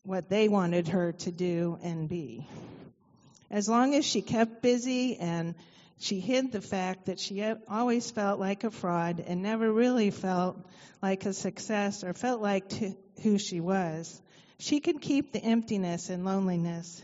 what 0.04 0.30
they 0.30 0.48
wanted 0.48 0.90
her 0.90 1.14
to 1.14 1.32
do 1.32 1.80
and 1.82 2.08
be. 2.08 2.48
As 3.50 3.68
long 3.68 3.96
as 3.96 4.06
she 4.06 4.22
kept 4.22 4.62
busy 4.62 5.18
and 5.18 5.56
she 5.98 6.20
hid 6.20 6.52
the 6.52 6.62
fact 6.62 7.08
that 7.08 7.20
she 7.20 7.44
always 7.68 8.12
felt 8.12 8.40
like 8.40 8.64
a 8.64 8.70
fraud 8.70 9.24
and 9.26 9.42
never 9.42 9.74
really 9.74 10.12
felt 10.12 10.64
like 11.02 11.26
a 11.26 11.34
success 11.34 12.04
or 12.04 12.14
felt 12.14 12.42
like 12.42 12.72
who 13.24 13.40
she 13.40 13.60
was, 13.60 14.22
she 14.60 14.82
could 14.82 15.02
keep 15.02 15.32
the 15.32 15.44
emptiness 15.44 16.10
and 16.10 16.26
loneliness 16.26 17.02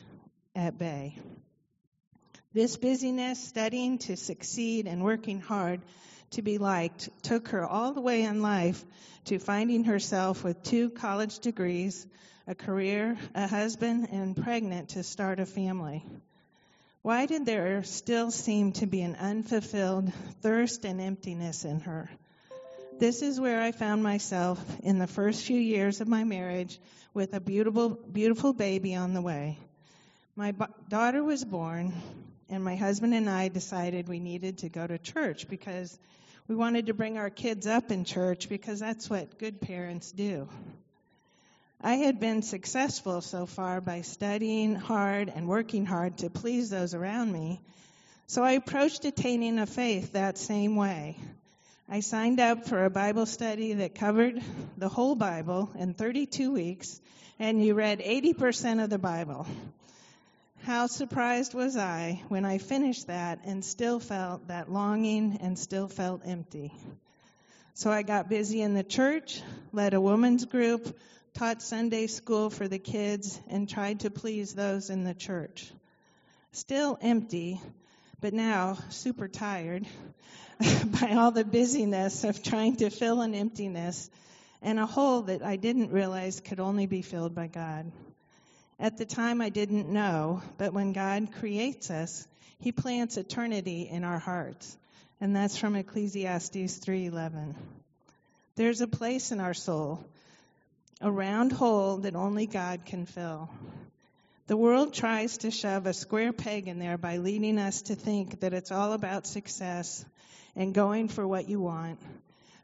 at 0.56 0.78
bay. 0.78 1.18
This 2.54 2.78
busyness, 2.78 3.42
studying 3.44 3.98
to 4.00 4.16
succeed 4.16 4.88
and 4.88 5.04
working 5.04 5.40
hard 5.40 5.82
to 6.32 6.42
be 6.42 6.58
liked, 6.58 7.10
took 7.24 7.50
her 7.50 7.66
all 7.66 7.94
the 7.94 8.02
way 8.02 8.24
in 8.24 8.42
life 8.42 8.84
to 9.26 9.40
finding 9.40 9.86
herself 9.86 10.44
with 10.44 10.64
two 10.64 10.90
college 10.90 11.40
degrees, 11.40 12.06
a 12.46 12.56
career, 12.56 13.18
a 13.34 13.48
husband, 13.48 14.10
and 14.12 14.36
pregnant 14.36 14.90
to 14.90 15.04
start 15.04 15.40
a 15.40 15.46
family. 15.46 16.06
Why 17.02 17.26
did 17.26 17.46
there 17.46 17.84
still 17.84 18.32
seem 18.32 18.74
to 18.74 18.86
be 18.86 19.02
an 19.02 19.16
unfulfilled 19.16 20.12
thirst 20.42 20.86
and 20.86 21.00
emptiness 21.00 21.64
in 21.64 21.80
her? 21.82 22.10
This 22.98 23.22
is 23.22 23.42
where 23.42 23.62
I 23.62 23.74
found 23.74 24.04
myself 24.04 24.64
in 24.82 25.00
the 25.00 25.08
first 25.08 25.44
few 25.44 25.60
years 25.60 26.00
of 26.00 26.08
my 26.08 26.24
marriage 26.24 26.80
with 27.14 27.34
a 27.34 27.42
beautiful, 27.42 27.90
beautiful 27.90 28.54
baby 28.54 28.96
on 28.96 29.14
the 29.14 29.22
way. 29.22 29.60
My 30.38 30.54
b- 30.54 30.66
daughter 30.88 31.22
was 31.22 31.44
born, 31.44 31.92
and 32.50 32.64
my 32.64 32.78
husband 32.78 33.14
and 33.14 33.30
I 33.30 33.50
decided 33.50 34.08
we 34.08 34.22
needed 34.22 34.60
to 34.60 34.70
go 34.70 34.88
to 34.88 34.98
church 34.98 35.50
because 35.50 36.00
we 36.48 36.56
wanted 36.56 36.86
to 36.86 36.94
bring 36.94 37.18
our 37.18 37.30
kids 37.30 37.68
up 37.68 37.92
in 37.92 38.06
church 38.06 38.48
because 38.48 38.80
that's 38.80 39.10
what 39.10 39.40
good 39.40 39.60
parents 39.60 40.14
do. 40.14 40.48
I 41.82 41.96
had 41.96 42.22
been 42.22 42.44
successful 42.44 43.20
so 43.20 43.46
far 43.46 43.82
by 43.82 44.02
studying 44.02 44.74
hard 44.74 45.30
and 45.36 45.50
working 45.50 45.86
hard 45.86 46.20
to 46.20 46.30
please 46.30 46.70
those 46.70 46.94
around 46.94 47.30
me, 47.30 47.60
so 48.28 48.42
I 48.42 48.54
approached 48.54 49.04
attaining 49.04 49.60
a 49.60 49.66
faith 49.66 50.14
that 50.14 50.38
same 50.38 50.78
way. 50.78 51.18
I 51.88 52.00
signed 52.00 52.40
up 52.40 52.66
for 52.66 52.84
a 52.84 52.90
Bible 52.90 53.28
study 53.28 53.74
that 53.74 53.94
covered 53.94 54.42
the 54.76 54.90
whole 54.90 55.14
Bible 55.14 55.70
in 55.78 55.94
32 55.94 56.52
weeks, 56.52 57.00
and 57.38 57.64
you 57.64 57.76
read 57.76 58.00
80% 58.00 58.84
of 58.84 58.90
the 58.90 58.98
Bible. 58.98 59.46
How 60.64 60.88
surprised 60.88 61.54
was 61.54 61.78
I 61.78 62.24
when 62.28 62.44
I 62.44 62.58
finished 62.58 63.06
that 63.06 63.42
and 63.46 63.64
still 63.64 64.00
felt 64.00 64.48
that 64.48 64.72
longing 64.72 65.38
and 65.42 65.60
still 65.60 65.88
felt 65.88 66.24
empty. 66.26 66.74
So 67.76 67.92
I 67.92 68.02
got 68.02 68.30
busy 68.30 68.64
in 68.64 68.74
the 68.74 68.84
church, 68.84 69.44
led 69.72 69.94
a 69.94 70.02
women's 70.02 70.46
group, 70.46 70.98
taught 71.36 71.62
Sunday 71.62 72.08
school 72.08 72.50
for 72.50 72.68
the 72.68 72.80
kids, 72.80 73.40
and 73.48 73.70
tried 73.70 74.00
to 74.00 74.10
please 74.10 74.56
those 74.56 74.90
in 74.90 75.04
the 75.04 75.14
church. 75.14 75.72
Still 76.52 76.98
empty, 77.00 77.62
but 78.22 78.34
now 78.34 78.80
super 78.90 79.28
tired 79.28 79.86
by 81.02 81.12
all 81.12 81.32
the 81.32 81.44
busyness 81.44 82.24
of 82.24 82.42
trying 82.42 82.78
to 82.78 82.90
fill 82.90 83.22
an 83.22 83.36
emptiness 83.36 84.10
and 84.62 84.80
a 84.80 84.86
hole 84.86 85.24
that 85.24 85.44
I 85.44 85.58
didn't 85.58 85.92
realize 85.92 86.40
could 86.40 86.60
only 86.60 86.86
be 86.86 87.02
filled 87.02 87.36
by 87.36 87.48
God. 87.48 87.92
At 88.80 88.98
the 88.98 89.06
time, 89.06 89.42
I 89.42 89.50
didn't 89.50 89.90
know, 89.90 90.42
but 90.58 90.74
when 90.74 90.94
God 90.94 91.34
creates 91.40 91.92
us, 91.92 92.28
He 92.60 92.72
plants 92.72 93.18
eternity 93.18 93.88
in 93.90 94.04
our 94.04 94.20
hearts, 94.20 94.78
and 95.22 95.36
that's 95.36 95.58
from 95.58 95.76
Ecclesiastes 95.76 96.80
3:11. 96.80 97.56
There's 98.56 98.82
a 98.82 98.88
place 98.88 99.32
in 99.32 99.40
our 99.40 99.54
soul, 99.54 100.04
a 101.02 101.12
round 101.12 101.52
hole 101.52 101.98
that 101.98 102.16
only 102.16 102.48
God 102.48 102.86
can 102.86 103.06
fill. 103.06 103.50
The 104.48 104.58
world 104.58 104.94
tries 104.94 105.40
to 105.40 105.52
shove 105.52 105.86
a 105.86 105.94
square 105.94 106.32
peg 106.32 106.68
in 106.68 106.80
there 106.80 106.98
by 106.98 107.18
leading 107.18 107.58
us 107.58 107.82
to 107.84 107.96
think 107.96 108.42
that 108.42 108.54
it's 108.54 108.72
all 108.72 108.94
about 108.94 109.26
success 109.26 110.06
and 110.56 110.74
going 110.74 111.08
for 111.08 111.28
what 111.28 111.50
you 111.50 111.60
want. 111.60 112.00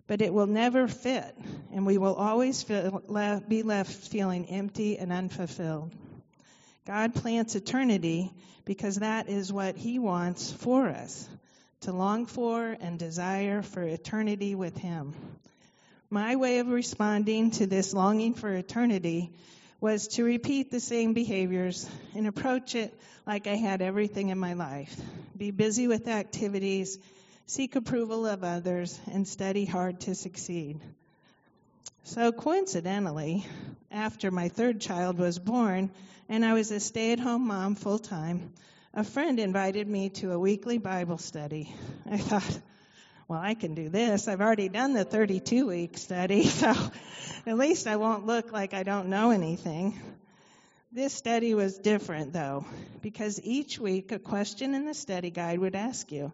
But 0.07 0.21
it 0.21 0.33
will 0.33 0.47
never 0.47 0.87
fit, 0.87 1.37
and 1.73 1.85
we 1.85 1.97
will 1.97 2.15
always 2.15 2.63
feel, 2.63 3.01
be 3.47 3.63
left 3.63 3.91
feeling 3.91 4.45
empty 4.47 4.97
and 4.97 5.11
unfulfilled. 5.11 5.93
God 6.85 7.13
plants 7.13 7.55
eternity 7.55 8.31
because 8.65 8.97
that 8.97 9.29
is 9.29 9.53
what 9.53 9.77
He 9.77 9.99
wants 9.99 10.51
for 10.51 10.87
us 10.87 11.29
to 11.81 11.91
long 11.91 12.25
for 12.25 12.75
and 12.79 12.99
desire 12.99 13.61
for 13.61 13.81
eternity 13.81 14.55
with 14.55 14.77
Him. 14.77 15.13
My 16.09 16.35
way 16.35 16.59
of 16.59 16.67
responding 16.67 17.51
to 17.51 17.67
this 17.67 17.93
longing 17.93 18.33
for 18.33 18.51
eternity 18.51 19.31
was 19.79 20.09
to 20.09 20.23
repeat 20.23 20.69
the 20.69 20.79
same 20.79 21.13
behaviors 21.13 21.89
and 22.15 22.27
approach 22.27 22.75
it 22.75 22.93
like 23.25 23.47
I 23.47 23.55
had 23.55 23.81
everything 23.81 24.29
in 24.29 24.37
my 24.37 24.53
life. 24.53 24.95
Be 25.35 25.51
busy 25.51 25.87
with 25.87 26.07
activities, 26.07 26.99
seek 27.51 27.75
approval 27.75 28.25
of 28.25 28.45
others, 28.45 28.97
and 29.11 29.27
study 29.27 29.65
hard 29.65 29.99
to 29.99 30.15
succeed. 30.15 30.79
So, 32.03 32.31
coincidentally, 32.31 33.45
after 33.91 34.31
my 34.31 34.47
third 34.47 34.79
child 34.79 35.17
was 35.17 35.37
born 35.37 35.91
and 36.29 36.45
I 36.45 36.53
was 36.53 36.71
a 36.71 36.79
stay 36.79 37.11
at 37.11 37.19
home 37.19 37.47
mom 37.47 37.75
full 37.75 37.99
time, 37.99 38.53
a 38.93 39.03
friend 39.03 39.37
invited 39.37 39.85
me 39.85 40.11
to 40.21 40.31
a 40.31 40.39
weekly 40.39 40.77
Bible 40.77 41.17
study. 41.17 41.75
I 42.09 42.19
thought, 42.19 42.57
well, 43.27 43.41
I 43.41 43.53
can 43.53 43.75
do 43.75 43.89
this. 43.89 44.29
I've 44.29 44.39
already 44.39 44.69
done 44.69 44.93
the 44.93 45.03
32 45.03 45.67
week 45.67 45.97
study, 45.97 46.43
so 46.61 46.73
at 47.45 47.57
least 47.57 47.85
I 47.85 47.97
won't 47.97 48.25
look 48.25 48.53
like 48.53 48.73
I 48.73 48.83
don't 48.83 49.09
know 49.09 49.31
anything. 49.31 49.99
This 50.93 51.13
study 51.13 51.53
was 51.53 51.77
different, 51.77 52.31
though, 52.31 52.65
because 53.01 53.41
each 53.43 53.77
week 53.77 54.13
a 54.13 54.19
question 54.19 54.73
in 54.73 54.85
the 54.85 54.93
study 54.93 55.31
guide 55.31 55.59
would 55.59 55.75
ask 55.75 56.13
you, 56.13 56.31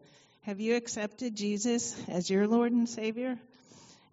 Have 0.48 0.62
you 0.62 0.78
accepted 0.78 1.36
Jesus 1.36 1.94
as 2.08 2.30
your 2.30 2.48
Lord 2.48 2.72
and 2.72 2.88
Savior? 2.88 3.38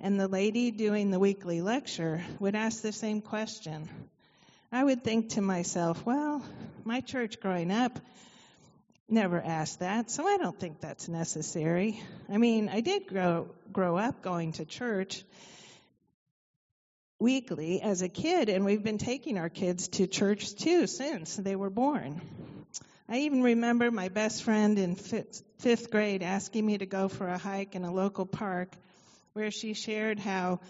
And 0.00 0.18
the 0.18 0.26
lady 0.26 0.72
doing 0.72 1.12
the 1.12 1.20
weekly 1.20 1.60
lecture 1.60 2.24
would 2.40 2.56
ask 2.56 2.82
the 2.82 2.90
same 2.90 3.20
question. 3.20 3.88
I 4.72 4.82
would 4.82 5.04
think 5.04 5.28
to 5.34 5.40
myself, 5.40 6.04
Well, 6.04 6.44
my 6.82 7.02
church 7.02 7.38
growing 7.38 7.70
up 7.70 8.00
never 9.08 9.40
asked 9.40 9.78
that, 9.78 10.10
so 10.10 10.26
I 10.26 10.38
don't 10.38 10.58
think 10.58 10.80
that's 10.80 11.08
necessary. 11.08 12.02
I 12.28 12.38
mean, 12.38 12.68
I 12.68 12.80
did 12.80 13.06
grow 13.06 13.46
grow 13.72 13.96
up 13.96 14.20
going 14.20 14.54
to 14.54 14.64
church 14.64 15.22
weekly 17.20 17.80
as 17.80 18.02
a 18.02 18.08
kid, 18.08 18.48
and 18.48 18.64
we've 18.64 18.82
been 18.82 18.98
taking 18.98 19.38
our 19.38 19.50
kids 19.50 19.86
to 19.86 20.08
church 20.08 20.56
too 20.56 20.88
since 20.88 21.36
they 21.36 21.54
were 21.54 21.70
born. 21.70 22.20
I 23.06 23.18
even 23.18 23.42
remember 23.42 23.90
my 23.90 24.08
best 24.08 24.42
friend 24.44 24.78
in 24.78 24.94
fifth, 24.94 25.90
grade 25.90 26.22
asking 26.22 26.64
me 26.64 26.78
to 26.78 26.86
go 26.86 27.08
for 27.08 27.28
a 27.28 27.36
hike 27.36 27.74
in 27.74 27.84
a 27.84 27.92
local 27.92 28.24
park 28.24 28.70
where 29.34 29.50
she 29.50 29.74
shared 29.74 30.18
how 30.18 30.60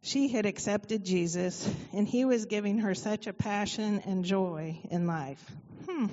she 0.00 0.28
had 0.28 0.46
accepted 0.46 1.04
Jesus 1.04 1.68
and 1.92 2.06
he 2.06 2.24
was 2.24 2.46
giving 2.46 2.78
her 2.78 2.94
such 2.94 3.26
a 3.26 3.32
passion 3.32 4.00
and 4.06 4.24
joy 4.24 4.78
in 4.90 5.08
life. 5.08 5.44
Hmm, 5.88 6.06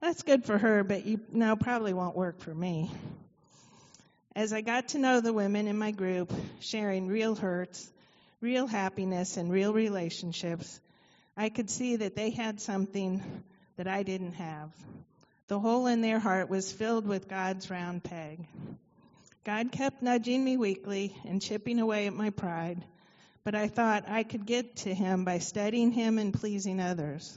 that's 0.00 0.22
good 0.22 0.44
for 0.44 0.58
her, 0.58 0.84
but 0.84 1.06
you 1.06 1.20
now 1.32 1.56
probably 1.56 1.94
won't 1.94 2.16
work 2.16 2.40
for 2.40 2.54
me. 2.54 2.90
As 4.34 4.52
I 4.52 4.60
got 4.60 4.88
to 4.88 4.98
know 4.98 5.22
the 5.22 5.32
women 5.32 5.68
in 5.68 5.78
my 5.78 5.90
group, 5.90 6.30
sharing 6.60 7.06
real 7.06 7.34
hurts, 7.34 7.90
real 8.42 8.66
happiness, 8.66 9.38
and 9.38 9.50
real 9.50 9.72
relationships, 9.72 10.78
I 11.34 11.48
could 11.48 11.70
see 11.70 11.96
that 11.96 12.14
they 12.14 12.28
had 12.28 12.60
something 12.60 13.22
that 13.76 13.86
I 13.86 14.02
didn't 14.02 14.34
have. 14.34 14.70
The 15.48 15.58
hole 15.60 15.86
in 15.86 16.00
their 16.00 16.18
heart 16.18 16.48
was 16.48 16.72
filled 16.72 17.06
with 17.06 17.28
God's 17.28 17.70
round 17.70 18.02
peg. 18.02 18.46
God 19.44 19.70
kept 19.70 20.02
nudging 20.02 20.44
me 20.44 20.56
weekly 20.56 21.14
and 21.24 21.40
chipping 21.40 21.78
away 21.78 22.06
at 22.08 22.14
my 22.14 22.30
pride, 22.30 22.82
but 23.44 23.54
I 23.54 23.68
thought 23.68 24.08
I 24.08 24.24
could 24.24 24.44
get 24.44 24.76
to 24.78 24.92
Him 24.92 25.24
by 25.24 25.38
studying 25.38 25.92
Him 25.92 26.18
and 26.18 26.34
pleasing 26.34 26.80
others. 26.80 27.36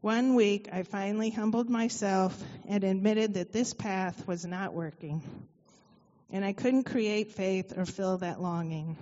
One 0.00 0.34
week, 0.34 0.68
I 0.72 0.82
finally 0.82 1.30
humbled 1.30 1.70
myself 1.70 2.36
and 2.66 2.82
admitted 2.82 3.34
that 3.34 3.52
this 3.52 3.72
path 3.72 4.26
was 4.26 4.44
not 4.44 4.74
working. 4.74 5.22
And 6.32 6.44
I 6.44 6.54
couldn't 6.54 6.84
create 6.84 7.32
faith 7.32 7.78
or 7.78 7.86
fill 7.86 8.18
that 8.18 8.42
longing. 8.42 8.96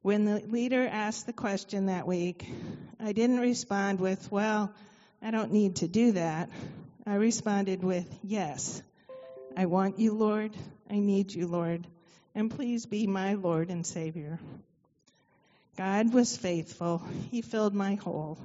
When 0.00 0.24
the 0.24 0.38
leader 0.38 0.86
asked 0.86 1.26
the 1.26 1.34
question 1.34 1.86
that 1.86 2.06
week, 2.06 2.48
I 2.98 3.12
didn't 3.12 3.40
respond 3.40 4.00
with, 4.00 4.32
Well, 4.32 4.72
I 5.26 5.32
don't 5.32 5.50
need 5.50 5.76
to 5.76 5.88
do 5.88 6.12
that. 6.12 6.50
I 7.04 7.16
responded 7.16 7.82
with, 7.82 8.06
Yes, 8.22 8.80
I 9.56 9.66
want 9.66 9.98
you, 9.98 10.12
Lord. 10.12 10.52
I 10.88 11.00
need 11.00 11.34
you, 11.34 11.48
Lord. 11.48 11.84
And 12.36 12.48
please 12.48 12.86
be 12.86 13.08
my 13.08 13.34
Lord 13.34 13.70
and 13.70 13.84
Savior. 13.84 14.38
God 15.76 16.14
was 16.14 16.36
faithful. 16.36 17.02
He 17.32 17.42
filled 17.42 17.74
my 17.74 17.96
hole. 17.96 18.38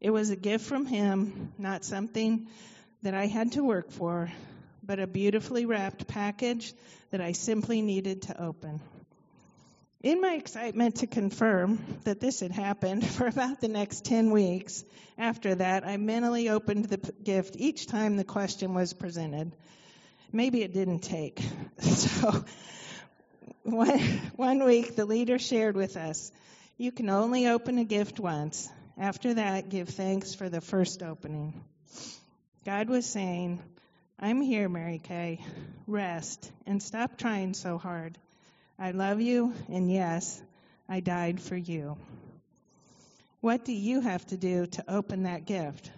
It 0.00 0.08
was 0.08 0.30
a 0.30 0.36
gift 0.36 0.64
from 0.64 0.86
Him, 0.86 1.52
not 1.58 1.84
something 1.84 2.46
that 3.02 3.12
I 3.12 3.26
had 3.26 3.52
to 3.52 3.62
work 3.62 3.90
for, 3.90 4.32
but 4.82 5.00
a 5.00 5.06
beautifully 5.06 5.66
wrapped 5.66 6.06
package 6.06 6.72
that 7.10 7.20
I 7.20 7.32
simply 7.32 7.82
needed 7.82 8.22
to 8.22 8.42
open. 8.42 8.80
In 10.04 10.20
my 10.20 10.34
excitement 10.34 10.96
to 10.96 11.06
confirm 11.06 11.82
that 12.04 12.20
this 12.20 12.40
had 12.40 12.52
happened 12.52 13.06
for 13.10 13.26
about 13.26 13.62
the 13.62 13.68
next 13.68 14.04
10 14.04 14.32
weeks, 14.32 14.84
after 15.16 15.54
that, 15.54 15.86
I 15.86 15.96
mentally 15.96 16.50
opened 16.50 16.84
the 16.84 16.98
gift 16.98 17.56
each 17.58 17.86
time 17.86 18.18
the 18.18 18.24
question 18.24 18.74
was 18.74 18.92
presented. 18.92 19.56
Maybe 20.30 20.62
it 20.62 20.74
didn't 20.74 21.00
take. 21.00 21.40
So, 21.80 22.44
one, 23.62 23.98
one 24.36 24.64
week, 24.64 24.94
the 24.94 25.06
leader 25.06 25.38
shared 25.38 25.74
with 25.74 25.96
us 25.96 26.30
you 26.76 26.92
can 26.92 27.08
only 27.08 27.46
open 27.46 27.78
a 27.78 27.84
gift 27.84 28.20
once, 28.20 28.68
after 28.98 29.34
that, 29.34 29.70
give 29.70 29.88
thanks 29.88 30.34
for 30.34 30.50
the 30.50 30.60
first 30.60 31.02
opening. 31.02 31.64
God 32.66 32.90
was 32.90 33.06
saying, 33.06 33.62
I'm 34.18 34.42
here, 34.42 34.68
Mary 34.68 35.00
Kay. 35.02 35.40
Rest 35.86 36.52
and 36.66 36.82
stop 36.82 37.16
trying 37.16 37.54
so 37.54 37.78
hard. 37.78 38.18
I 38.78 38.90
love 38.90 39.20
you, 39.20 39.54
and 39.68 39.88
yes, 39.90 40.42
I 40.88 40.98
died 40.98 41.40
for 41.40 41.56
you. 41.56 41.96
What 43.40 43.64
do 43.64 43.72
you 43.72 44.00
have 44.00 44.26
to 44.26 44.36
do 44.36 44.66
to 44.66 44.84
open 44.92 45.22
that 45.22 45.46
gift? 45.46 45.92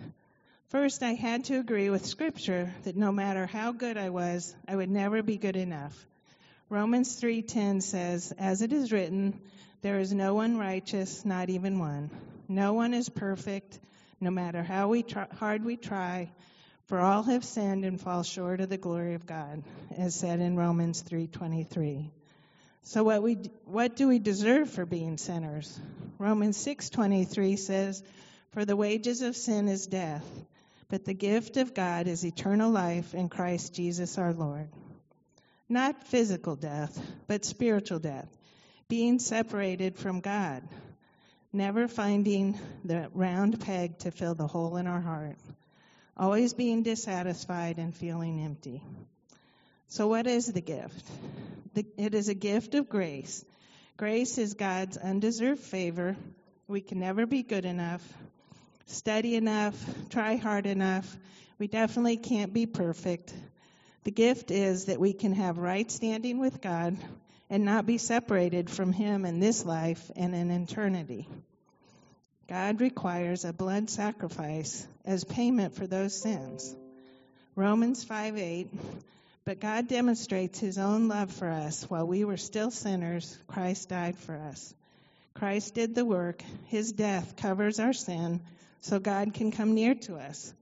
First, 0.69 1.03
I 1.03 1.15
had 1.15 1.45
to 1.45 1.59
agree 1.59 1.89
with 1.89 2.05
Scripture 2.05 2.75
that 2.85 2.95
no 2.95 3.13
matter 3.13 3.47
how 3.47 3.73
good 3.73 3.97
I 3.97 4.11
was, 4.11 4.55
I 4.69 4.77
would 4.77 4.91
never 4.91 5.23
be 5.23 5.39
good 5.39 5.57
enough. 5.57 6.07
Romans 6.69 7.19
3:10 7.19 7.81
says, 7.81 8.33
"As 8.39 8.61
it 8.61 8.75
is 8.75 8.93
written, 8.93 9.41
there 9.81 9.99
is 9.99 10.13
no 10.13 10.35
one 10.35 10.59
righteous, 10.59 11.25
not 11.25 11.49
even 11.49 11.79
one." 11.79 12.11
No 12.47 12.75
one 12.75 12.93
is 12.93 13.09
perfect, 13.09 13.81
no 14.21 14.31
matter 14.31 14.63
how 14.63 14.89
we 14.89 15.03
try, 15.03 15.27
hard 15.37 15.65
we 15.65 15.77
try, 15.77 16.31
for 16.85 17.01
all 17.01 17.23
have 17.23 17.45
sinned 17.45 17.85
and 17.87 18.01
fall 18.01 18.23
short 18.23 18.61
of 18.61 18.69
the 18.69 18.77
glory 18.77 19.15
of 19.15 19.25
God, 19.25 19.63
as 19.97 20.15
said 20.15 20.41
in 20.41 20.57
Romans 20.57 21.03
3:23. 21.03 22.11
So 22.89 23.03
what 23.03 23.21
we 23.21 23.35
what 23.65 23.97
do 23.97 24.07
we 24.07 24.21
deserve 24.21 24.71
for 24.71 24.87
being 24.87 25.19
sinners? 25.19 25.77
Romans 26.19 26.57
6:23 26.57 27.57
says, 27.57 28.01
"For 28.53 28.65
the 28.65 28.77
wages 28.77 29.23
of 29.23 29.35
sin 29.37 29.67
is 29.67 29.89
death, 29.89 30.25
but 30.89 31.05
the 31.05 31.13
gift 31.13 31.57
of 31.57 31.75
God 31.75 32.07
is 32.07 32.25
eternal 32.25 32.71
life 32.71 33.13
in 33.13 33.29
Christ 33.29 33.75
Jesus 33.75 34.19
our 34.19 34.33
Lord." 34.33 34.69
Not 35.69 36.07
physical 36.07 36.55
death, 36.55 36.97
but 37.27 37.45
spiritual 37.45 37.99
death, 37.99 38.29
being 38.87 39.19
separated 39.19 39.99
from 39.99 40.21
God, 40.21 40.63
never 41.53 41.89
finding 41.89 42.57
the 42.85 43.11
round 43.13 43.59
peg 43.59 43.99
to 43.99 44.13
fill 44.13 44.37
the 44.37 44.47
hole 44.47 44.77
in 44.77 44.87
our 44.87 45.01
heart, 45.01 45.39
always 46.17 46.55
being 46.55 46.85
dissatisfied 46.85 47.81
and 47.81 47.97
feeling 47.97 48.39
empty. 48.39 48.81
So, 49.89 50.07
what 50.07 50.29
is 50.29 50.47
the 50.47 50.61
gift? 50.61 51.05
It 51.77 52.15
is 52.15 52.29
a 52.29 52.35
gift 52.35 52.75
of 52.75 52.89
grace. 52.89 53.45
Grace 53.97 54.39
is 54.39 54.55
God's 54.55 54.97
undeserved 54.97 55.61
favor. 55.61 56.17
We 56.69 56.81
can 56.81 57.01
never 57.01 57.27
be 57.27 57.43
good 57.43 57.65
enough, 57.65 58.03
study 58.87 59.37
enough, 59.37 59.75
try 60.11 60.37
hard 60.37 60.67
enough. 60.67 61.17
We 61.59 61.67
definitely 61.67 62.17
can't 62.17 62.53
be 62.53 62.67
perfect. 62.67 63.33
The 64.05 64.11
gift 64.11 64.51
is 64.51 64.87
that 64.87 65.01
we 65.01 65.13
can 65.13 65.33
have 65.33 65.59
right 65.59 65.91
standing 65.91 66.39
with 66.39 66.61
God 66.61 66.97
and 67.49 67.65
not 67.65 67.87
be 67.87 67.99
separated 67.99 68.69
from 68.69 68.93
Him 68.93 69.25
in 69.25 69.41
this 69.41 69.65
life 69.65 70.11
and 70.17 70.35
in 70.35 70.51
eternity. 70.51 71.29
God 72.49 72.81
requires 72.81 73.45
a 73.45 73.53
blood 73.53 73.91
sacrifice 73.91 74.87
as 75.05 75.25
payment 75.25 75.75
for 75.75 75.87
those 75.87 76.15
sins. 76.21 76.75
Romans 77.57 78.05
5 78.05 78.37
8. 78.37 78.69
But 79.47 79.61
God 79.61 79.87
demonstrates 79.87 80.59
His 80.59 80.77
own 80.77 81.07
love 81.07 81.31
for 81.31 81.49
us. 81.49 81.89
While 81.89 82.09
we 82.09 82.25
were 82.25 82.37
still 82.37 82.73
sinners, 82.73 83.39
Christ 83.47 83.89
died 83.89 84.17
for 84.17 84.37
us. 84.37 84.75
Christ 85.35 85.73
did 85.73 85.95
the 85.95 86.05
work. 86.05 86.43
His 86.67 86.91
death 86.91 87.37
covers 87.37 87.79
our 87.79 87.93
sin 87.93 88.41
so 88.81 88.99
God 88.99 89.35
can 89.35 89.53
come 89.53 89.75
near 89.75 89.95
to 89.95 90.17
us. 90.17 90.53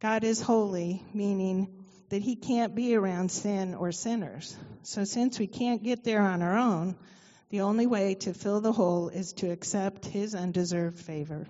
God 0.00 0.24
is 0.24 0.40
holy, 0.40 1.04
meaning 1.12 1.84
that 2.08 2.22
He 2.22 2.34
can't 2.34 2.74
be 2.74 2.96
around 2.96 3.30
sin 3.30 3.74
or 3.74 3.92
sinners. 3.92 4.56
So 4.82 5.04
since 5.04 5.38
we 5.38 5.46
can't 5.46 5.82
get 5.82 6.02
there 6.02 6.22
on 6.22 6.40
our 6.40 6.56
own, 6.56 6.96
the 7.50 7.60
only 7.60 7.86
way 7.86 8.14
to 8.14 8.32
fill 8.32 8.62
the 8.62 8.72
hole 8.72 9.10
is 9.10 9.34
to 9.34 9.50
accept 9.50 10.06
His 10.06 10.34
undeserved 10.34 10.98
favor 10.98 11.46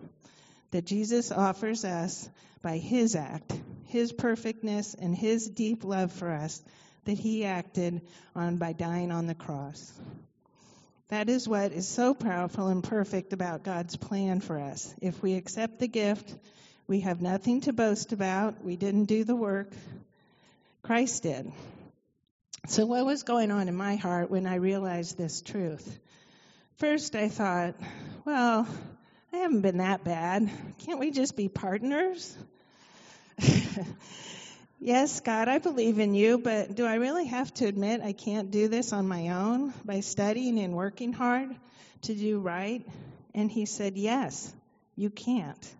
that 0.72 0.84
Jesus 0.84 1.30
offers 1.30 1.84
us 1.84 2.28
by 2.60 2.78
His 2.78 3.14
act, 3.14 3.52
His 3.92 4.12
perfectness, 4.12 4.94
and 4.94 5.14
His 5.14 5.48
deep 5.48 5.84
love 5.84 6.12
for 6.12 6.30
us 6.30 6.62
that 7.04 7.18
He 7.18 7.44
acted 7.44 8.00
on 8.34 8.56
by 8.56 8.72
dying 8.72 9.12
on 9.12 9.26
the 9.26 9.34
cross. 9.34 9.92
That 11.08 11.28
is 11.28 11.46
what 11.46 11.72
is 11.72 11.86
so 11.86 12.14
powerful 12.14 12.68
and 12.68 12.82
perfect 12.82 13.34
about 13.34 13.64
God's 13.64 13.96
plan 13.96 14.40
for 14.40 14.58
us. 14.58 14.94
If 15.02 15.22
we 15.22 15.34
accept 15.34 15.78
the 15.78 15.86
gift, 15.86 16.34
we 16.86 17.00
have 17.00 17.20
nothing 17.20 17.60
to 17.62 17.74
boast 17.74 18.12
about. 18.12 18.64
We 18.64 18.76
didn't 18.76 19.04
do 19.04 19.24
the 19.24 19.36
work. 19.36 19.72
Christ 20.82 21.24
did. 21.24 21.52
So, 22.68 22.86
what 22.86 23.04
was 23.04 23.24
going 23.24 23.50
on 23.50 23.68
in 23.68 23.76
my 23.76 23.96
heart 23.96 24.30
when 24.30 24.46
I 24.46 24.54
realized 24.54 25.18
this 25.18 25.42
truth? 25.42 25.98
First, 26.76 27.14
I 27.14 27.28
thought, 27.28 27.74
well, 28.24 28.66
I 29.32 29.36
haven't 29.36 29.60
been 29.60 29.78
that 29.78 30.04
bad. 30.04 30.50
Can't 30.78 30.98
we 30.98 31.10
just 31.10 31.36
be 31.36 31.48
partners? 31.48 32.36
yes, 34.80 35.20
God, 35.20 35.48
I 35.48 35.58
believe 35.58 35.98
in 35.98 36.14
you, 36.14 36.38
but 36.38 36.74
do 36.74 36.86
I 36.86 36.94
really 36.94 37.26
have 37.26 37.52
to 37.54 37.66
admit 37.66 38.00
I 38.02 38.12
can't 38.12 38.50
do 38.50 38.68
this 38.68 38.92
on 38.92 39.08
my 39.08 39.28
own 39.28 39.72
by 39.84 40.00
studying 40.00 40.58
and 40.58 40.74
working 40.74 41.12
hard 41.12 41.54
to 42.02 42.14
do 42.14 42.40
right? 42.40 42.86
And 43.34 43.50
he 43.50 43.66
said, 43.66 43.96
Yes, 43.96 44.52
you 44.96 45.10
can't. 45.10 45.74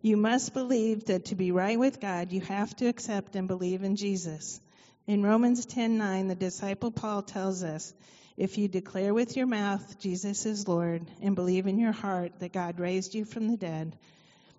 You 0.00 0.16
must 0.16 0.54
believe 0.54 1.06
that 1.06 1.26
to 1.26 1.34
be 1.34 1.50
right 1.50 1.78
with 1.78 2.00
God, 2.00 2.32
you 2.32 2.40
have 2.42 2.74
to 2.76 2.86
accept 2.86 3.34
and 3.34 3.48
believe 3.48 3.82
in 3.82 3.96
Jesus. 3.96 4.60
In 5.08 5.22
Romans 5.22 5.66
10:9, 5.66 6.28
the 6.28 6.34
disciple 6.34 6.90
Paul 6.90 7.22
tells 7.22 7.64
us, 7.64 7.92
if 8.36 8.56
you 8.56 8.68
declare 8.68 9.12
with 9.12 9.36
your 9.36 9.46
mouth 9.46 9.98
Jesus 9.98 10.46
is 10.46 10.68
Lord 10.68 11.10
and 11.20 11.34
believe 11.34 11.66
in 11.66 11.78
your 11.78 11.92
heart 11.92 12.38
that 12.38 12.52
God 12.52 12.78
raised 12.78 13.14
you 13.14 13.24
from 13.24 13.48
the 13.48 13.56
dead, 13.56 13.96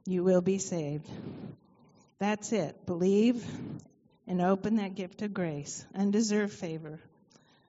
you 0.05 0.23
will 0.23 0.41
be 0.41 0.57
saved. 0.57 1.07
That's 2.19 2.51
it. 2.51 2.85
Believe 2.85 3.45
and 4.27 4.41
open 4.41 4.75
that 4.75 4.95
gift 4.95 5.21
of 5.21 5.33
grace, 5.33 5.85
undeserved 5.95 6.53
favor. 6.53 6.99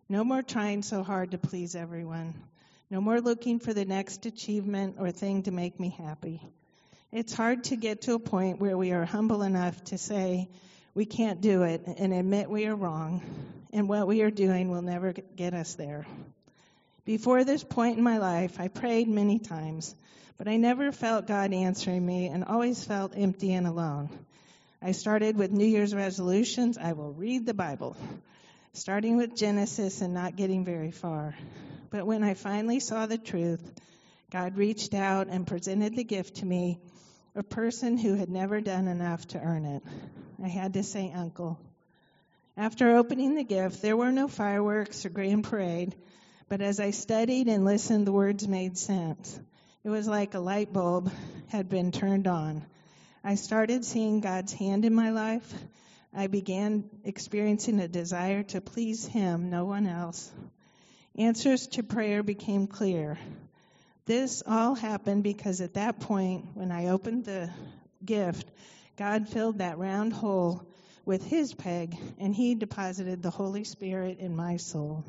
No 0.08 0.24
more 0.24 0.42
trying 0.42 0.82
so 0.82 1.04
hard 1.04 1.30
to 1.30 1.38
please 1.38 1.76
everyone. 1.76 2.34
No 2.90 3.00
more 3.00 3.20
looking 3.20 3.60
for 3.60 3.72
the 3.72 3.84
next 3.84 4.26
achievement 4.26 4.96
or 4.98 5.12
thing 5.12 5.44
to 5.44 5.52
make 5.52 5.78
me 5.78 5.94
happy. 5.96 6.42
It's 7.12 7.32
hard 7.32 7.64
to 7.64 7.76
get 7.76 8.02
to 8.02 8.14
a 8.14 8.18
point 8.18 8.60
where 8.60 8.76
we 8.76 8.90
are 8.90 9.04
humble 9.04 9.42
enough 9.42 9.82
to 9.84 9.98
say 9.98 10.48
we 10.94 11.04
can't 11.06 11.40
do 11.40 11.62
it 11.62 11.86
and 11.86 12.12
admit 12.12 12.50
we 12.50 12.66
are 12.66 12.74
wrong, 12.74 13.22
and 13.72 13.88
what 13.88 14.08
we 14.08 14.22
are 14.22 14.30
doing 14.30 14.68
will 14.68 14.82
never 14.82 15.12
get 15.12 15.54
us 15.54 15.74
there. 15.74 16.06
Before 17.04 17.44
this 17.44 17.62
point 17.62 17.98
in 17.98 18.02
my 18.02 18.18
life, 18.18 18.58
I 18.58 18.66
prayed 18.66 19.06
many 19.06 19.38
times, 19.38 19.94
but 20.36 20.48
I 20.48 20.56
never 20.56 20.90
felt 20.90 21.28
God 21.28 21.52
answering 21.52 22.04
me 22.04 22.26
and 22.26 22.44
always 22.44 22.84
felt 22.84 23.14
empty 23.16 23.52
and 23.52 23.68
alone. 23.68 24.10
I 24.82 24.92
started 24.92 25.36
with 25.36 25.52
New 25.52 25.66
Year's 25.66 25.94
resolutions 25.94 26.78
I 26.78 26.94
will 26.94 27.12
read 27.12 27.44
the 27.44 27.52
Bible, 27.52 27.98
starting 28.72 29.18
with 29.18 29.36
Genesis 29.36 30.00
and 30.00 30.14
not 30.14 30.36
getting 30.36 30.64
very 30.64 30.90
far. 30.90 31.34
But 31.90 32.06
when 32.06 32.24
I 32.24 32.32
finally 32.32 32.80
saw 32.80 33.04
the 33.04 33.18
truth, 33.18 33.62
God 34.30 34.56
reached 34.56 34.94
out 34.94 35.26
and 35.28 35.46
presented 35.46 35.96
the 35.96 36.04
gift 36.04 36.36
to 36.36 36.46
me 36.46 36.78
a 37.34 37.42
person 37.42 37.98
who 37.98 38.14
had 38.14 38.30
never 38.30 38.62
done 38.62 38.88
enough 38.88 39.28
to 39.28 39.38
earn 39.38 39.66
it. 39.66 39.82
I 40.42 40.48
had 40.48 40.72
to 40.72 40.82
say, 40.82 41.12
Uncle. 41.14 41.60
After 42.56 42.96
opening 42.96 43.34
the 43.34 43.44
gift, 43.44 43.82
there 43.82 43.98
were 43.98 44.12
no 44.12 44.28
fireworks 44.28 45.04
or 45.04 45.10
grand 45.10 45.44
parade, 45.44 45.94
but 46.48 46.62
as 46.62 46.80
I 46.80 46.92
studied 46.92 47.48
and 47.48 47.66
listened, 47.66 48.06
the 48.06 48.12
words 48.12 48.48
made 48.48 48.78
sense. 48.78 49.38
It 49.84 49.90
was 49.90 50.08
like 50.08 50.32
a 50.32 50.40
light 50.40 50.72
bulb 50.72 51.12
had 51.48 51.68
been 51.68 51.92
turned 51.92 52.26
on. 52.26 52.64
I 53.22 53.34
started 53.34 53.84
seeing 53.84 54.20
God's 54.20 54.54
hand 54.54 54.86
in 54.86 54.94
my 54.94 55.10
life. 55.10 55.52
I 56.14 56.26
began 56.26 56.88
experiencing 57.04 57.78
a 57.78 57.86
desire 57.86 58.42
to 58.44 58.62
please 58.62 59.04
Him, 59.04 59.50
no 59.50 59.66
one 59.66 59.86
else. 59.86 60.32
Answers 61.16 61.66
to 61.68 61.82
prayer 61.82 62.22
became 62.22 62.66
clear. 62.66 63.18
This 64.06 64.42
all 64.46 64.74
happened 64.74 65.22
because 65.22 65.60
at 65.60 65.74
that 65.74 66.00
point, 66.00 66.46
when 66.54 66.72
I 66.72 66.88
opened 66.88 67.26
the 67.26 67.50
gift, 68.02 68.50
God 68.96 69.28
filled 69.28 69.58
that 69.58 69.76
round 69.76 70.14
hole 70.14 70.66
with 71.04 71.22
His 71.22 71.52
peg, 71.52 71.98
and 72.18 72.34
He 72.34 72.54
deposited 72.54 73.22
the 73.22 73.30
Holy 73.30 73.64
Spirit 73.64 74.18
in 74.18 74.34
my 74.34 74.56
soul. 74.56 75.04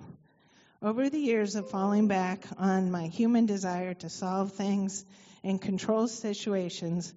Over 0.81 1.09
the 1.09 1.17
years 1.17 1.55
of 1.55 1.69
falling 1.69 2.09
back 2.09 2.43
on 2.57 2.91
my 2.91 3.07
human 3.07 3.45
desire 3.45 3.93
to 3.93 4.09
solve 4.09 4.51
things 4.51 5.05
and 5.45 5.61
control 5.61 6.09
situations, 6.09 7.13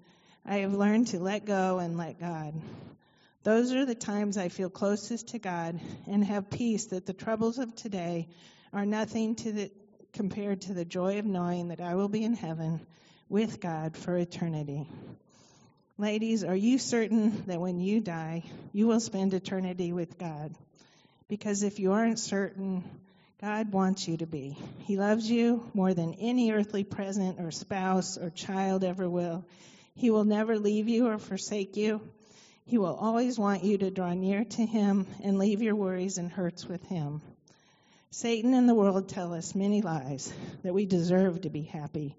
I 0.47 0.57
have 0.59 0.75
learned 0.75 1.07
to 1.09 1.21
let 1.21 1.47
go 1.47 1.79
and 1.79 1.97
let 1.97 2.21
God. 2.21 2.55
Those 3.45 3.73
are 3.73 3.87
the 3.87 3.95
times 3.95 4.37
I 4.37 4.51
feel 4.51 4.69
closest 4.69 5.29
to 5.29 5.39
God 5.39 5.81
and 6.07 6.23
have 6.23 6.51
peace 6.51 6.87
that 6.87 7.07
the 7.07 7.15
troubles 7.15 7.59
of 7.59 7.75
today 7.75 8.29
are 8.73 8.85
nothing 8.85 9.37
to 9.37 9.53
the, 9.53 9.71
compared 10.13 10.63
to 10.63 10.75
the 10.75 10.85
joy 10.85 11.19
of 11.19 11.25
knowing 11.25 11.69
that 11.69 11.81
I 11.81 11.95
will 11.95 12.09
be 12.09 12.25
in 12.25 12.35
heaven 12.35 12.87
with 13.31 13.59
God 13.59 13.97
for 13.97 14.19
eternity. 14.19 14.87
Ladies, 15.97 16.45
are 16.45 16.57
you 16.57 16.77
certain 16.79 17.45
that 17.47 17.61
when 17.61 17.79
you 17.81 18.01
die, 18.01 18.43
you 18.73 18.87
will 18.87 19.01
spend 19.01 19.33
eternity 19.33 19.93
with 19.93 20.19
God? 20.19 20.55
Because 21.27 21.63
if 21.63 21.79
you 21.79 21.93
aren't 21.93 22.19
certain, 22.19 22.85
God 23.41 23.73
wants 23.73 24.07
you 24.07 24.19
to 24.19 24.27
be. 24.27 24.59
He 24.81 24.99
loves 24.99 25.31
you 25.31 25.71
more 25.73 25.95
than 25.95 26.15
any 26.15 26.53
earthly 26.53 26.85
present 26.85 27.41
or 27.41 27.51
spouse 27.51 28.19
or 28.19 28.29
child 28.29 28.85
ever 28.85 29.09
will. 29.09 29.47
He 29.97 30.11
will 30.11 30.25
never 30.25 30.59
leave 30.59 30.89
you 30.89 31.07
or 31.07 31.19
forsake 31.19 31.77
you. 31.77 32.01
He 32.67 32.79
will 32.79 32.95
always 32.95 33.39
want 33.39 33.63
you 33.63 33.79
to 33.79 33.91
draw 33.91 34.13
near 34.15 34.45
to 34.45 34.67
Him 34.67 35.07
and 35.23 35.39
leave 35.39 35.63
your 35.63 35.77
worries 35.77 36.19
and 36.19 36.31
hurts 36.31 36.67
with 36.67 36.85
Him. 36.87 37.23
Satan 38.11 38.55
and 38.55 38.69
the 38.69 38.75
world 38.75 39.09
tell 39.09 39.35
us 39.35 39.55
many 39.55 39.83
lies 39.83 40.33
that 40.63 40.75
we 40.75 40.87
deserve 40.87 41.43
to 41.43 41.51
be 41.51 41.63
happy. 41.63 42.17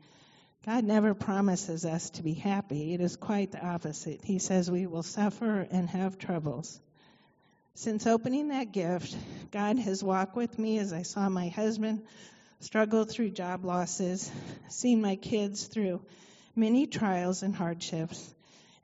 God 0.66 0.84
never 0.84 1.14
promises 1.14 1.86
us 1.86 2.10
to 2.12 2.24
be 2.24 2.34
happy. 2.34 2.94
It 2.94 3.02
is 3.02 3.16
quite 3.16 3.52
the 3.52 3.66
opposite. 3.66 4.22
He 4.24 4.40
says 4.40 4.70
we 4.70 4.88
will 4.88 5.04
suffer 5.04 5.68
and 5.70 5.90
have 5.90 6.18
troubles. 6.18 6.80
Since 7.76 8.08
opening 8.08 8.48
that 8.50 8.72
gift, 8.72 9.16
God 9.52 9.78
has 9.78 10.04
walked 10.04 10.36
with 10.36 10.58
me 10.58 10.80
as 10.80 10.94
I 10.94 11.04
saw 11.04 11.28
my 11.30 11.50
husband 11.50 12.04
struggle 12.62 13.06
through 13.06 13.32
job 13.32 13.66
losses, 13.66 14.32
seen 14.70 15.02
my 15.02 15.18
kids 15.18 15.66
through 15.66 16.02
many 16.56 16.88
trials 16.88 17.44
and 17.44 17.56
hardships, 17.56 18.34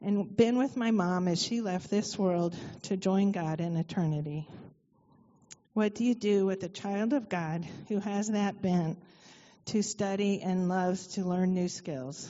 and 0.02 0.36
been 0.36 0.58
with 0.58 0.76
my 0.76 0.92
mom 0.92 1.28
as 1.28 1.42
she 1.42 1.62
left 1.62 1.90
this 1.90 2.18
world 2.18 2.56
to 2.84 2.98
join 2.98 3.32
God 3.32 3.62
in 3.62 3.78
eternity. 3.78 4.48
What 5.74 5.96
do 5.96 6.04
you 6.04 6.16
do 6.16 6.46
with 6.46 6.64
a 6.64 6.70
child 6.70 7.14
of 7.14 7.30
God 7.30 7.66
who 7.88 8.00
has 8.00 8.28
that 8.30 8.62
bent 8.62 8.98
to 9.68 9.82
study 9.82 10.42
and 10.42 10.68
loves 10.68 11.08
to 11.16 11.24
learn 11.24 11.54
new 11.54 11.70
skills? 11.70 12.30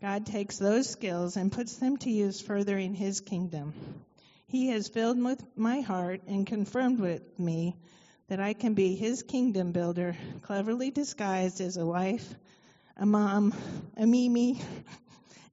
God 0.00 0.26
takes 0.26 0.58
those 0.58 0.88
skills 0.88 1.36
and 1.36 1.52
puts 1.52 1.76
them 1.76 1.96
to 1.98 2.10
use 2.10 2.40
furthering 2.40 2.94
His 2.94 3.20
kingdom. 3.20 3.72
He 4.48 4.68
has 4.68 4.88
filled 4.88 5.22
with 5.22 5.42
my 5.56 5.80
heart 5.80 6.22
and 6.26 6.46
confirmed 6.46 6.98
with 6.98 7.38
me 7.38 7.76
that 8.28 8.40
I 8.40 8.52
can 8.52 8.74
be 8.74 8.96
His 8.96 9.22
kingdom 9.22 9.72
builder, 9.72 10.16
cleverly 10.42 10.90
disguised 10.90 11.60
as 11.60 11.76
a 11.76 11.86
wife, 11.86 12.34
a 12.98 13.06
mom, 13.06 13.54
a 13.96 14.06
Mimi, 14.06 14.60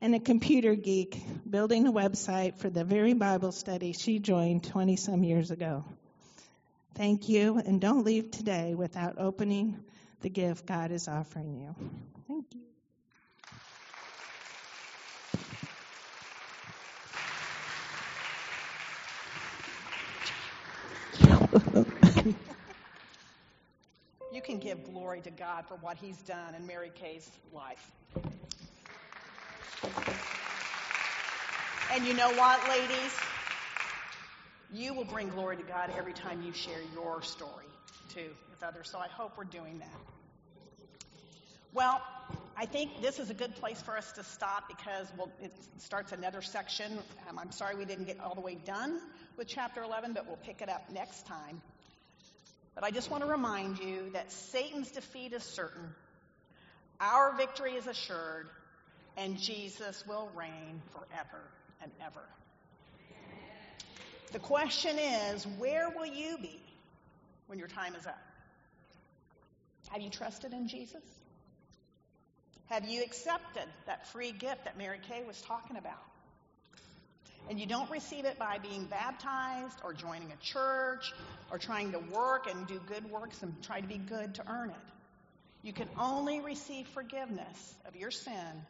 and 0.01 0.15
a 0.15 0.19
computer 0.19 0.73
geek, 0.75 1.21
building 1.47 1.85
a 1.87 1.91
website 1.91 2.57
for 2.57 2.69
the 2.71 2.83
very 2.83 3.13
Bible 3.13 3.51
study 3.51 3.93
she 3.93 4.17
joined 4.19 4.63
20 4.63 4.95
some 4.95 5.23
years 5.23 5.51
ago. 5.51 5.85
Thank 6.95 7.29
you, 7.29 7.57
and 7.57 7.79
don't 7.79 8.03
leave 8.03 8.31
today 8.31 8.73
without 8.73 9.19
opening 9.19 9.77
the 10.21 10.29
gift 10.29 10.65
God 10.65 10.91
is 10.91 11.07
offering 11.07 11.55
you. 11.55 11.75
Thank 12.27 12.45
you. 22.25 22.35
glory 24.76 25.21
to 25.21 25.32
God 25.32 25.65
for 25.67 25.76
what 25.76 25.97
He's 25.97 26.17
done 26.23 26.55
in 26.55 26.65
Mary 26.67 26.91
Kay's 26.93 27.30
life. 27.53 27.91
And 31.91 32.05
you 32.05 32.13
know 32.13 32.32
what, 32.34 32.67
ladies? 32.67 33.15
You 34.73 34.93
will 34.93 35.05
bring 35.05 35.30
glory 35.30 35.57
to 35.57 35.63
God 35.63 35.91
every 35.97 36.13
time 36.13 36.41
you 36.41 36.51
share 36.51 36.82
your 36.93 37.21
story, 37.21 37.65
too, 38.09 38.30
with 38.49 38.63
others. 38.63 38.89
So 38.91 38.97
I 38.97 39.07
hope 39.07 39.38
we're 39.38 39.43
doing 39.45 39.80
that. 39.80 39.99
Well, 41.73 42.01
I 42.57 42.65
think 42.65 43.01
this 43.01 43.19
is 43.19 43.30
a 43.30 43.34
good 43.34 43.53
place 43.55 43.82
for 43.82 43.97
us 43.97 44.11
to 44.13 44.23
stop 44.23 44.69
because 44.69 45.07
well, 45.17 45.30
it 45.41 45.51
starts 45.80 46.13
another 46.13 46.41
section. 46.41 46.97
Um, 47.30 47.38
I'm 47.38 47.51
sorry 47.51 47.76
we 47.76 47.86
didn't 47.86 48.05
get 48.05 48.19
all 48.19 48.34
the 48.34 48.41
way 48.41 48.55
done 48.55 48.99
with 49.38 49.47
chapter 49.47 49.84
11, 49.84 50.13
but 50.13 50.26
we'll 50.26 50.38
pick 50.38 50.61
it 50.61 50.69
up 50.69 50.89
next 50.91 51.26
time. 51.28 51.61
But 52.76 52.84
I 52.84 52.91
just 52.91 53.09
want 53.09 53.23
to 53.23 53.30
remind 53.30 53.80
you 53.80 54.09
that 54.11 54.32
Satan's 54.32 54.91
defeat 54.91 55.34
is 55.34 55.43
certain, 55.43 55.95
our 56.99 57.36
victory 57.36 57.73
is 57.73 57.88
assured, 57.88 58.49
and 59.17 59.39
Jesus 59.39 60.05
will 60.05 60.30
reign 60.36 60.82
forever 60.91 61.41
and 61.82 61.91
ever. 62.05 62.23
The 64.34 64.39
question 64.39 64.97
is, 64.99 65.47
where 65.57 65.89
will 65.89 66.05
you 66.05 66.38
be 66.38 66.59
when 67.47 67.57
your 67.57 67.69
time 67.69 67.95
is 67.95 68.05
up? 68.05 68.19
Have 69.89 70.01
you 70.01 70.09
trusted 70.09 70.51
in 70.51 70.67
Jesus? 70.67 71.03
Have 72.65 72.89
you 72.89 73.03
accepted 73.03 73.67
that 73.86 74.07
free 74.07 74.32
gift 74.32 74.65
that 74.65 74.78
Mary 74.78 74.99
Kay 75.07 75.23
was 75.26 75.39
talking 75.41 75.78
about? 75.78 76.03
And 77.47 77.59
you 77.59 77.67
don't 77.67 77.89
receive 77.91 78.25
it 78.25 78.39
by 78.39 78.57
being 78.57 78.85
baptized 78.85 79.77
or 79.83 79.93
joining 79.93 80.31
a 80.31 80.35
church 80.41 81.13
or 81.51 81.59
trying 81.59 81.91
to 81.91 81.99
work 81.99 82.47
and 82.49 82.65
do 82.65 82.79
good 82.87 83.09
works 83.11 83.41
and 83.43 83.53
try 83.63 83.81
to 83.81 83.87
be 83.87 83.97
good 83.97 84.35
to 84.35 84.49
earn 84.49 84.71
it. 84.71 84.75
You 85.61 85.71
can 85.73 85.87
only 85.99 86.41
receive 86.41 86.87
forgiveness 86.87 87.75
of 87.87 87.95
your 87.95 88.11
sin 88.11 88.65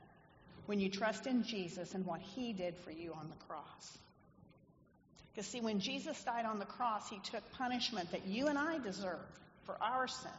when 0.65 0.80
you 0.80 0.89
trust 0.89 1.26
in 1.26 1.43
Jesus 1.43 1.93
and 1.93 2.05
what 2.05 2.19
he 2.19 2.53
did 2.53 2.76
for 2.78 2.91
you 2.91 3.13
on 3.13 3.30
the 3.30 3.45
cross. 3.47 3.97
Because, 5.34 5.47
see, 5.47 5.59
when 5.59 5.80
Jesus 5.80 6.21
died 6.23 6.45
on 6.45 6.59
the 6.59 6.65
cross, 6.65 7.09
he 7.09 7.19
took 7.32 7.49
punishment 7.53 8.11
that 8.11 8.26
you 8.28 8.47
and 8.47 8.57
I 8.57 8.80
deserve 8.80 9.19
for 9.65 9.76
our 9.82 10.07
sin. 10.07 10.32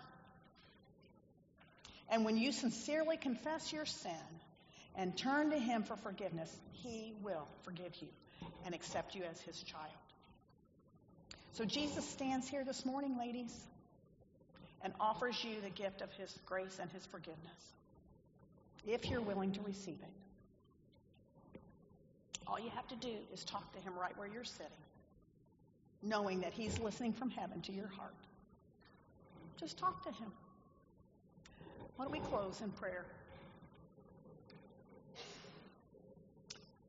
And 2.10 2.24
when 2.24 2.36
you 2.36 2.52
sincerely 2.52 3.16
confess 3.16 3.72
your 3.72 3.84
sin 3.84 4.12
and 4.94 5.16
turn 5.16 5.50
to 5.50 5.58
him 5.58 5.82
for 5.82 5.96
forgiveness, 5.96 6.54
he 6.72 7.12
will 7.22 7.46
forgive 7.64 7.92
you 8.00 8.08
and 8.64 8.74
accept 8.74 9.14
you 9.14 9.22
as 9.24 9.40
his 9.40 9.62
child. 9.62 9.84
So 11.52 11.64
Jesus 11.64 12.06
stands 12.06 12.48
here 12.48 12.64
this 12.64 12.84
morning, 12.84 13.16
ladies, 13.18 13.54
and 14.82 14.92
offers 15.00 15.42
you 15.42 15.60
the 15.62 15.70
gift 15.70 16.02
of 16.02 16.12
his 16.12 16.32
grace 16.44 16.78
and 16.80 16.90
his 16.90 17.04
forgiveness 17.06 17.72
if 18.86 19.08
you're 19.08 19.20
willing 19.20 19.52
to 19.52 19.60
receive 19.62 19.98
it. 20.00 21.60
All 22.46 22.60
you 22.60 22.70
have 22.70 22.86
to 22.88 22.96
do 22.96 23.12
is 23.32 23.42
talk 23.44 23.72
to 23.72 23.80
him 23.80 23.94
right 23.98 24.16
where 24.16 24.28
you're 24.28 24.44
sitting, 24.44 24.66
knowing 26.02 26.40
that 26.40 26.52
he's 26.52 26.78
listening 26.78 27.12
from 27.12 27.30
heaven 27.30 27.60
to 27.62 27.72
your 27.72 27.88
heart. 27.88 28.14
Just 29.58 29.78
talk 29.78 30.04
to 30.04 30.12
him. 30.12 30.30
Why 31.96 32.04
don't 32.04 32.12
we 32.12 32.20
close 32.20 32.60
in 32.60 32.70
prayer? 32.70 33.06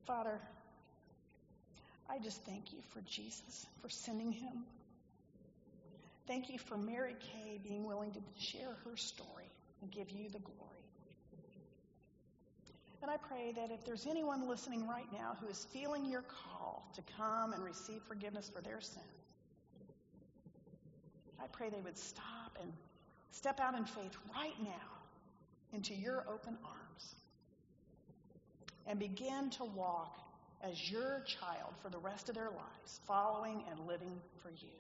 Father, 0.06 0.40
I 2.10 2.20
just 2.20 2.44
thank 2.46 2.72
you 2.74 2.80
for 2.94 3.02
Jesus, 3.02 3.66
for 3.82 3.90
sending 3.90 4.32
him. 4.32 4.64
Thank 6.28 6.50
you 6.50 6.58
for 6.58 6.78
Mary 6.78 7.16
Kay 7.20 7.60
being 7.64 7.86
willing 7.86 8.12
to 8.12 8.20
share 8.38 8.76
her 8.86 8.98
story 8.98 9.50
and 9.82 9.92
give 9.92 10.10
you 10.10 10.30
the 10.30 10.40
glory. 10.40 10.68
And 13.02 13.12
I 13.12 13.18
pray 13.18 13.54
that 13.56 13.72
if 13.72 13.86
there's 13.86 14.08
anyone 14.08 14.48
listening 14.48 14.88
right 14.88 15.06
now 15.14 15.38
who 15.40 15.48
is 15.48 15.66
feeling 15.72 16.06
your 16.06 16.24
call 16.24 16.90
to 16.96 17.02
come 17.16 17.54
and 17.54 17.64
receive 17.64 18.02
forgiveness 18.08 18.52
for 18.54 18.62
their 18.62 18.82
sin, 18.82 19.04
I 21.40 21.48
pray 21.48 21.70
they 21.70 21.82
would 21.82 21.98
stop 21.98 22.58
and 22.62 22.72
step 23.32 23.60
out 23.60 23.78
in 23.78 23.86
faith 23.86 24.18
right 24.36 24.56
now 24.64 25.74
into 25.74 25.94
your 25.94 26.26
open 26.28 26.58
arms 26.66 27.16
and 28.88 28.98
begin 29.00 29.52
to 29.52 29.66
walk 29.66 30.18
as 30.64 30.92
your 30.92 31.24
child 31.26 31.74
for 31.82 31.90
the 31.90 31.98
rest 32.00 32.30
of 32.30 32.36
their 32.36 32.50
lives, 32.50 33.00
following 33.06 33.64
and 33.70 33.88
living 33.88 34.20
for 34.42 34.50
you. 34.50 34.74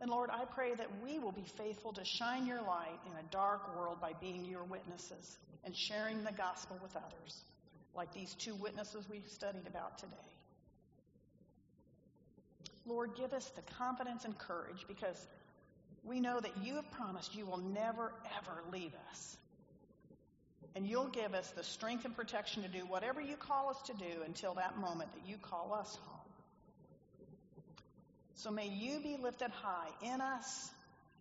And 0.00 0.10
Lord, 0.10 0.30
I 0.32 0.46
pray 0.46 0.74
that 0.74 0.88
we 1.04 1.18
will 1.18 1.32
be 1.32 1.44
faithful 1.58 1.92
to 1.92 2.04
shine 2.04 2.46
your 2.46 2.62
light 2.62 2.98
in 3.06 3.12
a 3.12 3.30
dark 3.30 3.76
world 3.76 4.00
by 4.00 4.14
being 4.18 4.46
your 4.46 4.64
witnesses 4.64 5.36
and 5.64 5.76
sharing 5.76 6.24
the 6.24 6.32
gospel 6.32 6.78
with 6.82 6.96
others, 6.96 7.42
like 7.94 8.12
these 8.14 8.34
two 8.34 8.54
witnesses 8.54 9.04
we 9.10 9.20
studied 9.28 9.66
about 9.66 9.98
today. 9.98 10.16
Lord, 12.86 13.10
give 13.14 13.34
us 13.34 13.46
the 13.50 13.62
confidence 13.74 14.24
and 14.24 14.36
courage 14.38 14.86
because 14.88 15.26
we 16.02 16.18
know 16.18 16.40
that 16.40 16.56
you 16.62 16.76
have 16.76 16.90
promised 16.92 17.34
you 17.34 17.44
will 17.44 17.58
never, 17.58 18.14
ever 18.38 18.62
leave 18.72 18.92
us. 19.10 19.36
And 20.76 20.86
you'll 20.86 21.08
give 21.08 21.34
us 21.34 21.50
the 21.50 21.64
strength 21.64 22.04
and 22.04 22.14
protection 22.14 22.62
to 22.62 22.68
do 22.68 22.80
whatever 22.80 23.20
you 23.20 23.36
call 23.36 23.70
us 23.70 23.82
to 23.86 23.92
do 23.94 24.22
until 24.24 24.54
that 24.54 24.78
moment 24.78 25.12
that 25.14 25.28
you 25.28 25.36
call 25.36 25.74
us 25.74 25.98
home. 26.04 26.20
So 28.34 28.50
may 28.50 28.68
you 28.68 29.00
be 29.00 29.16
lifted 29.20 29.50
high 29.50 29.88
in 30.02 30.20
us 30.20 30.70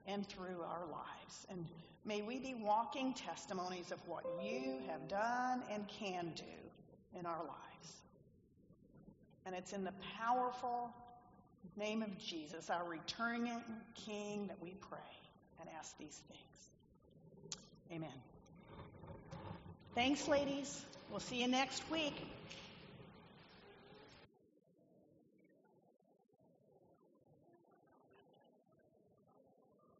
and 0.07 0.25
through 0.27 0.61
our 0.61 0.85
lives. 0.89 1.47
And 1.49 1.65
may 2.05 2.21
we 2.21 2.39
be 2.39 2.53
walking 2.53 3.13
testimonies 3.13 3.91
of 3.91 3.99
what 4.07 4.23
you 4.43 4.79
have 4.87 5.07
done 5.07 5.63
and 5.71 5.87
can 5.87 6.31
do 6.35 7.19
in 7.19 7.25
our 7.25 7.43
lives. 7.43 7.93
And 9.45 9.55
it's 9.55 9.73
in 9.73 9.83
the 9.83 9.93
powerful 10.17 10.91
name 11.75 12.03
of 12.03 12.17
Jesus, 12.17 12.69
our 12.69 12.87
returning 12.87 13.61
King, 14.05 14.47
that 14.47 14.61
we 14.61 14.75
pray 14.89 14.99
and 15.59 15.69
ask 15.77 15.97
these 15.97 16.21
things. 16.29 17.59
Amen. 17.91 18.28
Thanks, 19.95 20.27
ladies. 20.27 20.85
We'll 21.09 21.19
see 21.19 21.41
you 21.41 21.47
next 21.47 21.81
week. 21.91 22.13